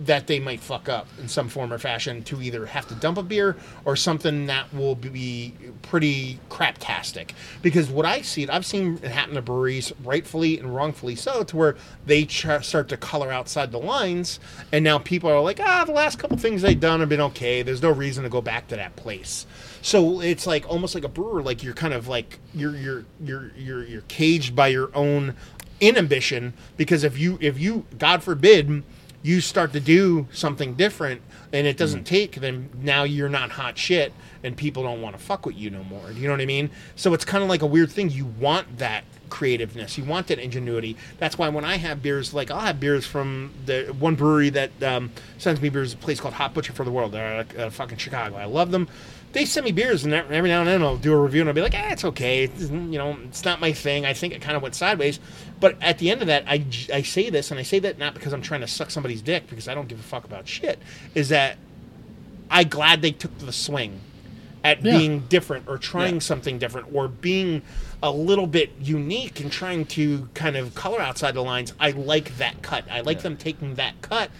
that 0.00 0.26
they 0.26 0.40
might 0.40 0.60
fuck 0.60 0.88
up 0.88 1.06
in 1.20 1.28
some 1.28 1.48
form 1.48 1.72
or 1.72 1.78
fashion 1.78 2.22
to 2.24 2.42
either 2.42 2.66
have 2.66 2.88
to 2.88 2.94
dump 2.96 3.16
a 3.16 3.22
beer 3.22 3.56
or 3.84 3.94
something 3.94 4.46
that 4.46 4.72
will 4.74 4.96
be 4.96 5.54
pretty 5.82 6.40
craptastic. 6.50 7.30
Because 7.62 7.88
what 7.88 8.04
I 8.04 8.22
see, 8.22 8.48
I've 8.48 8.66
seen 8.66 8.98
it 9.02 9.10
happen 9.10 9.34
to 9.34 9.42
breweries, 9.42 9.92
rightfully 10.02 10.58
and 10.58 10.74
wrongfully 10.74 11.14
so, 11.14 11.44
to 11.44 11.56
where 11.56 11.76
they 12.06 12.26
start 12.26 12.88
to 12.88 12.96
color 12.96 13.30
outside 13.30 13.70
the 13.70 13.78
lines, 13.78 14.40
and 14.72 14.82
now 14.82 14.98
people 14.98 15.30
are 15.30 15.40
like, 15.40 15.60
ah, 15.60 15.84
the 15.84 15.92
last 15.92 16.18
couple 16.18 16.36
things 16.38 16.62
they've 16.62 16.78
done 16.78 17.00
have 17.00 17.08
been 17.08 17.20
okay. 17.20 17.62
There's 17.62 17.82
no 17.82 17.90
reason 17.90 18.24
to 18.24 18.30
go 18.30 18.40
back 18.40 18.68
to 18.68 18.76
that 18.76 18.96
place. 18.96 19.46
So 19.80 20.20
it's 20.20 20.46
like 20.46 20.68
almost 20.68 20.94
like 20.94 21.04
a 21.04 21.08
brewer, 21.08 21.42
like 21.42 21.62
you're 21.62 21.74
kind 21.74 21.94
of 21.94 22.08
like 22.08 22.38
you're 22.54 22.74
you're 22.74 23.04
you're 23.22 23.52
you're 23.56 23.84
you're 23.84 24.02
caged 24.08 24.56
by 24.56 24.68
your 24.68 24.90
own 24.94 25.36
inhibition 25.80 26.54
because 26.76 27.04
if 27.04 27.18
you 27.18 27.36
if 27.40 27.58
you 27.58 27.84
God 27.98 28.22
forbid 28.22 28.82
you 29.24 29.40
start 29.40 29.72
to 29.72 29.80
do 29.80 30.28
something 30.32 30.74
different 30.74 31.22
and 31.50 31.66
it 31.66 31.78
doesn't 31.78 32.04
take 32.04 32.34
then 32.36 32.68
now 32.82 33.04
you're 33.04 33.30
not 33.30 33.50
hot 33.50 33.78
shit 33.78 34.12
and 34.42 34.54
people 34.54 34.82
don't 34.82 35.00
want 35.00 35.16
to 35.16 35.22
fuck 35.22 35.46
with 35.46 35.56
you 35.56 35.70
no 35.70 35.82
more. 35.84 36.10
Do 36.10 36.20
you 36.20 36.28
know 36.28 36.34
what 36.34 36.42
i 36.42 36.46
mean? 36.46 36.68
So 36.94 37.14
it's 37.14 37.24
kind 37.24 37.42
of 37.42 37.48
like 37.48 37.62
a 37.62 37.66
weird 37.66 37.90
thing. 37.90 38.10
You 38.10 38.26
want 38.26 38.76
that 38.78 39.04
creativeness. 39.30 39.96
You 39.96 40.04
want 40.04 40.26
that 40.26 40.38
ingenuity. 40.38 40.98
That's 41.18 41.38
why 41.38 41.48
when 41.48 41.64
i 41.64 41.76
have 41.78 42.02
beers 42.02 42.34
like 42.34 42.50
i'll 42.50 42.60
have 42.60 42.78
beers 42.78 43.06
from 43.06 43.50
the 43.64 43.94
one 43.98 44.14
brewery 44.14 44.50
that 44.50 44.82
um, 44.82 45.10
sends 45.38 45.60
me 45.62 45.70
beers 45.70 45.94
a 45.94 45.96
place 45.96 46.20
called 46.20 46.34
Hop 46.34 46.52
Butcher 46.52 46.74
for 46.74 46.84
the 46.84 46.90
world. 46.90 47.12
They're 47.12 47.46
uh, 47.58 47.70
fucking 47.70 47.96
chicago. 47.96 48.36
I 48.36 48.44
love 48.44 48.72
them 48.72 48.88
they 49.34 49.44
send 49.44 49.64
me 49.66 49.72
beers, 49.72 50.04
and 50.04 50.14
every 50.14 50.48
now 50.48 50.60
and 50.60 50.68
then 50.68 50.82
I'll 50.82 50.96
do 50.96 51.12
a 51.12 51.20
review, 51.20 51.40
and 51.42 51.50
I'll 51.50 51.54
be 51.54 51.60
like, 51.60 51.74
"Ah, 51.76 51.90
it's 51.90 52.04
okay. 52.04 52.44
It's, 52.44 52.70
you 52.70 52.98
know, 52.98 53.18
it's 53.24 53.44
not 53.44 53.60
my 53.60 53.72
thing. 53.72 54.06
I 54.06 54.14
think 54.14 54.32
it 54.32 54.40
kind 54.40 54.56
of 54.56 54.62
went 54.62 54.74
sideways." 54.74 55.20
But 55.60 55.76
at 55.82 55.98
the 55.98 56.10
end 56.10 56.22
of 56.22 56.28
that, 56.28 56.44
I, 56.46 56.64
I 56.92 57.02
say 57.02 57.28
this, 57.30 57.50
and 57.50 57.60
I 57.60 57.64
say 57.64 57.78
that 57.80 57.98
not 57.98 58.14
because 58.14 58.32
I'm 58.32 58.42
trying 58.42 58.62
to 58.62 58.66
suck 58.66 58.90
somebody's 58.90 59.20
dick, 59.22 59.48
because 59.50 59.68
I 59.68 59.74
don't 59.74 59.88
give 59.88 60.00
a 60.00 60.02
fuck 60.02 60.24
about 60.24 60.48
shit. 60.48 60.78
Is 61.14 61.28
that 61.28 61.58
I 62.50 62.64
glad 62.64 63.02
they 63.02 63.10
took 63.12 63.36
the 63.38 63.52
swing 63.52 64.00
at 64.62 64.82
Yeah. 64.82 64.96
being 64.98 65.20
different 65.28 65.68
or 65.68 65.76
trying 65.78 66.14
Yeah. 66.14 66.20
something 66.20 66.58
different 66.58 66.88
or 66.94 67.08
being 67.08 67.62
a 68.02 68.10
little 68.10 68.46
bit 68.46 68.70
unique 68.80 69.40
and 69.40 69.50
trying 69.50 69.84
to 69.86 70.28
kind 70.34 70.56
of 70.56 70.74
color 70.74 71.00
outside 71.00 71.34
the 71.34 71.42
lines. 71.42 71.72
I 71.80 71.90
like 71.90 72.38
that 72.38 72.62
cut. 72.62 72.84
I 72.90 73.00
like 73.00 73.22
them 73.22 73.36
taking 73.36 73.74
that 73.74 74.00
cut 74.02 74.30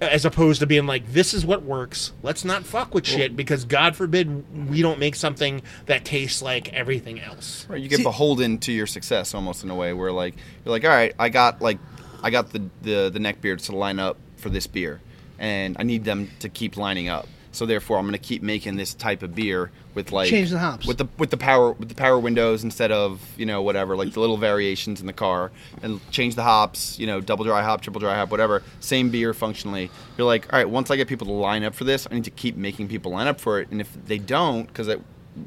as 0.00 0.24
opposed 0.24 0.60
to 0.60 0.66
being 0.66 0.86
like, 0.86 1.12
this 1.12 1.34
is 1.34 1.44
what 1.44 1.62
works. 1.62 2.12
Let's 2.22 2.44
not 2.44 2.64
fuck 2.64 2.94
with 2.94 3.06
shit 3.06 3.36
because 3.36 3.64
God 3.64 3.96
forbid 3.96 4.68
we 4.70 4.80
don't 4.82 4.98
make 4.98 5.16
something 5.16 5.62
that 5.86 6.04
tastes 6.04 6.40
like 6.40 6.72
everything 6.72 7.20
else. 7.20 7.66
Right, 7.68 7.80
you 7.80 7.88
get 7.88 7.98
See- 7.98 8.02
beholden 8.04 8.58
to 8.58 8.72
your 8.72 8.86
success 8.86 9.34
almost 9.34 9.64
in 9.64 9.70
a 9.70 9.74
way 9.74 9.92
where 9.92 10.12
like 10.12 10.34
you're 10.64 10.72
like, 10.72 10.84
all 10.84 10.90
right, 10.90 11.14
I 11.18 11.28
got 11.28 11.60
like 11.60 11.78
I 12.22 12.30
got 12.30 12.50
the 12.52 12.68
the 12.82 13.10
the 13.10 13.18
neckbeards 13.18 13.66
to 13.66 13.76
line 13.76 13.98
up 13.98 14.16
for 14.36 14.50
this 14.50 14.66
beer, 14.66 15.00
and 15.38 15.76
I 15.78 15.82
need 15.82 16.04
them 16.04 16.30
to 16.40 16.48
keep 16.48 16.76
lining 16.76 17.08
up. 17.08 17.26
So 17.50 17.66
therefore, 17.66 17.98
I'm 17.98 18.04
going 18.04 18.12
to 18.12 18.18
keep 18.18 18.42
making 18.42 18.76
this 18.76 18.94
type 18.94 19.22
of 19.22 19.34
beer 19.34 19.70
with 19.94 20.12
like 20.12 20.28
Change 20.28 20.50
the 20.50 20.58
hops. 20.58 20.86
with 20.86 20.98
the 20.98 21.08
with 21.16 21.30
the 21.30 21.36
power 21.36 21.72
with 21.72 21.88
the 21.88 21.94
power 21.94 22.18
windows 22.18 22.62
instead 22.62 22.92
of 22.92 23.20
you 23.36 23.46
know 23.46 23.62
whatever 23.62 23.96
like 23.96 24.12
the 24.12 24.20
little 24.20 24.36
variations 24.36 25.00
in 25.00 25.06
the 25.06 25.12
car 25.12 25.50
and 25.82 26.00
change 26.10 26.34
the 26.34 26.42
hops 26.42 26.98
you 26.98 27.06
know 27.06 27.20
double 27.20 27.44
dry 27.44 27.62
hop 27.62 27.80
triple 27.80 28.00
dry 28.00 28.14
hop 28.14 28.30
whatever 28.30 28.62
same 28.80 29.10
beer 29.10 29.32
functionally. 29.34 29.90
You're 30.16 30.26
like 30.26 30.52
all 30.52 30.58
right 30.58 30.68
once 30.68 30.90
I 30.90 30.96
get 30.96 31.08
people 31.08 31.26
to 31.26 31.32
line 31.32 31.64
up 31.64 31.74
for 31.74 31.84
this 31.84 32.06
I 32.10 32.14
need 32.14 32.24
to 32.24 32.30
keep 32.30 32.56
making 32.56 32.88
people 32.88 33.12
line 33.12 33.26
up 33.26 33.40
for 33.40 33.60
it. 33.60 33.70
And 33.70 33.80
if 33.80 33.92
they 34.06 34.18
don't 34.18 34.66
because 34.66 34.88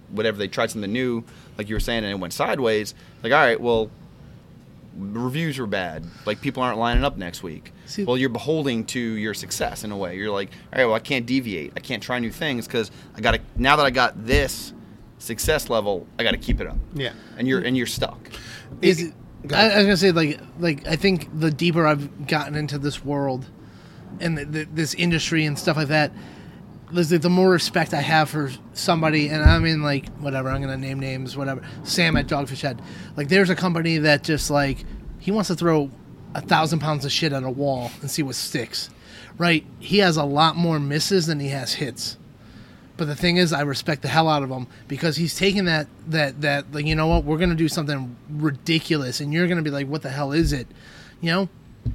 whatever 0.09 0.37
they 0.37 0.47
tried 0.47 0.71
something 0.71 0.91
new 0.91 1.23
like 1.57 1.69
you 1.69 1.75
were 1.75 1.79
saying 1.79 2.03
and 2.03 2.11
it 2.11 2.19
went 2.19 2.33
sideways 2.33 2.93
like 3.23 3.31
all 3.31 3.39
right 3.39 3.59
well 3.61 3.89
reviews 4.97 5.57
were 5.57 5.67
bad. 5.67 6.05
Like 6.25 6.41
people 6.41 6.63
aren't 6.63 6.77
lining 6.77 7.03
up 7.03 7.17
next 7.17 7.43
week 7.43 7.71
See- 7.91 8.03
well 8.05 8.17
you're 8.17 8.29
beholding 8.29 8.85
to 8.85 8.99
your 8.99 9.33
success 9.33 9.83
in 9.83 9.91
a 9.91 9.97
way 9.97 10.15
you're 10.17 10.31
like 10.31 10.49
all 10.73 10.79
right 10.79 10.85
well 10.85 10.95
i 10.95 10.99
can't 10.99 11.25
deviate 11.25 11.73
i 11.75 11.79
can't 11.79 12.01
try 12.01 12.19
new 12.19 12.31
things 12.31 12.65
because 12.67 12.89
i 13.15 13.21
gotta 13.21 13.39
now 13.55 13.75
that 13.75 13.85
i 13.85 13.89
got 13.89 14.25
this 14.25 14.73
success 15.19 15.69
level 15.69 16.07
i 16.17 16.23
gotta 16.23 16.37
keep 16.37 16.59
it 16.61 16.67
up 16.67 16.77
Yeah. 16.93 17.13
and 17.37 17.47
you're 17.47 17.61
and 17.61 17.75
you're 17.77 17.85
stuck 17.87 18.17
is 18.81 19.01
it, 19.01 19.13
I. 19.53 19.69
I 19.71 19.77
was 19.77 19.85
gonna 19.85 19.97
say 19.97 20.11
like 20.11 20.39
like 20.59 20.87
I 20.87 20.95
think 20.95 21.27
the 21.39 21.49
deeper 21.51 21.85
I've 21.87 22.27
gotten 22.27 22.55
into 22.55 22.77
this 22.77 23.03
world 23.03 23.45
and 24.19 24.37
the, 24.37 24.45
the, 24.45 24.63
this 24.65 24.93
industry 24.93 25.45
and 25.45 25.57
stuff 25.57 25.77
like 25.77 25.87
that, 25.87 26.11
the, 26.91 27.17
the 27.17 27.29
more 27.29 27.49
respect 27.49 27.93
I 27.93 28.01
have 28.01 28.29
for 28.29 28.51
somebody. 28.73 29.29
And 29.29 29.41
I 29.43 29.57
mean 29.59 29.81
like 29.81 30.09
whatever 30.19 30.49
I'm 30.49 30.61
gonna 30.61 30.77
name 30.77 30.99
names, 30.99 31.35
whatever. 31.35 31.61
Sam 31.83 32.15
at 32.17 32.27
Dogfish 32.27 32.61
Head, 32.61 32.81
like 33.17 33.29
there's 33.29 33.49
a 33.49 33.55
company 33.55 33.97
that 33.99 34.23
just 34.23 34.49
like 34.51 34.85
he 35.19 35.31
wants 35.31 35.47
to 35.47 35.55
throw 35.55 35.89
a 36.33 36.41
thousand 36.41 36.79
pounds 36.79 37.05
of 37.05 37.11
shit 37.11 37.33
at 37.33 37.43
a 37.43 37.49
wall 37.49 37.91
and 38.01 38.09
see 38.09 38.23
what 38.23 38.35
sticks. 38.35 38.89
Right? 39.37 39.65
He 39.79 39.99
has 39.99 40.17
a 40.17 40.23
lot 40.23 40.55
more 40.55 40.79
misses 40.79 41.27
than 41.27 41.39
he 41.39 41.49
has 41.49 41.73
hits. 41.73 42.17
But 42.97 43.05
the 43.05 43.15
thing 43.15 43.37
is, 43.37 43.51
I 43.51 43.61
respect 43.61 44.03
the 44.03 44.07
hell 44.07 44.29
out 44.29 44.43
of 44.43 44.49
him 44.49 44.67
because 44.87 45.17
he's 45.17 45.35
taking 45.35 45.65
that 45.65 45.87
that 46.07 46.41
that 46.41 46.71
like 46.71 46.85
you 46.85 46.95
know 46.95 47.07
what 47.07 47.23
we're 47.23 47.39
gonna 47.39 47.55
do 47.55 47.67
something 47.67 48.15
ridiculous, 48.29 49.19
and 49.19 49.33
you're 49.33 49.47
gonna 49.47 49.63
be 49.63 49.71
like, 49.71 49.87
what 49.87 50.03
the 50.03 50.09
hell 50.09 50.31
is 50.31 50.53
it? 50.53 50.67
You 51.19 51.31
know, 51.31 51.49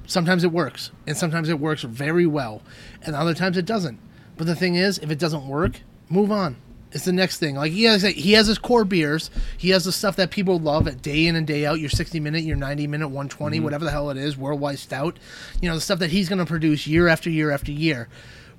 sometimes 0.07 0.43
it 0.43 0.51
works, 0.51 0.91
and 1.07 1.17
sometimes 1.17 1.49
it 1.49 1.61
works 1.61 1.83
very 1.83 2.27
well, 2.27 2.63
and 3.03 3.15
other 3.15 3.35
times 3.35 3.57
it 3.57 3.67
doesn't. 3.67 4.01
But 4.37 4.47
the 4.47 4.57
thing 4.57 4.75
is, 4.75 4.99
if 4.99 5.11
it 5.11 5.19
doesn't 5.19 5.47
work, 5.47 5.81
move 6.09 6.33
on. 6.33 6.57
It's 6.93 7.05
the 7.05 7.13
next 7.13 7.39
thing. 7.39 7.57
Like 7.57 7.73
he 7.73 7.85
has, 7.85 8.03
he 8.03 8.33
has 8.33 8.47
his 8.47 8.59
core 8.59 8.85
beers. 8.85 9.31
He 9.59 9.71
has 9.71 9.85
the 9.85 9.93
stuff 9.93 10.17
that 10.17 10.31
people 10.31 10.59
love 10.59 10.87
at 10.87 11.03
day 11.03 11.27
in 11.27 11.37
and 11.37 11.47
day 11.47 11.67
out. 11.67 11.81
Your 11.81 11.91
60 11.91 12.21
minute, 12.21 12.45
your 12.45 12.57
90 12.57 12.87
minute, 12.87 13.09
120, 13.09 13.57
mm-hmm. 13.57 13.65
whatever 13.65 13.85
the 13.85 13.91
hell 13.91 14.11
it 14.11 14.17
is, 14.17 14.37
worldwide 14.37 14.79
stout. 14.79 15.19
You 15.61 15.69
know 15.69 15.75
the 15.75 15.81
stuff 15.81 15.99
that 15.99 16.11
he's 16.11 16.29
going 16.29 16.39
to 16.39 16.47
produce 16.47 16.87
year 16.87 17.09
after 17.09 17.29
year 17.29 17.51
after 17.51 17.73
year. 17.73 18.09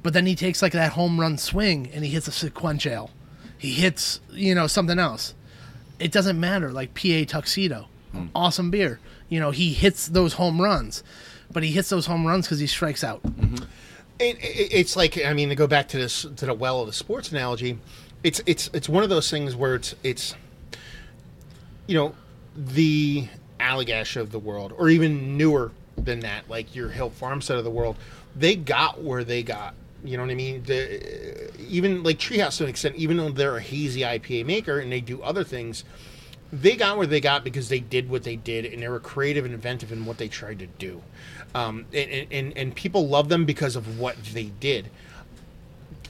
But 0.04 0.14
then 0.14 0.26
he 0.26 0.36
takes 0.36 0.62
like 0.62 0.74
that 0.74 0.94
home 0.94 1.20
run 1.20 1.38
swing 1.38 1.90
and 1.94 2.04
he 2.04 2.12
hits 2.12 2.28
a 2.28 2.32
SeaQuench. 2.32 3.10
He 3.58 3.72
hits 3.72 4.20
you 4.32 4.54
know 4.54 4.68
something 4.68 5.00
else. 5.00 5.34
It 6.00 6.12
doesn't 6.12 6.40
matter. 6.40 6.72
Like 6.72 6.94
PA 6.94 7.24
Tuxedo, 7.28 7.88
mm. 8.14 8.30
awesome 8.36 8.70
beer. 8.70 9.00
You 9.30 9.40
know 9.40 9.52
he 9.52 9.74
hits 9.74 10.08
those 10.08 10.34
home 10.34 10.62
runs, 10.62 11.04
but 11.52 11.64
he 11.64 11.72
hits 11.72 11.90
those 11.90 12.06
home 12.06 12.26
runs 12.28 12.46
because 12.46 12.60
he 12.60 12.68
strikes 12.68 13.04
out. 13.04 13.24
Mm-hmm. 13.24 13.64
It, 14.20 14.38
it, 14.38 14.74
it's 14.74 14.96
like 14.96 15.24
I 15.26 15.34
mean 15.34 15.50
to 15.50 15.56
go 15.56 15.68
back 15.68 15.88
to 15.90 15.98
this 15.98 16.22
to 16.22 16.46
the 16.46 16.54
well 16.54 16.82
of 16.82 16.88
the 16.88 16.94
sports 16.94 17.32
analogy. 17.32 17.80
It's 18.24 18.42
it's 18.46 18.70
it's 18.74 18.90
one 18.90 19.04
of 19.04 19.10
those 19.10 19.30
things 19.30 19.56
where 19.56 19.76
it's 19.76 19.96
it's 20.04 20.36
you 21.86 21.96
know 21.96 22.16
the 22.56 23.28
Allagash 23.60 24.16
of 24.16 24.32
the 24.32 24.40
world, 24.40 24.74
or 24.78 24.90
even 24.90 25.38
newer 25.38 25.72
than 25.96 26.22
that, 26.22 26.50
like 26.50 26.76
your 26.76 26.90
Hill 26.90 27.10
Farmstead 27.10 27.58
of 27.58 27.64
the 27.64 27.72
world. 27.72 27.98
They 28.36 28.56
got 28.56 29.02
where 29.02 29.24
they 29.24 29.44
got. 29.44 29.74
You 30.04 30.16
know 30.16 30.24
what 30.24 30.32
I 30.32 30.36
mean? 30.36 30.64
The, 30.64 31.52
even 31.68 32.04
like 32.04 32.20
Treehouse 32.20 32.58
to 32.58 32.64
an 32.64 32.70
extent, 32.70 32.96
even 32.96 33.18
though 33.18 33.30
they're 33.30 33.58
a 33.58 33.62
hazy 33.62 34.02
IPA 34.02 34.46
maker 34.46 34.80
and 34.80 34.92
they 34.92 35.02
do 35.02 35.22
other 35.24 35.44
things, 35.44 35.84
they 36.54 36.76
got 36.76 36.98
where 36.98 37.08
they 37.08 37.20
got 37.20 37.44
because 37.44 37.70
they 37.70 37.80
did 37.80 38.10
what 38.10 38.24
they 38.24 38.36
did 38.36 38.66
and 38.66 38.82
they 38.82 38.88
were 38.88 39.00
creative 39.00 39.44
and 39.44 39.54
inventive 39.54 39.92
in 39.92 40.06
what 40.06 40.18
they 40.18 40.28
tried 40.28 40.60
to 40.60 40.68
do. 40.68 41.02
Um, 41.56 41.86
and, 41.94 42.28
and, 42.32 42.58
and 42.58 42.76
people 42.76 43.08
love 43.08 43.30
them 43.30 43.46
because 43.46 43.76
of 43.76 44.00
what 44.00 44.16
they 44.34 44.46
did. 44.60 44.90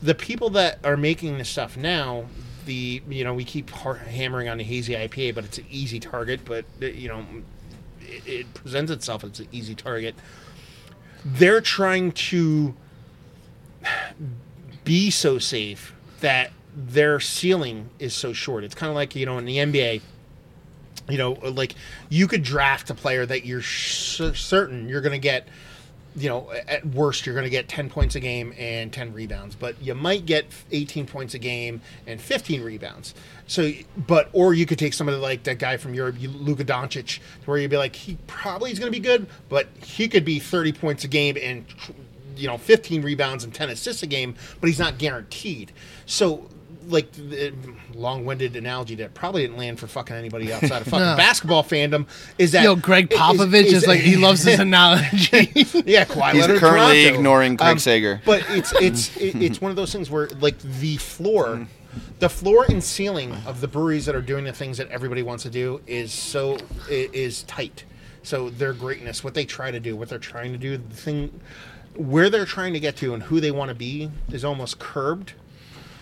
The 0.02 0.16
people 0.16 0.50
that 0.52 0.80
are 0.84 0.98
making 0.98 1.38
this 1.38 1.50
stuff 1.50 1.78
now, 1.78 2.26
the 2.66 3.02
you 3.10 3.24
know 3.24 3.34
we 3.34 3.44
keep 3.44 3.70
hammering 3.70 4.50
on 4.50 4.58
the 4.58 4.64
hazy 4.64 4.94
IPA, 4.94 5.36
but 5.36 5.46
it's 5.46 5.58
an 5.58 5.66
easy 5.70 6.00
target. 6.00 6.42
But 6.46 6.66
uh, 6.82 6.88
you 6.88 7.08
know, 7.08 7.26
it, 8.02 8.28
it 8.28 8.54
presents 8.54 8.92
itself 8.92 9.24
as 9.24 9.40
an 9.40 9.48
easy 9.52 9.76
target. 9.76 10.16
They're 11.26 11.62
trying 11.62 12.12
to 12.12 12.76
be 14.84 15.10
so 15.10 15.40
safe 15.40 15.94
that 16.22 16.52
their 16.76 17.20
ceiling 17.20 17.90
is 18.00 18.14
so 18.14 18.34
short. 18.34 18.64
It's 18.64 18.76
kind 18.76 18.90
of 18.90 18.96
like 18.96 19.16
you 19.16 19.26
know 19.26 19.38
in 19.38 19.46
the 19.46 19.58
NBA, 19.58 20.02
you 21.10 21.18
know, 21.18 21.32
like 21.32 21.74
you 22.10 22.28
could 22.28 22.44
draft 22.44 22.90
a 22.90 22.94
player 22.94 23.26
that 23.26 23.46
you're 23.46 23.62
certain 23.64 24.88
you're 24.88 25.02
going 25.02 25.14
to 25.14 25.18
get 25.18 25.48
you 26.18 26.30
know, 26.30 26.52
at 26.68 26.84
worst, 26.84 27.26
you're 27.26 27.36
going 27.36 27.46
to 27.46 27.50
get 27.50 27.70
10 27.70 27.92
points 27.92 28.16
a 28.16 28.20
game 28.20 28.52
and 28.58 28.92
10 28.92 29.14
rebounds, 29.14 29.54
but 29.54 29.80
you 29.82 29.94
might 29.94 30.26
get 30.26 30.48
18 30.72 31.06
points 31.06 31.36
a 31.36 31.40
game 31.40 31.80
and 32.08 32.20
15 32.20 32.64
rebounds. 32.64 33.14
So, 33.46 33.72
but, 33.96 34.30
or 34.34 34.56
you 34.56 34.66
could 34.66 34.80
take 34.80 34.96
somebody 34.96 35.20
like 35.20 35.44
that 35.44 35.60
guy 35.60 35.78
from 35.78 35.94
Europe, 35.94 36.16
Luka 36.20 36.66
Doncic, 36.66 37.20
where 37.46 37.60
you'd 37.60 37.70
be 37.70 37.78
like, 37.78 37.96
he 37.96 38.18
probably 38.26 38.72
is 38.72 38.80
going 38.80 38.92
to 38.92 39.00
be 39.00 39.04
good, 39.04 39.28
but 39.48 39.68
he 39.84 40.08
could 40.08 40.26
be 40.26 40.40
30 40.40 40.74
points 40.74 41.04
a 41.04 41.08
game 41.08 41.38
and, 41.40 41.66
you 42.36 42.48
know, 42.48 42.58
15 42.58 43.04
rebounds 43.04 43.44
and 43.44 43.54
10 43.54 43.70
assists 43.70 44.02
a 44.02 44.08
game, 44.08 44.34
but 44.60 44.68
he's 44.68 44.80
not 44.80 44.98
guaranteed. 44.98 45.72
So, 46.08 46.50
like 46.88 47.12
the 47.12 47.54
long-winded 47.94 48.56
analogy 48.56 48.96
that 48.96 49.14
probably 49.14 49.42
didn't 49.42 49.58
land 49.58 49.80
for 49.80 49.88
fucking 49.88 50.16
anybody 50.16 50.52
outside 50.54 50.82
of 50.82 50.88
fucking 50.88 51.00
No. 51.06 51.16
basketball 51.18 51.64
fandom 51.64 52.08
is 52.38 52.52
that 52.54 52.64
Yo, 52.64 52.76
Greg 52.76 53.12
is- 53.12 53.20
Popovich 53.20 53.64
is, 53.66 53.74
is- 53.74 53.88
like 53.88 54.00
he 54.00 54.16
loves 54.28 54.44
this 54.44 54.60
analogy. 54.60 55.08
yeah, 55.86 56.06
Kawhi 56.06 56.32
He's 56.32 56.42
Leonard, 56.42 56.60
currently 56.60 57.04
Toronto. 57.04 57.16
ignoring 57.18 57.58
Craig 57.58 57.70
Um, 57.72 57.80
Sager. 57.80 58.22
But 58.26 58.44
it's 58.50 58.74
it's 58.82 59.16
it- 59.18 59.36
it's 59.42 59.62
one 59.62 59.70
of 59.72 59.76
those 59.76 59.92
things 59.92 60.10
where 60.10 60.28
like 60.40 60.58
the 60.60 60.98
floor, 60.98 61.68
the 62.20 62.30
floor 62.30 62.66
and 62.70 62.84
ceiling 62.84 63.34
of 63.46 63.62
the 63.62 63.68
breweries 63.68 64.06
that 64.06 64.16
are 64.16 64.22
doing 64.22 64.46
the 64.46 64.54
things 64.54 64.78
that 64.78 64.88
everybody 64.90 65.24
wants 65.24 65.44
to 65.44 65.50
do 65.50 65.82
is 65.88 66.12
so 66.14 66.58
is 66.90 67.44
tight. 67.44 67.84
So 68.24 68.50
their 68.50 68.74
greatness, 68.74 69.24
what 69.24 69.34
they 69.34 69.46
try 69.46 69.72
to 69.72 69.80
do, 69.80 69.96
what 69.96 70.10
they're 70.10 70.20
trying 70.20 70.52
to 70.52 70.58
do, 70.58 70.78
the 70.78 70.96
thing 70.96 71.40
where 71.96 72.30
they're 72.30 72.46
trying 72.46 72.74
to 72.74 72.80
get 72.80 72.96
to 72.98 73.14
and 73.14 73.24
who 73.24 73.40
they 73.40 73.52
want 73.52 73.70
to 73.70 73.76
be 73.76 74.12
is 74.32 74.46
almost 74.46 74.78
curbed 74.80 75.34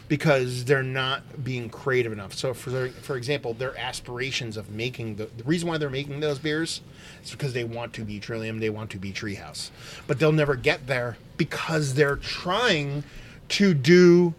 because 0.08 0.66
they're 0.66 0.84
not 0.84 1.44
being 1.44 1.70
creative 1.70 2.12
enough. 2.12 2.34
So, 2.34 2.54
for 2.54 2.90
for 2.90 3.18
example, 3.18 3.54
their 3.54 3.78
aspirations 3.78 4.58
of 4.58 4.70
making 4.70 5.16
the, 5.16 5.26
the 5.38 5.44
reason 5.44 5.68
why 5.68 5.78
they're 5.78 5.90
making 5.90 6.20
those 6.20 6.40
beers 6.40 6.82
is 7.24 7.32
because 7.32 7.54
they 7.54 7.64
want 7.64 7.94
to 7.94 8.06
be 8.06 8.20
Trillium, 8.20 8.60
they 8.60 8.70
want 8.70 8.92
to 8.92 8.98
be 8.98 9.12
Treehouse, 9.12 9.72
but 10.08 10.20
they'll 10.20 10.32
never 10.32 10.56
get 10.56 10.88
there 10.88 11.18
because 11.38 11.96
they're 11.96 12.18
trying 12.18 13.04
to 13.50 13.74
do. 13.74 14.34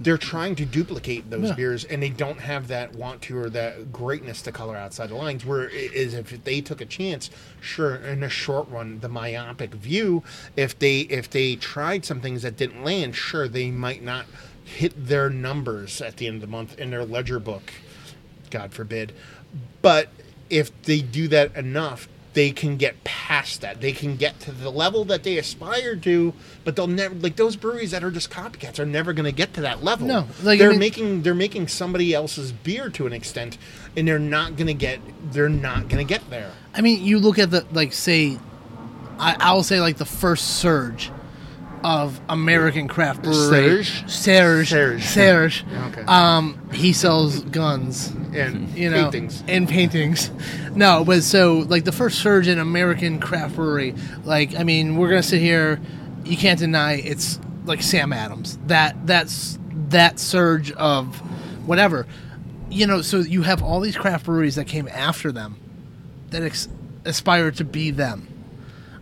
They're 0.00 0.18
trying 0.18 0.56
to 0.56 0.64
duplicate 0.64 1.30
those 1.30 1.52
beers, 1.52 1.84
and 1.84 2.02
they 2.02 2.08
don't 2.08 2.40
have 2.40 2.66
that 2.66 2.96
want 2.96 3.22
to 3.22 3.38
or 3.38 3.48
that 3.50 3.92
greatness 3.92 4.42
to 4.42 4.50
color 4.50 4.76
outside 4.76 5.10
the 5.10 5.14
lines. 5.14 5.46
Where 5.46 5.68
it 5.68 5.92
is, 5.92 6.14
if 6.14 6.42
they 6.42 6.60
took 6.60 6.80
a 6.80 6.84
chance, 6.84 7.30
sure, 7.60 7.94
in 7.94 8.24
a 8.24 8.28
short 8.28 8.68
run, 8.68 8.98
the 8.98 9.08
myopic 9.08 9.72
view, 9.72 10.24
if 10.56 10.76
they 10.76 11.02
if 11.02 11.30
they 11.30 11.54
tried 11.54 12.04
some 12.04 12.20
things 12.20 12.42
that 12.42 12.56
didn't 12.56 12.82
land, 12.82 13.14
sure, 13.14 13.46
they 13.46 13.70
might 13.70 14.02
not 14.02 14.26
hit 14.64 15.06
their 15.06 15.30
numbers 15.30 16.00
at 16.00 16.16
the 16.16 16.26
end 16.26 16.36
of 16.36 16.40
the 16.40 16.46
month 16.46 16.78
in 16.78 16.90
their 16.90 17.04
ledger 17.04 17.38
book. 17.38 17.72
God 18.50 18.72
forbid. 18.72 19.12
But 19.82 20.08
if 20.50 20.82
they 20.82 21.00
do 21.00 21.28
that 21.28 21.54
enough, 21.54 22.08
they 22.34 22.50
can 22.50 22.76
get 22.76 23.04
past 23.04 23.60
that. 23.60 23.80
They 23.80 23.92
can 23.92 24.16
get 24.16 24.40
to 24.40 24.52
the 24.52 24.70
level 24.70 25.04
that 25.06 25.22
they 25.22 25.38
aspire 25.38 25.94
to, 25.96 26.34
but 26.64 26.74
they'll 26.74 26.88
never 26.88 27.14
like 27.14 27.36
those 27.36 27.54
breweries 27.54 27.92
that 27.92 28.02
are 28.02 28.10
just 28.10 28.30
copycats 28.30 28.78
are 28.78 28.86
never 28.86 29.12
going 29.12 29.24
to 29.24 29.32
get 29.32 29.54
to 29.54 29.60
that 29.62 29.84
level. 29.84 30.08
No, 30.08 30.26
like, 30.42 30.58
they're 30.58 30.70
mean- 30.70 30.78
making 30.80 31.22
they're 31.22 31.34
making 31.34 31.68
somebody 31.68 32.12
else's 32.12 32.50
beer 32.50 32.90
to 32.90 33.06
an 33.06 33.12
extent, 33.12 33.56
and 33.96 34.06
they're 34.06 34.18
not 34.18 34.56
going 34.56 34.66
to 34.66 34.74
get 34.74 35.00
they're 35.32 35.48
not 35.48 35.88
going 35.88 36.04
to 36.04 36.08
get 36.08 36.28
there. 36.28 36.50
I 36.74 36.80
mean, 36.80 37.04
you 37.04 37.20
look 37.20 37.38
at 37.38 37.52
the 37.52 37.64
like 37.70 37.92
say, 37.92 38.38
I 39.18 39.36
I 39.38 39.52
will 39.54 39.62
say 39.62 39.80
like 39.80 39.96
the 39.98 40.04
first 40.04 40.56
surge 40.56 41.12
of 41.84 42.18
American 42.28 42.88
craft 42.88 43.22
brewery. 43.22 43.84
Surge? 43.84 44.10
Serge. 44.10 44.68
Serge. 44.70 45.04
Serge. 45.04 45.64
Okay. 45.88 46.02
Um, 46.06 46.58
he 46.72 46.92
sells 46.92 47.42
guns. 47.44 48.08
And 48.34 48.68
You 48.70 48.90
know, 48.90 49.04
paintings. 49.10 49.44
and 49.46 49.68
paintings. 49.68 50.30
No, 50.74 51.04
but 51.04 51.22
so 51.22 51.58
like 51.68 51.84
the 51.84 51.92
first 51.92 52.18
surge 52.20 52.48
in 52.48 52.58
American 52.58 53.20
craft 53.20 53.54
brewery. 53.56 53.94
Like, 54.24 54.56
I 54.58 54.64
mean, 54.64 54.96
we're 54.96 55.08
gonna 55.10 55.22
sit 55.22 55.40
here. 55.40 55.80
You 56.24 56.36
can't 56.36 56.58
deny 56.58 56.94
it's 56.94 57.38
like 57.66 57.82
Sam 57.82 58.12
Adams. 58.12 58.58
That 58.66 59.06
that's 59.06 59.58
that 59.90 60.18
surge 60.18 60.72
of 60.72 61.14
whatever. 61.66 62.06
You 62.70 62.86
know, 62.88 63.02
so 63.02 63.18
you 63.18 63.42
have 63.42 63.62
all 63.62 63.78
these 63.80 63.96
craft 63.96 64.24
breweries 64.24 64.56
that 64.56 64.66
came 64.66 64.88
after 64.88 65.30
them 65.30 65.56
that 66.30 66.42
ex- 66.42 66.66
aspire 67.04 67.50
to 67.52 67.64
be 67.64 67.90
them. 67.92 68.26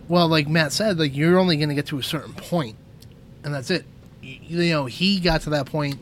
Well, 0.07 0.27
like 0.27 0.47
Matt 0.47 0.71
said, 0.73 0.99
like 0.99 1.15
you're 1.15 1.37
only 1.37 1.57
going 1.57 1.69
to 1.69 1.75
get 1.75 1.87
to 1.87 1.97
a 1.97 2.03
certain 2.03 2.33
point, 2.33 2.75
and 3.43 3.53
that's 3.53 3.71
it. 3.71 3.85
You 4.21 4.69
know, 4.71 4.85
he 4.85 5.19
got 5.19 5.41
to 5.41 5.51
that 5.51 5.65
point, 5.65 5.97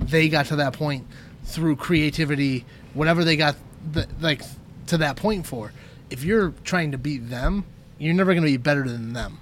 they 0.00 0.28
got 0.28 0.46
to 0.46 0.56
that 0.56 0.72
point 0.74 1.06
through 1.44 1.76
creativity, 1.76 2.64
whatever 2.94 3.24
they 3.24 3.36
got, 3.36 3.56
like 4.20 4.42
to 4.86 4.98
that 4.98 5.16
point 5.16 5.46
for. 5.46 5.72
If 6.10 6.24
you're 6.24 6.52
trying 6.64 6.92
to 6.92 6.98
beat 6.98 7.30
them, 7.30 7.64
you're 7.98 8.14
never 8.14 8.32
going 8.32 8.44
to 8.44 8.50
be 8.50 8.56
better 8.56 8.86
than 8.86 9.12
them. 9.12 9.38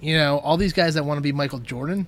You 0.00 0.16
know, 0.16 0.38
all 0.38 0.56
these 0.56 0.72
guys 0.72 0.94
that 0.94 1.04
want 1.04 1.18
to 1.18 1.22
be 1.22 1.32
Michael 1.32 1.58
Jordan, 1.58 2.06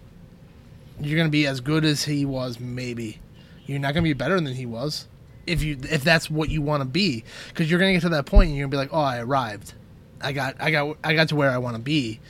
you're 1.01 1.17
going 1.17 1.29
to 1.29 1.33
be 1.33 1.47
as 1.47 1.61
good 1.61 1.85
as 1.85 2.05
he 2.05 2.25
was, 2.25 2.61
maybe. 2.61 3.21
You're 3.67 3.79
not 3.79 3.95
going 3.95 4.05
to 4.05 4.09
be 4.09 4.15
better 4.15 4.41
than 4.41 4.55
he 4.55 4.67
was 4.67 5.07
if 5.47 5.63
you 5.63 5.79
if 5.91 6.03
that's 6.03 6.31
what 6.31 6.49
you 6.49 6.61
want 6.61 6.81
to 6.83 6.85
be 6.85 7.25
because 7.49 7.71
you're 7.71 7.79
going 7.79 7.91
to 7.91 7.95
get 7.95 8.03
to 8.03 8.09
that 8.11 8.27
point 8.27 8.49
and 8.49 8.57
you're 8.57 8.69
going 8.69 8.87
to 8.87 8.89
be 8.89 8.95
like, 8.95 9.01
"Oh, 9.01 9.05
I 9.05 9.19
arrived. 9.19 9.75
I 10.21 10.33
got 10.33 10.57
I 10.61 10.71
got 10.71 10.97
I 11.05 11.15
got 11.15 11.29
to 11.31 11.37
where 11.37 11.51
I 11.51 11.59
want 11.59 11.77
to 11.77 11.83
be." 11.83 12.21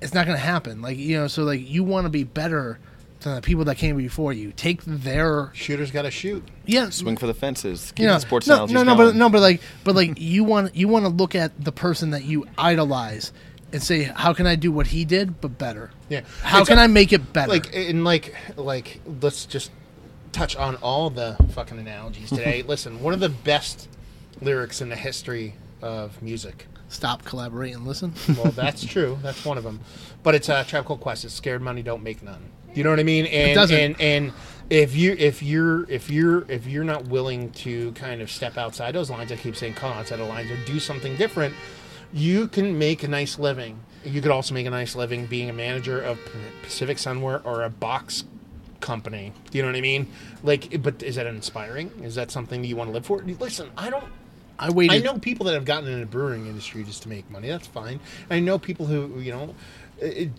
It's 0.00 0.12
not 0.12 0.26
going 0.26 0.36
to 0.36 0.42
happen. 0.44 0.82
Like, 0.82 0.98
you 0.98 1.16
know, 1.18 1.26
so 1.26 1.42
like 1.42 1.66
you 1.66 1.82
want 1.82 2.04
to 2.04 2.10
be 2.10 2.22
better 2.22 2.78
than 3.20 3.34
the 3.36 3.40
people 3.40 3.64
that 3.64 3.76
came 3.76 3.96
before 3.96 4.30
you. 4.32 4.52
Take 4.52 4.82
their 4.84 5.50
Shooters 5.54 5.90
got 5.90 6.02
to 6.02 6.10
shoot. 6.10 6.46
yeah, 6.66 6.90
Swing 6.90 7.16
for 7.16 7.26
the 7.26 7.32
fences. 7.32 7.92
Keep 7.96 8.02
you 8.02 8.06
know, 8.08 8.18
sports 8.18 8.46
no, 8.46 8.66
no, 8.66 8.82
no, 8.82 8.94
going. 8.94 9.08
but 9.08 9.16
no, 9.16 9.30
but 9.30 9.40
like, 9.40 9.62
but 9.84 9.94
like, 9.94 10.20
you 10.20 10.44
want 10.52 10.76
you 10.76 10.86
want 10.88 11.06
to 11.06 11.08
look 11.08 11.34
at 11.34 11.58
the 11.64 11.72
person 11.72 12.10
that 12.10 12.24
you 12.24 12.46
idolize 12.58 13.32
and 13.72 13.82
say, 13.82 14.02
how 14.02 14.34
can 14.34 14.46
I 14.46 14.54
do 14.54 14.70
what 14.70 14.88
he 14.88 15.06
did, 15.06 15.40
but 15.40 15.56
better? 15.58 15.90
Yeah. 16.10 16.20
How 16.42 16.60
It's 16.60 16.68
can 16.68 16.78
a- 16.78 16.82
I 16.82 16.86
make 16.88 17.12
it 17.14 17.32
better? 17.32 17.50
like 17.50 17.74
and 17.74 18.04
like 18.04 18.34
like 18.56 19.00
let's 19.20 19.46
just 19.46 19.70
touch 20.32 20.54
on 20.56 20.76
all 20.76 21.08
the 21.08 21.36
fucking 21.54 21.78
analogies 21.78 22.28
today 22.38 22.62
listen 22.62 23.00
one 23.02 23.14
of 23.14 23.20
the 23.20 23.30
best 23.30 23.88
lyrics 24.42 24.82
in 24.82 24.90
the 24.90 24.96
history 24.96 25.54
of 25.80 26.20
music 26.20 26.66
Stop, 26.88 27.24
collaborate, 27.24 27.74
and 27.74 27.86
listen. 27.86 28.12
well 28.36 28.52
that's 28.52 28.84
true. 28.84 29.18
That's 29.22 29.44
one 29.44 29.58
of 29.58 29.64
them. 29.64 29.80
But 30.22 30.34
it's 30.34 30.48
a 30.48 30.56
uh, 30.56 30.64
Tribe 30.64 30.84
Called 30.84 31.00
Quest. 31.00 31.24
It's 31.24 31.34
scared 31.34 31.62
money 31.62 31.82
don't 31.82 32.02
make 32.02 32.22
none. 32.22 32.42
You 32.74 32.84
know 32.84 32.90
what 32.90 33.00
i 33.00 33.04
mean? 33.04 33.26
And 33.26 33.54
doesn't. 33.54 33.78
and 33.78 34.00
and 34.00 34.32
if 34.68 34.94
you 34.94 35.16
if 35.18 35.42
you're 35.42 35.88
if 35.90 36.10
you're 36.10 36.50
if 36.50 36.66
you're 36.66 36.84
not 36.84 37.08
willing 37.08 37.50
to 37.52 37.92
kind 37.92 38.20
of 38.20 38.30
step 38.30 38.58
outside 38.58 38.94
those 38.94 39.08
lines 39.08 39.32
i 39.32 39.36
keep 39.36 39.56
saying 39.56 39.72
come 39.74 39.92
outside 39.92 40.16
the 40.18 40.24
lines 40.24 40.50
or 40.50 40.56
do 40.66 40.78
something 40.78 41.16
different 41.16 41.54
you 42.12 42.48
can 42.48 42.78
make 42.78 43.02
a 43.02 43.08
nice 43.08 43.38
living. 43.38 43.80
You 44.04 44.22
could 44.22 44.30
also 44.30 44.54
make 44.54 44.66
a 44.66 44.70
nice 44.70 44.94
living 44.94 45.26
being 45.26 45.50
a 45.50 45.52
manager 45.52 46.00
of 46.00 46.18
pacific 46.62 46.98
sunwear 46.98 47.44
or 47.44 47.62
a 47.62 47.70
box 47.70 48.24
company. 48.80 49.32
Do 49.50 49.58
you 49.58 49.62
know 49.62 49.68
what 49.68 49.76
i 49.76 49.80
mean? 49.80 50.06
Like 50.42 50.82
but 50.82 51.02
is 51.02 51.16
that 51.16 51.26
inspiring? 51.26 51.90
Is 52.02 52.14
that 52.14 52.30
something 52.30 52.62
that 52.62 52.68
you 52.68 52.76
want 52.76 52.88
to 52.88 52.94
live 52.94 53.06
for? 53.06 53.22
Listen 53.22 53.70
i 53.76 53.90
don't 53.90 54.04
I 54.58 54.70
waited. 54.70 54.94
I 54.94 54.98
know 54.98 55.18
people 55.18 55.46
that 55.46 55.54
have 55.54 55.64
gotten 55.64 55.88
in 55.88 56.00
the 56.00 56.06
brewing 56.06 56.46
industry 56.46 56.84
just 56.84 57.02
to 57.02 57.08
make 57.08 57.30
money. 57.30 57.48
That's 57.48 57.66
fine. 57.66 58.00
I 58.30 58.40
know 58.40 58.58
people 58.58 58.86
who 58.86 59.20
you 59.20 59.32
know 59.32 59.54
it, 59.98 60.30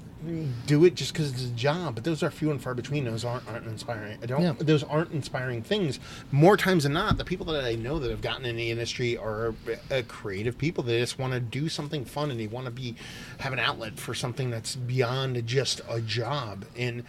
do 0.66 0.84
it 0.86 0.96
just 0.96 1.14
because 1.14 1.32
it's 1.32 1.44
a 1.44 1.50
job, 1.50 1.96
but 1.96 2.04
those 2.04 2.24
are 2.24 2.32
few 2.32 2.52
and 2.52 2.62
far 2.62 2.74
between. 2.74 3.06
Those 3.06 3.24
aren't, 3.24 3.48
aren't 3.48 3.68
inspiring. 3.68 4.18
I 4.22 4.26
don't. 4.26 4.42
Yeah. 4.42 4.54
Those 4.58 4.84
aren't 4.84 5.12
inspiring 5.12 5.62
things. 5.62 6.00
More 6.32 6.58
times 6.58 6.84
than 6.84 6.94
not, 6.94 7.18
the 7.18 7.26
people 7.26 7.46
that 7.48 7.64
I 7.64 7.76
know 7.76 8.00
that 8.00 8.10
have 8.10 8.22
gotten 8.22 8.46
in 8.46 8.56
the 8.56 8.72
industry 8.72 9.18
are 9.18 9.54
uh, 9.92 10.02
creative 10.08 10.58
people. 10.58 10.84
They 10.84 11.00
just 11.00 11.20
want 11.20 11.34
to 11.34 11.40
do 11.40 11.70
something 11.70 12.06
fun 12.06 12.32
and 12.32 12.40
they 12.40 12.48
want 12.48 12.66
to 12.66 12.72
be 12.72 12.96
have 13.40 13.54
an 13.54 13.60
outlet 13.60 14.00
for 14.00 14.14
something 14.14 14.50
that's 14.50 14.76
beyond 14.76 15.46
just 15.46 15.82
a 15.90 16.02
job. 16.02 16.66
And 16.76 17.04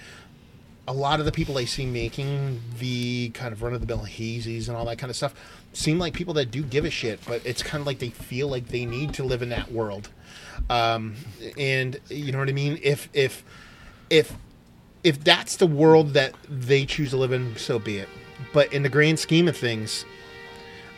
a 0.87 0.93
lot 0.93 1.21
of 1.21 1.27
the 1.27 1.33
people 1.33 1.59
I 1.59 1.67
see 1.67 1.85
making 1.85 2.63
the 2.79 3.29
kind 3.31 3.53
of 3.53 3.63
run 3.63 3.75
of 3.75 3.81
the 3.81 3.87
mill 3.87 4.07
hazies 4.07 4.69
and 4.69 4.77
all 4.77 4.87
that 4.87 4.97
kind 4.97 5.11
of 5.11 5.17
stuff 5.17 5.35
seem 5.73 5.99
like 5.99 6.15
people 6.15 6.35
that 6.35 6.51
do 6.51 6.63
give 6.63 6.85
a 6.85 6.91
shit, 6.91 7.21
but 7.27 7.45
it's 7.45 7.63
kind 7.63 7.81
of 7.81 7.87
like 7.87 7.99
they 7.99 8.11
feel 8.11 8.49
like 8.49 8.69
they 8.69 8.85
need 8.85 9.15
to 9.15 9.25
live 9.25 9.43
in 9.43 9.51
that 9.51 9.71
world. 9.71 10.11
Um, 10.69 11.17
and 11.57 11.99
you 12.09 12.33
know 12.33 12.39
what 12.39 12.49
I 12.49 12.53
mean? 12.53 12.79
If 12.83 13.09
if 13.13 13.45
if 14.11 14.35
if 15.05 15.23
that's 15.23 15.57
the 15.57 15.67
world 15.67 16.15
that 16.15 16.35
they 16.49 16.85
choose 16.85 17.11
to 17.11 17.17
live 17.17 17.33
in, 17.33 17.57
so 17.57 17.79
be 17.79 17.99
it. 17.99 18.09
But 18.53 18.73
in 18.73 18.83
the 18.83 18.89
grand 18.89 19.19
scheme 19.19 19.49
of 19.49 19.57
things, 19.57 20.05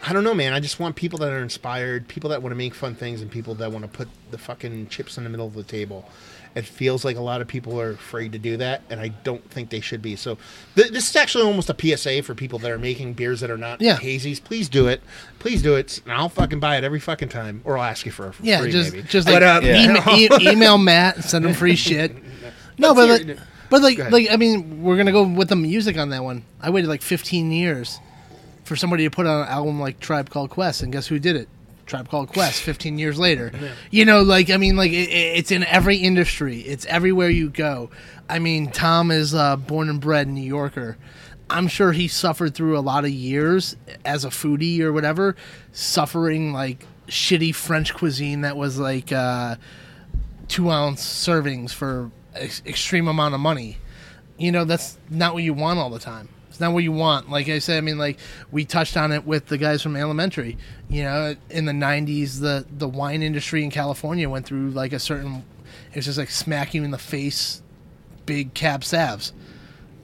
I 0.06 0.12
don't 0.14 0.24
know, 0.24 0.34
man. 0.34 0.52
I 0.54 0.60
just 0.60 0.80
want 0.80 0.96
people 0.96 1.18
that 1.20 1.30
are 1.30 1.42
inspired, 1.42 2.08
people 2.08 2.30
that 2.30 2.42
want 2.42 2.52
to 2.52 2.56
make 2.56 2.74
fun 2.74 2.94
things, 2.94 3.20
and 3.20 3.30
people 3.30 3.54
that 3.56 3.70
want 3.70 3.84
to 3.84 3.88
put 3.90 4.08
the 4.30 4.38
fucking 4.38 4.88
chips 4.88 5.18
in 5.18 5.24
the 5.24 5.30
middle 5.30 5.46
of 5.46 5.54
the 5.54 5.62
table. 5.62 6.08
It 6.54 6.64
feels 6.64 7.04
like 7.04 7.16
a 7.16 7.20
lot 7.20 7.40
of 7.40 7.46
people 7.46 7.80
are 7.80 7.90
afraid 7.90 8.32
to 8.32 8.38
do 8.38 8.56
that, 8.56 8.82
and 8.90 8.98
I 8.98 9.08
don't 9.08 9.48
think 9.50 9.70
they 9.70 9.80
should 9.80 10.02
be. 10.02 10.16
So, 10.16 10.36
th- 10.74 10.90
this 10.90 11.08
is 11.08 11.14
actually 11.14 11.44
almost 11.44 11.70
a 11.70 11.76
PSA 11.78 12.22
for 12.22 12.34
people 12.34 12.58
that 12.60 12.70
are 12.70 12.78
making 12.78 13.12
beers 13.12 13.38
that 13.40 13.50
are 13.50 13.56
not 13.58 13.80
Yeah. 13.80 13.98
hazies. 13.98 14.42
Please 14.42 14.68
do 14.68 14.88
it. 14.88 15.00
Please 15.38 15.62
do 15.62 15.76
it, 15.76 16.00
and 16.04 16.12
I'll 16.12 16.28
fucking 16.28 16.58
buy 16.58 16.76
it 16.76 16.82
every 16.82 16.98
fucking 16.98 17.28
time, 17.28 17.60
or 17.64 17.78
I'll 17.78 17.84
ask 17.84 18.04
you 18.04 18.10
for 18.10 18.26
a 18.28 18.34
yeah, 18.42 18.60
free, 18.62 18.72
just 18.72 18.92
maybe. 18.92 19.06
just 19.06 19.28
But, 19.28 19.42
like 19.42 19.62
uh, 19.62 19.66
Yeah. 19.66 19.84
email, 20.16 20.40
e- 20.40 20.50
email 20.50 20.78
Matt 20.78 21.16
and 21.16 21.24
send 21.24 21.44
him 21.44 21.54
free 21.54 21.76
shit. 21.76 22.16
No, 22.78 22.94
but 22.94 23.08
like, 23.08 23.38
but 23.68 23.82
like, 23.82 23.98
like 24.10 24.28
I 24.30 24.36
mean, 24.36 24.82
we're 24.82 24.96
gonna 24.96 25.12
go 25.12 25.22
with 25.22 25.50
the 25.50 25.56
music 25.56 25.98
on 25.98 26.08
that 26.08 26.24
one. 26.24 26.42
I 26.60 26.70
waited 26.70 26.88
like 26.88 27.02
15 27.02 27.52
years 27.52 28.00
for 28.70 28.76
somebody 28.76 29.02
to 29.02 29.10
put 29.10 29.26
out 29.26 29.42
an 29.42 29.48
album 29.48 29.80
like 29.80 29.98
Tribe 29.98 30.30
Called 30.30 30.48
Quest, 30.48 30.80
and 30.82 30.92
guess 30.92 31.08
who 31.08 31.18
did 31.18 31.34
it? 31.34 31.48
Tribe 31.86 32.08
Called 32.08 32.28
Quest 32.28 32.62
15 32.62 32.98
years 32.98 33.18
later. 33.18 33.50
You 33.90 34.04
know, 34.04 34.22
like 34.22 34.48
I 34.48 34.58
mean, 34.58 34.76
like 34.76 34.92
it, 34.92 35.08
it- 35.08 35.38
it's 35.38 35.50
in 35.50 35.64
every 35.64 35.96
industry. 35.96 36.60
It's 36.60 36.86
everywhere 36.86 37.28
you 37.30 37.50
go. 37.50 37.90
I 38.28 38.38
mean, 38.38 38.70
Tom 38.70 39.10
is 39.10 39.34
uh, 39.34 39.56
born 39.56 39.88
and 39.88 40.00
bred 40.00 40.28
New 40.28 40.40
Yorker. 40.40 40.96
I'm 41.50 41.66
sure 41.66 41.90
he 41.90 42.06
suffered 42.06 42.54
through 42.54 42.78
a 42.78 42.80
lot 42.80 43.04
of 43.04 43.10
years 43.10 43.74
as 44.04 44.24
a 44.24 44.28
foodie 44.28 44.78
or 44.82 44.92
whatever, 44.92 45.34
suffering 45.72 46.52
like 46.52 46.86
shitty 47.08 47.52
French 47.52 47.92
cuisine 47.92 48.42
that 48.42 48.56
was 48.56 48.78
like 48.78 49.10
uh, 49.10 49.56
two 50.46 50.70
ounce 50.70 51.02
servings 51.04 51.72
for 51.72 52.12
ex- 52.36 52.62
extreme 52.64 53.08
amount 53.08 53.34
of 53.34 53.40
money. 53.40 53.78
You 54.38 54.52
know, 54.52 54.64
that's 54.64 54.96
not 55.10 55.34
what 55.34 55.42
you 55.42 55.52
want 55.52 55.80
all 55.80 55.90
the 55.90 55.98
time. 55.98 56.28
It's 56.60 56.66
not 56.66 56.74
what 56.74 56.84
you 56.84 56.92
want. 56.92 57.30
Like 57.30 57.48
I 57.48 57.58
said, 57.58 57.78
I 57.78 57.80
mean, 57.80 57.96
like 57.96 58.18
we 58.52 58.66
touched 58.66 58.94
on 58.98 59.12
it 59.12 59.24
with 59.24 59.46
the 59.46 59.56
guys 59.56 59.80
from 59.80 59.96
Alementary. 59.96 60.58
You 60.90 61.04
know, 61.04 61.34
in 61.48 61.64
the 61.64 61.72
'90s, 61.72 62.38
the 62.38 62.66
the 62.70 62.86
wine 62.86 63.22
industry 63.22 63.64
in 63.64 63.70
California 63.70 64.28
went 64.28 64.44
through 64.44 64.72
like 64.72 64.92
a 64.92 64.98
certain. 64.98 65.42
It's 65.94 66.04
just 66.04 66.18
like 66.18 66.28
smack 66.28 66.74
you 66.74 66.84
in 66.84 66.90
the 66.90 66.98
face, 66.98 67.62
big 68.26 68.52
cab 68.52 68.84
salves 68.84 69.32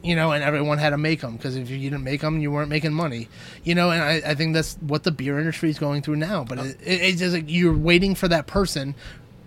you 0.02 0.14
know, 0.14 0.30
and 0.30 0.42
everyone 0.42 0.78
had 0.78 0.90
to 0.90 0.98
make 0.98 1.20
them 1.20 1.36
because 1.36 1.57
if 1.57 1.68
you 1.68 1.78
didn't 1.78 2.04
make 2.04 2.20
them, 2.20 2.38
you 2.38 2.52
weren't 2.52 2.70
making 2.70 2.92
money, 2.92 3.28
you 3.64 3.74
know. 3.74 3.90
And 3.90 4.00
I, 4.00 4.30
I 4.30 4.34
think 4.34 4.54
that's 4.54 4.76
what 4.76 5.02
the 5.02 5.11
beer 5.11 5.38
industry 5.38 5.68
is 5.68 5.80
going 5.80 6.02
through 6.02 6.16
now. 6.16 6.44
But 6.44 6.59
uh. 6.59 6.62
it, 6.62 6.76
it, 6.80 7.00
it's 7.02 7.18
just 7.18 7.34
like 7.34 7.44
you're 7.48 7.76
waiting 7.76 8.14
for 8.14 8.28
that 8.28 8.46
person 8.46 8.94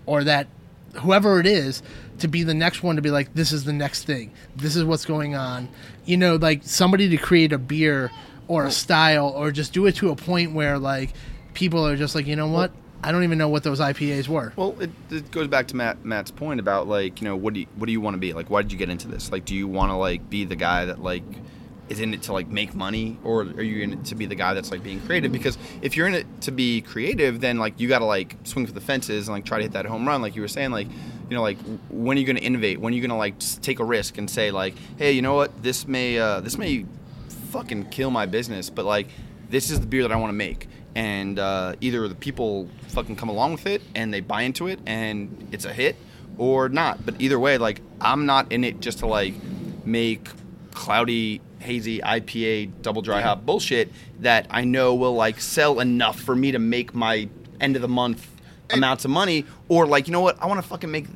or 0.04 0.22
that 0.24 0.48
whoever 0.94 1.40
it 1.40 1.46
is 1.46 1.82
to 2.18 2.28
be 2.28 2.42
the 2.42 2.54
next 2.54 2.82
one 2.82 2.96
to 2.96 3.02
be 3.02 3.10
like, 3.10 3.34
this 3.34 3.52
is 3.52 3.64
the 3.64 3.72
next 3.72 4.04
thing. 4.04 4.32
This 4.56 4.76
is 4.76 4.84
what's 4.84 5.04
going 5.04 5.34
on. 5.34 5.68
You 6.04 6.16
know, 6.16 6.36
like 6.36 6.62
somebody 6.64 7.08
to 7.10 7.16
create 7.16 7.52
a 7.52 7.58
beer 7.58 8.10
or 8.48 8.64
a 8.64 8.70
style 8.70 9.28
or 9.28 9.50
just 9.50 9.72
do 9.72 9.86
it 9.86 9.96
to 9.96 10.10
a 10.10 10.16
point 10.16 10.52
where 10.52 10.78
like 10.78 11.12
people 11.54 11.86
are 11.86 11.96
just 11.96 12.14
like, 12.14 12.26
you 12.26 12.36
know 12.36 12.48
what? 12.48 12.72
I 13.02 13.12
don't 13.12 13.24
even 13.24 13.38
know 13.38 13.48
what 13.48 13.62
those 13.62 13.80
IPAs 13.80 14.28
were. 14.28 14.52
Well, 14.56 14.76
it, 14.78 14.90
it 15.10 15.30
goes 15.30 15.48
back 15.48 15.68
to 15.68 15.76
Matt 15.76 16.04
Matt's 16.04 16.30
point 16.30 16.60
about 16.60 16.86
like 16.86 17.22
you 17.22 17.28
know 17.28 17.34
what 17.34 17.54
do 17.54 17.60
you, 17.60 17.66
what 17.76 17.86
do 17.86 17.92
you 17.92 18.00
want 18.00 18.14
to 18.14 18.18
be 18.18 18.34
like? 18.34 18.50
Why 18.50 18.60
did 18.60 18.72
you 18.72 18.78
get 18.78 18.90
into 18.90 19.08
this? 19.08 19.32
Like, 19.32 19.46
do 19.46 19.54
you 19.54 19.66
want 19.66 19.90
to 19.90 19.96
like 19.96 20.28
be 20.28 20.44
the 20.44 20.56
guy 20.56 20.84
that 20.84 21.02
like 21.02 21.22
is 21.90 22.00
in 22.00 22.14
it 22.14 22.22
to 22.22 22.32
like 22.32 22.48
make 22.48 22.74
money, 22.74 23.18
or 23.24 23.42
are 23.42 23.62
you 23.62 23.82
in 23.82 23.92
it 23.92 24.04
to 24.06 24.14
be 24.14 24.24
the 24.24 24.34
guy 24.34 24.54
that's 24.54 24.70
like 24.70 24.82
being 24.82 25.00
creative? 25.00 25.32
Because 25.32 25.58
if 25.82 25.96
you're 25.96 26.06
in 26.06 26.14
it 26.14 26.26
to 26.42 26.52
be 26.52 26.80
creative, 26.80 27.40
then 27.40 27.58
like 27.58 27.78
you 27.78 27.88
got 27.88 27.98
to 27.98 28.06
like 28.06 28.36
swing 28.44 28.66
for 28.66 28.72
the 28.72 28.80
fences 28.80 29.28
and 29.28 29.36
like 29.36 29.44
try 29.44 29.58
to 29.58 29.64
hit 29.64 29.72
that 29.72 29.84
home 29.86 30.06
run, 30.06 30.22
like 30.22 30.34
you 30.34 30.42
were 30.42 30.48
saying, 30.48 30.70
like 30.70 30.88
you 30.88 31.36
know 31.36 31.42
like 31.42 31.58
when 31.90 32.16
are 32.16 32.20
you 32.20 32.26
going 32.26 32.36
to 32.36 32.42
innovate? 32.42 32.80
When 32.80 32.92
are 32.92 32.96
you 32.96 33.02
going 33.02 33.10
to 33.10 33.16
like 33.16 33.38
take 33.60 33.80
a 33.80 33.84
risk 33.84 34.16
and 34.16 34.30
say 34.30 34.50
like, 34.50 34.74
hey, 34.96 35.12
you 35.12 35.22
know 35.22 35.34
what? 35.34 35.62
This 35.62 35.86
may 35.86 36.18
uh, 36.18 36.40
this 36.40 36.56
may 36.56 36.86
fucking 37.50 37.90
kill 37.90 38.10
my 38.10 38.26
business, 38.26 38.70
but 38.70 38.84
like 38.84 39.08
this 39.50 39.70
is 39.70 39.80
the 39.80 39.86
beer 39.86 40.02
that 40.02 40.12
I 40.12 40.16
want 40.16 40.30
to 40.30 40.36
make. 40.36 40.68
And 40.94 41.38
uh, 41.38 41.74
either 41.80 42.08
the 42.08 42.14
people 42.14 42.68
fucking 42.88 43.16
come 43.16 43.28
along 43.28 43.52
with 43.52 43.66
it 43.66 43.82
and 43.94 44.12
they 44.12 44.20
buy 44.20 44.42
into 44.42 44.66
it 44.66 44.80
and 44.86 45.48
it's 45.52 45.64
a 45.64 45.72
hit, 45.72 45.96
or 46.38 46.68
not. 46.68 47.04
But 47.04 47.20
either 47.20 47.38
way, 47.38 47.58
like 47.58 47.80
I'm 48.00 48.26
not 48.26 48.50
in 48.50 48.64
it 48.64 48.80
just 48.80 48.98
to 49.00 49.06
like 49.06 49.34
make 49.84 50.28
cloudy, 50.72 51.40
hazy 51.60 52.00
IPA 52.00 52.82
double 52.82 53.02
dry 53.02 53.20
hop 53.20 53.44
bullshit 53.44 53.92
that 54.20 54.46
I 54.50 54.64
know 54.64 54.94
will 54.94 55.14
like 55.14 55.40
sell 55.40 55.80
enough 55.80 56.18
for 56.18 56.34
me 56.34 56.52
to 56.52 56.58
make 56.58 56.94
my 56.94 57.28
end 57.60 57.76
of 57.76 57.82
the 57.82 57.88
month 57.88 58.28
amounts 58.70 59.04
of 59.04 59.10
money. 59.10 59.44
Or 59.68 59.86
like, 59.86 60.06
you 60.06 60.12
know 60.12 60.20
what? 60.20 60.42
I 60.42 60.46
want 60.46 60.62
to 60.62 60.68
fucking 60.68 60.90
make 60.90 61.06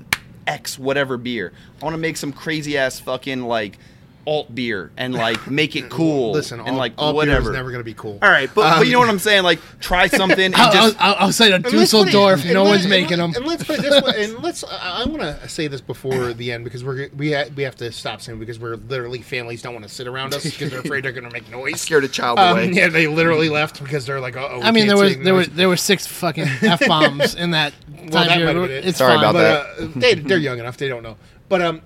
X 0.46 0.78
whatever 0.78 1.16
beer. 1.16 1.52
I 1.80 1.84
want 1.84 1.94
to 1.94 2.00
make 2.00 2.16
some 2.16 2.32
crazy 2.32 2.76
ass 2.76 3.00
fucking 3.00 3.42
like 3.42 3.78
alt 4.26 4.54
beer 4.54 4.90
and 4.96 5.12
like 5.14 5.50
make 5.50 5.76
it 5.76 5.88
cool 5.90 6.32
Listen, 6.32 6.60
and 6.60 6.70
all, 6.70 6.74
like 6.76 6.92
all 6.96 7.12
beer 7.12 7.16
whatever. 7.16 7.50
is 7.50 7.56
never 7.56 7.70
going 7.70 7.80
to 7.80 7.84
be 7.84 7.94
cool. 7.94 8.18
All 8.22 8.30
right, 8.30 8.50
but, 8.54 8.78
but 8.78 8.86
you 8.86 8.92
know 8.92 8.98
what 9.00 9.08
I'm 9.08 9.18
saying? 9.18 9.42
Like, 9.42 9.60
try 9.80 10.06
something 10.20 10.40
and 10.40 10.54
I'll, 10.54 10.72
just. 10.72 10.96
I'll, 11.00 11.14
I'll 11.18 11.32
say 11.32 11.48
to 11.50 11.56
And 11.56 11.64
let's 11.64 11.72
put 11.92 12.08
it- 12.08 12.12
Dusseldorf, 12.12 12.44
and 12.44 12.54
no 12.54 12.62
let- 12.64 12.70
one's 12.70 12.86
making 12.86 13.18
them. 13.18 13.32
And 13.36 13.46
let's 13.46 13.64
put 13.64 13.78
it 13.78 13.82
this 13.82 14.02
way. 14.02 14.24
And 14.24 14.38
let's. 14.42 14.64
I, 14.64 15.02
I 15.02 15.04
want 15.06 15.22
to 15.22 15.48
say 15.48 15.66
this 15.68 15.80
before 15.80 16.32
the 16.32 16.52
end 16.52 16.64
because 16.64 16.82
we're 16.84 17.08
we 17.16 17.32
ha- 17.32 17.46
we 17.54 17.62
have 17.64 17.76
to 17.76 17.92
stop 17.92 18.20
soon 18.22 18.38
because 18.38 18.58
we're 18.58 18.76
literally 18.76 19.20
families 19.22 19.62
don't 19.62 19.74
want 19.74 19.86
to 19.86 19.92
sit 19.92 20.06
around 20.06 20.32
us 20.34 20.44
because 20.44 20.70
they're 20.70 20.80
afraid 20.80 21.04
they're 21.04 21.12
going 21.12 21.24
to 21.28 21.32
make 21.32 21.48
noise. 21.50 21.80
scared 21.80 22.04
a 22.04 22.08
child 22.08 22.38
Um, 22.38 22.52
away. 22.58 22.70
yeah, 22.72 22.88
they 22.88 23.06
literally 23.06 23.48
left 23.48 23.82
because 23.82 24.06
they're 24.06 24.20
like, 24.20 24.36
oh. 24.36 24.60
I 24.62 24.70
mean, 24.70 24.86
there 24.86 24.96
was 24.96 25.18
there 25.18 25.34
were 25.34 25.44
there 25.46 25.68
were 25.68 25.76
six 25.76 26.06
fucking 26.06 26.44
f 26.62 26.86
bombs 26.86 27.34
in 27.34 27.50
that 27.50 27.72
time 27.72 28.08
Well, 28.10 28.24
that 28.24 28.28
might 28.28 28.38
have 28.40 28.54
been 28.54 28.70
it. 28.70 28.84
It's 28.86 28.98
Sorry 28.98 29.16
fine. 29.16 29.18
about 29.24 29.32
but 29.34 29.76
that. 29.78 29.84
uh, 29.96 30.00
they 30.00 30.14
they're 30.14 30.38
young 30.38 30.58
enough; 30.58 30.76
they 30.76 30.88
don't 30.88 31.02
know. 31.02 31.16
But 31.48 31.60
um, 31.62 31.82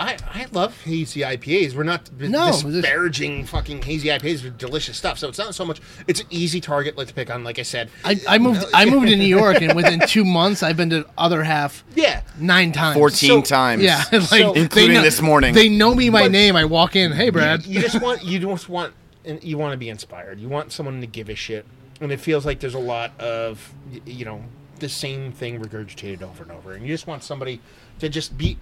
I 0.00 0.16
I 0.32 0.46
love 0.52 0.80
hazy 0.82 1.20
IPAs. 1.20 1.74
We're 1.74 1.82
not 1.82 2.10
No, 2.18 2.46
this- 2.46 2.62
disparaging 2.62 3.44
fucking 3.44 3.82
hazy 3.82 4.08
IPAs. 4.08 4.40
They're 4.42 4.50
delicious 4.50 4.96
stuff. 4.96 5.18
So 5.18 5.28
it's 5.28 5.38
not 5.38 5.54
so 5.54 5.64
much. 5.66 5.80
It's 6.08 6.20
an 6.20 6.26
easy 6.30 6.60
target. 6.60 6.96
Let's 6.96 7.12
pick 7.12 7.28
on. 7.30 7.44
Like 7.44 7.58
I 7.58 7.62
said, 7.62 7.90
I, 8.04 8.18
I 8.26 8.38
moved 8.38 8.64
I 8.72 8.86
moved 8.86 9.08
to 9.08 9.16
New 9.16 9.24
York, 9.26 9.60
and 9.60 9.74
within 9.76 10.00
two 10.00 10.24
months, 10.24 10.62
I've 10.62 10.76
been 10.78 10.88
to 10.90 11.06
other 11.18 11.42
half 11.44 11.84
yeah. 11.94 12.22
nine 12.38 12.72
times. 12.72 12.96
14 12.96 13.28
So- 13.28 13.42
times. 13.42 13.82
Yeah, 13.82 14.02
like 14.12 14.22
So- 14.22 14.52
they 14.54 14.60
Including 14.62 14.94
know- 14.94 15.02
this 15.02 15.20
morning. 15.20 15.54
They 15.54 15.68
know 15.68 15.94
me 15.94 16.08
by 16.08 16.22
But- 16.22 16.32
name. 16.32 16.56
I 16.56 16.64
walk 16.64 16.96
in. 16.96 17.12
Hey, 17.12 17.28
Brad. 17.28 17.66
You 17.66 17.80
just 17.82 18.00
want 18.00 18.24
you 18.24 18.38
just 18.38 18.68
want 18.70 18.94
and 19.26 19.44
you 19.44 19.58
want 19.58 19.72
to 19.72 19.76
be 19.76 19.90
inspired. 19.90 20.40
You 20.40 20.48
want 20.48 20.72
someone 20.72 21.02
to 21.02 21.06
give 21.06 21.28
a 21.28 21.34
shit, 21.34 21.66
and 22.00 22.10
it 22.10 22.20
feels 22.20 22.46
like 22.46 22.58
there's 22.60 22.74
a 22.74 22.78
lot 22.78 23.12
of 23.20 23.72
y- 23.92 24.00
you 24.06 24.24
know 24.24 24.42
the 24.78 24.88
same 24.88 25.30
thing 25.30 25.60
regurgitated 25.62 26.22
over 26.22 26.42
and 26.42 26.52
over, 26.52 26.72
and 26.72 26.86
you 26.86 26.88
just 26.94 27.06
want 27.06 27.22
somebody 27.22 27.60
to 27.98 28.08
just 28.08 28.38
be. 28.38 28.56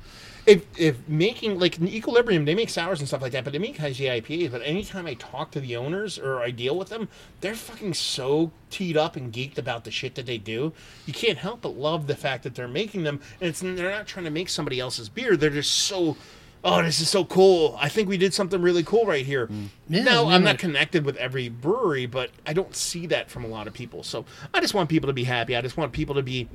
If, 0.49 0.64
if 0.78 1.09
making 1.09 1.59
like 1.59 1.78
Equilibrium, 1.80 2.46
they 2.46 2.55
make 2.55 2.70
sours 2.70 3.01
and 3.01 3.09
stuff 3.09 3.20
like 3.20 3.32
that, 3.32 3.44
but 3.44 3.53
they 3.53 3.59
make 3.59 3.76
hazy 3.76 4.05
IPAs. 4.05 4.51
But 4.51 4.62
anytime 4.62 5.07
I 5.07 5.14
talk 5.14 5.51
to 5.53 5.61
the 5.61 5.76
owners 5.76 6.18
or 6.18 6.40
I 6.40 6.51
deal 6.51 6.76
with 6.76 6.88
them, 6.88 7.09
they're 7.40 7.55
fucking 7.55 7.94
so 7.94 8.51
teed 8.70 8.96
up 8.96 9.14
and 9.14 9.32
geeked 9.32 9.59
about 9.59 9.84
the 9.84 9.90
shit 9.90 10.14
that 10.14 10.26
they 10.26 10.38
do. 10.38 10.72
You 11.05 11.12
can't 11.12 11.38
help 11.38 11.61
but 11.61 11.76
love 11.76 12.07
the 12.07 12.16
fact 12.16 12.44
that 12.44 12.55
they're 12.55 12.66
making 12.66 13.03
them, 13.03 13.20
and 13.40 13.51
it's 13.51 13.61
they're 13.61 13.90
not 13.90 14.07
trying 14.07 14.24
to 14.24 14.30
make 14.30 14.49
somebody 14.49 14.80
else's 14.80 15.11
beer. 15.11 15.36
They're 15.36 15.51
just 15.51 15.74
so 15.74 16.16
oh, 16.64 16.82
this 16.82 17.01
is 17.01 17.09
so 17.09 17.24
cool. 17.24 17.76
I 17.80 17.88
think 17.88 18.09
we 18.09 18.16
did 18.16 18.34
something 18.34 18.61
really 18.61 18.82
cool 18.82 19.05
right 19.05 19.24
here. 19.24 19.49
Yeah, 19.88 20.03
no, 20.03 20.26
I 20.26 20.34
I'm 20.34 20.44
not 20.44 20.59
connected 20.59 21.05
with 21.05 21.16
every 21.16 21.49
brewery, 21.49 22.07
but 22.07 22.30
I 22.46 22.53
don't 22.53 22.74
see 22.74 23.07
that 23.07 23.30
from 23.30 23.44
a 23.44 23.49
lot 23.49 23.66
of 23.66 23.74
people. 23.74 24.03
So 24.03 24.24
I 24.53 24.61
just 24.61 24.74
want 24.74 24.88
people 24.88 25.09
to 25.09 25.12
be 25.12 25.24
happy. 25.24 25.57
I 25.57 25.61
just 25.61 25.76
want 25.76 25.92
people 25.92 26.14
to 26.16 26.22
be, 26.22 26.49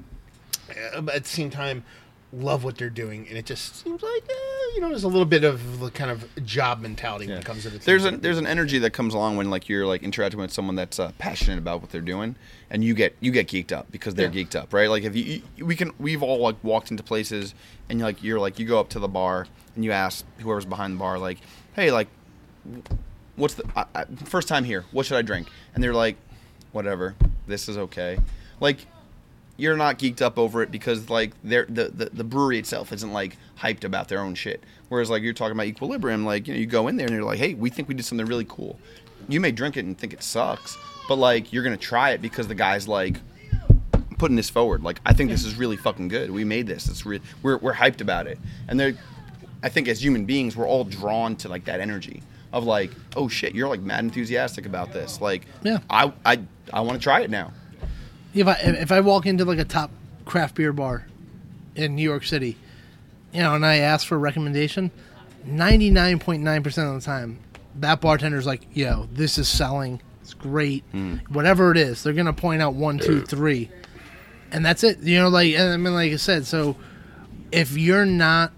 uh, 0.70 1.04
at 1.14 1.24
the 1.24 1.30
same 1.30 1.50
time, 1.50 1.84
love 2.34 2.64
what 2.64 2.78
they're 2.78 2.90
doing. 2.90 3.28
And 3.28 3.38
it 3.38 3.46
just 3.46 3.76
seems 3.76 4.02
like, 4.02 4.24
eh, 4.24 4.76
you 4.76 4.82
know, 4.82 4.90
there's 4.90 5.04
a 5.04 5.08
little 5.08 5.26
bit 5.26 5.44
of 5.44 5.80
the 5.80 5.92
kind 5.92 6.10
of 6.10 6.28
job 6.46 6.82
mentality 6.82 7.28
when 7.28 7.38
it 7.38 7.46
comes 7.46 7.64
to 7.64 7.70
the 7.70 7.78
there's 7.80 8.06
an 8.06 8.22
there's 8.22 8.38
an 8.38 8.48
energy 8.48 8.80
that 8.80 8.92
comes 8.92 9.14
along 9.14 9.38
when 9.38 9.50
like 9.50 9.70
you're 9.70 9.86
like 9.86 10.04
interacting 10.04 10.40
with 10.40 10.52
someone 10.52 10.76
that's 10.76 11.00
uh, 11.00 11.12
passionate 11.18 11.60
about 11.60 11.82
what 11.82 11.92
they're 11.92 12.02
doing, 12.02 12.36
and 12.70 12.84
you 12.84 12.94
get 12.94 13.16
you 13.20 13.32
get 13.32 13.48
geeked 13.48 13.72
up 13.72 13.92
because 13.92 14.16
they're 14.16 14.30
geeked 14.30 14.56
up, 14.56 14.74
right? 14.74 14.90
Like 14.90 15.04
if 15.04 15.16
you, 15.16 15.42
you 15.56 15.66
we 15.66 15.76
can 15.76 15.92
we've 16.00 16.24
all 16.24 16.40
like 16.40 16.62
walked 16.64 16.92
into 16.92 17.04
places 17.04 17.54
and 17.90 18.00
you're 18.00 18.08
like 18.08 18.24
you're 18.24 18.40
like 18.40 18.60
you 18.60 18.66
go 18.66 18.80
up 18.80 18.90
to 18.90 19.00
the 19.00 19.08
bar 19.08 19.48
and 19.76 19.84
you 19.84 19.92
ask 19.92 20.26
whoever's 20.40 20.66
behind 20.66 20.96
the 20.96 21.00
bar 21.00 21.20
like, 21.20 21.40
hey, 21.76 21.92
like, 21.92 22.08
what's 23.36 23.56
the 23.56 23.64
I, 23.76 23.86
I, 23.94 24.06
first 24.26 24.48
time 24.48 24.64
here? 24.64 24.86
What 24.92 25.06
should 25.06 25.18
I 25.18 25.22
drink? 25.22 25.48
And 25.74 25.84
they're 25.84 25.94
like, 25.94 26.18
whatever, 26.72 27.16
this 27.48 27.70
is 27.70 27.78
okay. 27.78 28.20
Like 28.60 28.86
you're 29.58 29.78
not 29.78 30.00
geeked 30.00 30.22
up 30.22 30.38
over 30.38 30.64
it 30.64 30.72
because 30.72 31.10
like 31.10 31.32
they're, 31.44 31.66
the, 31.70 31.90
the 31.90 32.10
the 32.12 32.24
brewery 32.24 32.58
itself 32.58 32.92
isn't 32.92 33.14
like 33.14 33.38
hyped 33.60 33.84
about 33.84 34.08
their 34.10 34.20
own 34.20 34.36
shit. 34.36 34.64
Whereas 34.90 35.10
like 35.10 35.24
you're 35.24 35.34
talking 35.34 35.54
about 35.54 35.68
equilibrium, 35.68 36.26
like 36.26 36.48
you 36.48 36.54
know 36.54 36.60
you 36.60 36.66
go 36.66 36.88
in 36.88 36.98
there 36.98 37.08
and 37.08 37.16
you're 37.16 37.24
like, 37.24 37.40
hey, 37.40 37.54
we 37.54 37.70
think 37.70 37.88
we 37.88 37.94
did 37.96 38.04
something 38.06 38.26
really 38.26 38.46
cool. 38.48 38.80
You 39.30 39.40
may 39.40 39.52
drink 39.52 39.78
it 39.78 39.86
and 39.86 39.98
think 39.98 40.14
it 40.14 40.24
sucks, 40.24 40.78
but 41.08 41.16
like 41.16 41.54
you're 41.54 41.64
gonna 41.64 41.78
try 41.78 42.12
it 42.12 42.22
because 42.22 42.48
the 42.48 42.56
guy's 42.56 42.88
like 42.88 43.18
putting 44.18 44.36
this 44.36 44.50
forward. 44.50 44.84
Like 44.84 45.00
I 45.06 45.14
think 45.14 45.30
this 45.30 45.46
is 45.46 45.56
really 45.56 45.78
fucking 45.78 46.08
good. 46.08 46.32
We 46.32 46.44
made 46.44 46.68
this. 46.68 46.88
It's 46.90 47.06
re- 47.06 47.22
we're 47.42 47.58
we're 47.58 47.74
hyped 47.74 48.02
about 48.02 48.28
it. 48.28 48.40
And 48.68 48.80
they're 48.80 48.94
I 49.62 49.70
think 49.70 49.88
as 49.88 50.04
human 50.04 50.26
beings 50.26 50.56
we're 50.56 50.68
all 50.68 50.84
drawn 50.84 51.36
to 51.38 51.50
like 51.50 51.66
that 51.66 51.80
energy 51.80 52.24
of 52.52 52.64
like, 52.66 52.92
oh 53.16 53.28
shit, 53.28 53.56
you're 53.56 53.68
like 53.68 53.82
mad 53.82 54.04
enthusiastic 54.04 54.66
about 54.66 54.94
this. 54.94 55.22
Like 55.22 55.46
Yeah. 55.64 55.80
I 55.90 56.12
I 56.26 56.40
I 56.72 56.82
want 56.82 57.00
to 57.00 57.04
try 57.04 57.22
it 57.22 57.30
now. 57.30 57.52
If 58.34 58.48
I 58.48 58.54
if 58.54 58.92
I 58.92 59.00
walk 59.02 59.26
into 59.26 59.46
like 59.46 59.60
a 59.60 59.66
top 59.66 59.92
craft 60.26 60.56
beer 60.56 60.74
bar 60.74 61.08
in 61.76 61.96
New 61.96 62.04
York 62.04 62.26
City, 62.26 62.58
you 63.32 63.42
know, 63.42 63.56
and 63.56 63.66
I 63.66 63.78
ask 63.78 64.08
for 64.08 64.16
a 64.16 64.20
recommendation, 64.20 64.92
ninety 65.46 65.90
nine 65.90 66.20
point 66.20 66.44
nine 66.44 66.64
percent 66.64 66.88
of 66.88 66.96
the 66.96 67.02
time, 67.02 67.40
that 67.76 68.02
bartender's 68.02 68.46
like, 68.46 68.66
"Yo, 68.74 69.08
this 69.12 69.38
is 69.38 69.48
selling. 69.48 70.02
It's 70.22 70.34
great. 70.34 70.84
Hmm. 70.92 71.18
Whatever 71.30 71.72
it 71.72 71.78
is, 71.78 72.04
they're 72.04 72.14
gonna 72.14 72.34
point 72.34 72.62
out 72.62 72.74
one, 72.74 72.98
two, 72.98 73.22
three, 73.22 73.70
and 74.52 74.66
that's 74.66 74.84
it. 74.84 75.00
You 75.00 75.20
know, 75.20 75.30
like 75.30 75.54
and 75.54 75.74
I 75.74 75.78
mean, 75.78 75.94
like 75.94 76.12
I 76.12 76.16
said, 76.16 76.46
so 76.46 76.76
if 77.52 77.78
you're 77.78 78.06
not 78.06 78.52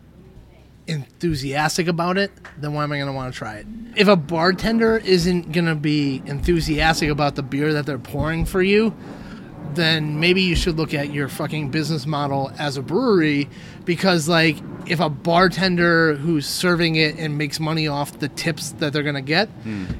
enthusiastic 0.88 1.88
about 1.88 2.17
it, 2.17 2.32
then 2.57 2.73
why 2.73 2.84
am 2.84 2.91
I 2.91 2.97
going 2.97 3.07
to 3.07 3.13
want 3.13 3.34
to 3.34 3.38
try 3.38 3.55
it? 3.55 3.67
If 3.95 4.07
a 4.07 4.15
bartender 4.15 4.97
isn't 4.97 5.51
going 5.51 5.65
to 5.65 5.76
be 5.76 6.21
enthusiastic 6.26 7.09
about 7.09 7.36
the 7.36 7.43
beer 7.43 7.73
that 7.73 7.86
they're 7.86 7.97
pouring 7.97 8.45
for 8.45 8.61
you, 8.61 8.93
then 9.74 10.20
maybe 10.20 10.41
you 10.41 10.55
should 10.55 10.78
look 10.78 10.93
at 10.93 11.11
your 11.11 11.28
fucking 11.28 11.70
business 11.72 12.05
model 12.05 12.51
as 12.57 12.78
a 12.78 12.82
brewery 12.82 13.49
because 13.86 14.30
like 14.30 14.57
if 14.86 14.99
a 14.99 15.09
bartender 15.09 16.16
who's 16.16 16.45
serving 16.45 16.95
it 16.95 17.18
and 17.18 17.38
makes 17.38 17.59
money 17.59 17.88
off 17.88 18.20
the 18.20 18.30
tips 18.30 18.72
that 18.74 18.93
they're 18.93 19.03
going 19.03 19.16
to 19.16 19.22
get 19.22 19.49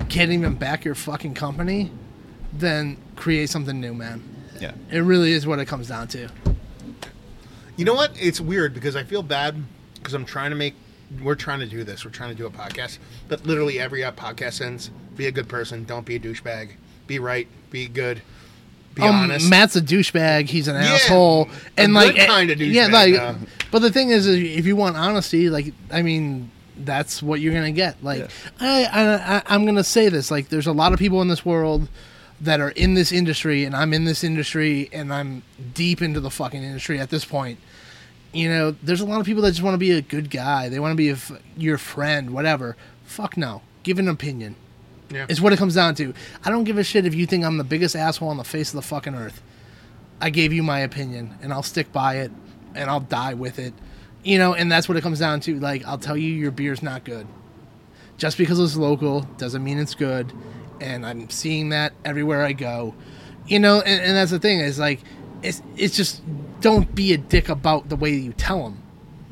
can't 0.10 0.32
even 0.32 0.56
back 0.56 0.86
your 0.86 0.96
fucking 0.96 1.34
company, 1.34 1.92
then 2.54 2.98
create 3.16 3.50
something 3.50 3.80
new, 3.80 3.94
man. 3.94 4.22
Yeah. 4.60 4.74
It 4.92 5.00
really 5.00 5.32
is 5.32 5.46
what 5.46 5.60
it 5.60 5.66
comes 5.66 5.88
down 5.90 6.08
to. 6.10 6.30
You 7.78 7.84
know 7.84 7.94
what? 7.94 8.12
It's 8.20 8.40
weird 8.40 8.74
because 8.74 8.96
I 8.96 9.04
feel 9.04 9.24
bad 9.24 9.62
because 9.96 10.14
I'm 10.14 10.26
trying 10.26 10.52
to 10.52 10.56
make. 10.56 10.76
We're 11.22 11.36
trying 11.36 11.60
to 11.60 11.66
do 11.68 11.84
this. 11.84 12.06
We're 12.06 12.12
trying 12.12 12.30
to 12.30 12.36
do 12.36 12.46
a 12.46 12.50
podcast, 12.50 13.00
but 13.28 13.46
literally 13.46 13.80
every 13.80 14.04
uh, 14.04 14.12
podcast 14.12 14.62
ends: 14.62 14.92
be 15.16 15.28
a 15.28 15.32
good 15.32 15.50
person, 15.50 15.84
don't 15.84 16.06
be 16.06 16.16
a 16.16 16.20
douchebag, 16.20 16.72
be 17.06 17.20
right, 17.20 17.48
be 17.70 17.88
good, 17.88 18.22
be 18.96 19.04
Um, 19.04 19.16
honest. 19.16 19.50
Matt's 19.50 19.76
a 19.76 19.82
douchebag. 19.82 20.48
He's 20.50 20.68
an 20.68 20.76
Yeah, 20.76 20.94
asshole, 20.94 21.50
and 21.78 21.94
like, 21.94 22.18
eh, 22.18 22.26
kind 22.26 22.50
of 22.50 22.60
yeah, 22.62 22.88
like. 22.88 23.16
But 23.72 23.80
the 23.80 23.92
thing 23.92 24.10
is, 24.10 24.26
is, 24.26 24.58
if 24.58 24.66
you 24.66 24.76
want 24.76 24.96
honesty, 24.98 25.50
like, 25.50 25.74
I 25.92 26.02
mean, 26.02 26.50
that's 26.78 27.22
what 27.22 27.42
you're 27.42 27.54
gonna 27.54 27.72
get. 27.72 28.02
Like, 28.04 28.20
Yeah. 28.22 28.28
I, 28.60 28.84
I, 28.86 29.36
I, 29.38 29.42
I'm 29.48 29.66
gonna 29.66 29.84
say 29.84 30.10
this. 30.10 30.32
Like, 30.32 30.50
there's 30.50 30.68
a 30.68 30.72
lot 30.72 30.94
of 30.94 31.00
people 31.00 31.22
in 31.22 31.28
this 31.28 31.46
world 31.46 31.88
that 32.42 32.60
are 32.60 32.70
in 32.72 32.94
this 32.96 33.12
industry, 33.12 33.64
and 33.66 33.76
I'm 33.76 33.94
in 33.94 34.06
this 34.06 34.24
industry, 34.24 34.90
and 34.94 35.14
I'm 35.14 35.44
deep 35.74 36.02
into 36.02 36.20
the 36.20 36.30
fucking 36.30 36.64
industry 36.64 37.00
at 37.00 37.10
this 37.10 37.26
point. 37.26 37.60
You 38.34 38.50
know, 38.50 38.76
there's 38.84 39.00
a 39.02 39.06
lot 39.06 39.20
of 39.22 39.26
people 39.26 39.42
that 39.44 39.52
just 39.52 39.62
want 39.62 39.74
to 39.76 39.78
be 39.78 39.92
a 39.92 40.02
good 40.02 40.30
guy. 40.30 40.68
They 40.68 40.80
want 40.80 40.92
to 40.92 40.98
be 40.98 41.10
a 41.10 41.14
f- 41.14 41.32
your 41.56 41.78
friend, 41.78 42.32
whatever. 42.32 42.76
Fuck 43.06 43.38
no. 43.38 43.62
Give 43.84 43.98
an 44.00 44.10
opinion. 44.10 44.56
Yeah. 45.16 45.26
Is 45.30 45.42
what 45.42 45.54
it 45.54 45.58
comes 45.58 45.76
down 45.76 45.96
to. 45.96 46.14
I 46.44 46.50
don't 46.50 46.66
give 46.66 46.78
a 46.78 46.84
shit 46.84 47.06
if 47.06 47.16
you 47.16 47.26
think 47.26 47.46
I'm 47.46 47.58
the 47.58 47.64
biggest 47.64 47.96
asshole 47.96 48.30
on 48.30 48.38
the 48.38 48.44
face 48.44 48.70
of 48.70 48.76
the 48.76 48.82
fucking 48.82 49.16
earth. 49.16 49.42
I 50.20 50.30
gave 50.30 50.52
you 50.52 50.62
my 50.62 50.80
opinion, 50.80 51.36
and 51.42 51.54
I'll 51.54 51.64
stick 51.64 51.92
by 51.92 52.18
it, 52.18 52.32
and 52.74 52.90
I'll 52.90 53.00
die 53.00 53.34
with 53.34 53.58
it. 53.60 53.74
You 54.24 54.38
know, 54.38 54.54
and 54.54 54.72
that's 54.72 54.90
what 54.90 54.98
it 54.98 55.02
comes 55.02 55.20
down 55.20 55.40
to. 55.42 55.60
Like, 55.60 55.86
I'll 55.86 55.98
tell 55.98 56.18
you, 56.18 56.34
your 56.34 56.52
beer's 56.52 56.84
not 56.84 57.06
good. 57.06 57.28
Just 58.18 58.38
because 58.38 58.60
it's 58.60 58.76
local 58.76 59.22
doesn't 59.38 59.64
mean 59.64 59.78
it's 59.78 59.96
good, 59.96 60.32
and 60.82 61.06
I'm 61.06 61.30
seeing 61.30 61.70
that 61.70 61.94
everywhere 62.04 62.44
I 62.44 62.54
go. 62.54 62.96
You 63.48 63.60
know, 63.60 63.82
and, 63.82 64.02
and 64.02 64.18
that's 64.18 64.32
the 64.32 64.40
thing 64.40 64.60
is 64.60 64.80
like, 64.80 65.00
it's 65.44 65.62
it's 65.78 65.96
just 65.96 66.22
don't 66.62 66.94
be 66.96 67.14
a 67.14 67.18
dick 67.18 67.50
about 67.50 67.90
the 67.90 67.96
way 67.96 68.12
you 68.12 68.34
tell 68.34 68.64
them. 68.64 68.82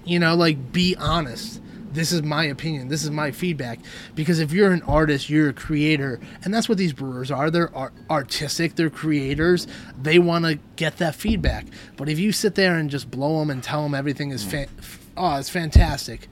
You 0.05 0.19
know, 0.19 0.35
like 0.35 0.71
be 0.71 0.95
honest. 0.97 1.61
This 1.93 2.11
is 2.11 2.23
my 2.23 2.45
opinion. 2.45 2.87
This 2.87 3.03
is 3.03 3.11
my 3.11 3.31
feedback. 3.31 3.79
Because 4.15 4.39
if 4.39 4.51
you're 4.51 4.71
an 4.71 4.81
artist, 4.83 5.29
you're 5.29 5.49
a 5.49 5.53
creator, 5.53 6.19
and 6.43 6.53
that's 6.53 6.67
what 6.67 6.77
these 6.77 6.93
brewers 6.93 7.29
are. 7.29 7.51
They're 7.51 7.75
art- 7.75 7.93
artistic. 8.09 8.75
They're 8.75 8.89
creators. 8.89 9.67
They 10.01 10.19
want 10.19 10.45
to 10.45 10.59
get 10.75 10.97
that 10.97 11.15
feedback. 11.15 11.65
But 11.95 12.09
if 12.09 12.19
you 12.19 12.31
sit 12.31 12.55
there 12.55 12.75
and 12.75 12.89
just 12.89 13.11
blow 13.11 13.39
them 13.39 13.49
and 13.49 13.63
tell 13.63 13.83
them 13.83 13.93
everything 13.93 14.31
is 14.31 14.43
mm. 14.43 14.67
fa- 14.67 15.03
oh, 15.15 15.37
it's 15.37 15.49
fantastic, 15.49 16.27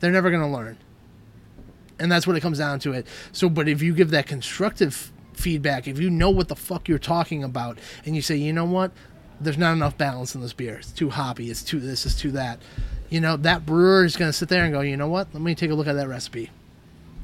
they're 0.00 0.12
never 0.12 0.30
gonna 0.30 0.50
learn. 0.50 0.78
And 1.98 2.10
that's 2.10 2.26
what 2.26 2.36
it 2.36 2.40
comes 2.40 2.58
down 2.58 2.80
to 2.80 2.92
it. 2.92 3.06
So, 3.32 3.48
but 3.48 3.68
if 3.68 3.82
you 3.82 3.94
give 3.94 4.10
that 4.10 4.26
constructive 4.26 5.12
feedback, 5.34 5.86
if 5.86 6.00
you 6.00 6.10
know 6.10 6.30
what 6.30 6.48
the 6.48 6.56
fuck 6.56 6.88
you're 6.88 6.98
talking 6.98 7.44
about, 7.44 7.78
and 8.04 8.16
you 8.16 8.22
say, 8.22 8.36
you 8.36 8.52
know 8.52 8.64
what, 8.64 8.92
there's 9.40 9.58
not 9.58 9.72
enough 9.72 9.98
balance 9.98 10.34
in 10.34 10.40
this 10.40 10.52
beer. 10.52 10.76
It's 10.76 10.92
too 10.92 11.10
hoppy. 11.10 11.50
It's 11.50 11.62
too 11.62 11.80
this. 11.80 12.06
It's 12.06 12.14
too 12.18 12.30
that. 12.32 12.60
You 13.12 13.20
know, 13.20 13.36
that 13.36 13.66
brewer 13.66 14.06
is 14.06 14.16
going 14.16 14.30
to 14.30 14.32
sit 14.32 14.48
there 14.48 14.64
and 14.64 14.72
go, 14.72 14.80
you 14.80 14.96
know 14.96 15.06
what? 15.06 15.28
Let 15.34 15.42
me 15.42 15.54
take 15.54 15.70
a 15.70 15.74
look 15.74 15.86
at 15.86 15.92
that 15.92 16.08
recipe. 16.08 16.48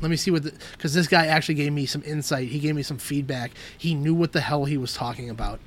Let 0.03 0.11
me 0.11 0.17
see 0.17 0.31
what, 0.31 0.43
because 0.73 0.93
this 0.93 1.07
guy 1.09 1.25
actually 1.25 1.55
gave 1.55 1.73
me 1.73 1.87
some 1.87 2.03
insight. 2.05 2.49
He 2.49 2.59
gave 2.59 2.75
me 2.75 2.83
some 2.83 2.99
feedback. 2.99 3.53
He 3.79 3.95
knew 3.95 4.13
what 4.13 4.33
the 4.33 4.43
hell 4.43 4.67
he 4.67 4.77
was 4.77 4.93
talking 4.93 5.31
about. 5.31 5.61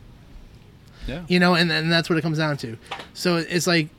Yeah. 1.07 1.23
You 1.27 1.39
know, 1.39 1.55
and, 1.55 1.71
and 1.71 1.91
that's 1.91 2.07
what 2.07 2.19
it 2.19 2.21
comes 2.21 2.37
down 2.37 2.57
to. 2.57 2.77
So 3.15 3.37
it's 3.37 3.65
like, 3.65 3.89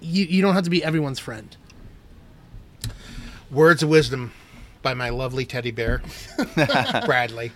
you, 0.00 0.26
you 0.26 0.42
don't 0.42 0.54
have 0.54 0.62
to 0.62 0.70
be 0.70 0.84
everyone's 0.84 1.18
friend. 1.18 1.56
Words 3.50 3.82
of 3.82 3.88
wisdom 3.88 4.30
by 4.80 4.94
my 4.94 5.08
lovely 5.08 5.44
teddy 5.44 5.72
bear, 5.72 6.02
Bradley. 7.04 7.50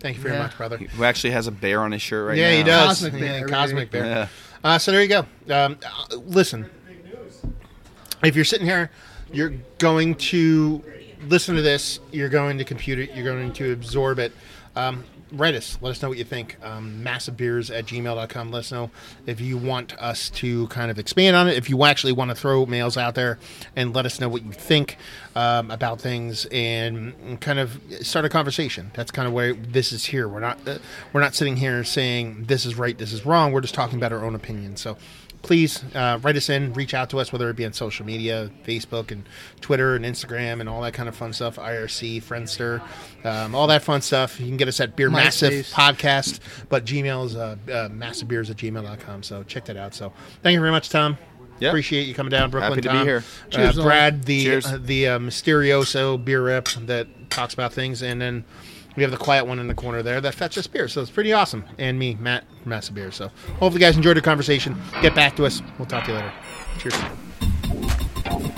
Thank 0.00 0.16
you 0.16 0.24
very 0.24 0.34
Yeah. 0.34 0.42
much, 0.42 0.56
brother. 0.56 0.78
Who 0.78 1.04
actually 1.04 1.30
has 1.30 1.46
a 1.46 1.52
bear 1.52 1.82
on 1.82 1.92
his 1.92 2.02
shirt 2.02 2.26
right 2.26 2.36
yeah, 2.36 2.46
now. 2.46 2.50
Yeah, 2.50 2.58
he 2.58 2.64
does. 2.64 3.00
Cosmic 3.00 3.12
Yeah, 3.12 3.18
bear, 3.20 3.48
Cosmic 3.48 3.90
bear. 3.92 4.04
Yeah. 4.06 4.28
Uh, 4.64 4.78
so 4.78 4.90
there 4.90 5.02
you 5.02 5.08
go. 5.08 5.20
Um, 5.54 5.78
uh, 5.86 6.16
listen, 6.16 6.68
if 8.22 8.36
you're 8.36 8.44
sitting 8.44 8.66
here, 8.66 8.90
you're 9.32 9.54
going 9.78 10.14
to 10.14 10.82
listen 11.28 11.56
to 11.56 11.62
this. 11.62 12.00
You're 12.12 12.28
going 12.28 12.58
to 12.58 12.64
compute 12.64 12.98
it. 12.98 13.14
You're 13.14 13.24
going 13.24 13.52
to 13.52 13.72
absorb 13.72 14.18
it. 14.18 14.32
Um, 14.74 15.04
write 15.32 15.54
us. 15.54 15.78
Let 15.80 15.90
us 15.90 16.02
know 16.02 16.08
what 16.08 16.18
you 16.18 16.24
think. 16.24 16.56
Um, 16.62 17.02
massivebeers 17.02 17.76
at 17.76 17.86
gmail.com. 17.86 18.50
Let 18.50 18.58
us 18.60 18.72
know 18.72 18.90
if 19.26 19.40
you 19.40 19.56
want 19.56 19.96
us 19.98 20.30
to 20.30 20.66
kind 20.68 20.90
of 20.90 20.98
expand 20.98 21.34
on 21.34 21.48
it. 21.48 21.56
If 21.56 21.68
you 21.70 21.84
actually 21.84 22.12
want 22.12 22.30
to 22.30 22.34
throw 22.34 22.66
mails 22.66 22.96
out 22.96 23.14
there 23.14 23.38
and 23.74 23.94
let 23.94 24.06
us 24.06 24.20
know 24.20 24.28
what 24.28 24.44
you 24.44 24.52
think 24.52 24.98
um, 25.34 25.70
about 25.70 26.00
things 26.00 26.46
and 26.46 27.40
kind 27.40 27.58
of 27.58 27.80
start 28.02 28.24
a 28.24 28.28
conversation. 28.28 28.90
That's 28.94 29.10
kind 29.10 29.26
of 29.26 29.34
where 29.34 29.54
this 29.54 29.92
is 29.92 30.04
here. 30.04 30.28
We're 30.28 30.40
not 30.40 30.58
uh, 30.66 30.78
we're 31.12 31.20
not 31.20 31.34
sitting 31.34 31.56
here 31.56 31.82
saying 31.84 32.44
this 32.46 32.66
is 32.66 32.76
right, 32.76 32.96
this 32.96 33.12
is 33.12 33.26
wrong. 33.26 33.52
We're 33.52 33.62
just 33.62 33.74
talking 33.74 33.98
about 33.98 34.12
our 34.12 34.24
own 34.24 34.34
opinions. 34.34 34.80
So 34.80 34.96
please 35.46 35.84
uh, 35.94 36.18
write 36.22 36.36
us 36.36 36.48
in, 36.50 36.72
reach 36.72 36.92
out 36.92 37.08
to 37.10 37.20
us, 37.20 37.32
whether 37.32 37.48
it 37.48 37.54
be 37.54 37.64
on 37.64 37.72
social 37.72 38.04
media, 38.04 38.50
Facebook 38.66 39.12
and 39.12 39.24
Twitter 39.60 39.94
and 39.94 40.04
Instagram 40.04 40.58
and 40.58 40.68
all 40.68 40.82
that 40.82 40.92
kind 40.92 41.08
of 41.08 41.14
fun 41.14 41.32
stuff, 41.32 41.54
IRC, 41.54 42.20
Friendster, 42.24 42.82
um, 43.24 43.54
all 43.54 43.68
that 43.68 43.82
fun 43.82 44.02
stuff. 44.02 44.40
You 44.40 44.48
can 44.48 44.56
get 44.56 44.66
us 44.66 44.80
at 44.80 44.96
Beer 44.96 45.08
Massive 45.08 45.52
MySpace. 45.52 45.72
Podcast, 45.72 46.40
but 46.68 46.84
Gmail 46.84 47.26
is 47.26 47.36
uh, 47.36 47.56
uh, 47.68 47.88
massivebeers 47.90 48.50
at 48.50 48.56
gmail.com. 48.56 49.22
So 49.22 49.44
check 49.44 49.64
that 49.66 49.76
out. 49.76 49.94
So 49.94 50.12
thank 50.42 50.54
you 50.54 50.60
very 50.60 50.72
much, 50.72 50.90
Tom. 50.90 51.16
Yeah. 51.60 51.68
Appreciate 51.68 52.08
you 52.08 52.14
coming 52.14 52.32
down, 52.32 52.50
Brooklyn. 52.50 52.82
Happy 52.82 52.82
to 52.82 52.92
be 52.92 53.08
here. 53.08 53.22
Uh, 53.46 53.50
Cheers, 53.50 53.78
all. 53.78 53.84
Brad, 53.84 54.24
the 54.24 54.44
Cheers. 54.44 54.66
uh, 54.66 54.78
the 54.82 55.08
uh, 55.08 55.18
Mysterioso 55.20 56.22
beer 56.22 56.42
rep 56.42 56.68
that 56.86 57.06
talks 57.30 57.54
about 57.54 57.72
things, 57.72 58.02
and 58.02 58.20
then 58.20 58.44
we 58.96 59.02
have 59.02 59.12
the 59.12 59.18
quiet 59.18 59.46
one 59.46 59.58
in 59.58 59.68
the 59.68 59.74
corner 59.74 60.02
there 60.02 60.20
that 60.20 60.34
fetches 60.34 60.58
us 60.58 60.66
beer. 60.66 60.88
So 60.88 61.02
it's 61.02 61.10
pretty 61.10 61.32
awesome. 61.32 61.64
And 61.78 61.98
me, 61.98 62.16
Matt, 62.18 62.44
from 62.62 62.70
Massive 62.70 62.94
Beer. 62.94 63.10
So 63.10 63.28
hopefully, 63.58 63.74
you 63.74 63.78
guys 63.80 63.96
enjoyed 63.96 64.16
the 64.16 64.22
conversation. 64.22 64.76
Get 65.02 65.14
back 65.14 65.36
to 65.36 65.44
us. 65.46 65.62
We'll 65.78 65.86
talk 65.86 66.04
to 66.06 66.12
you 66.12 66.18
later. 66.18 66.32
Cheers. 66.78 68.56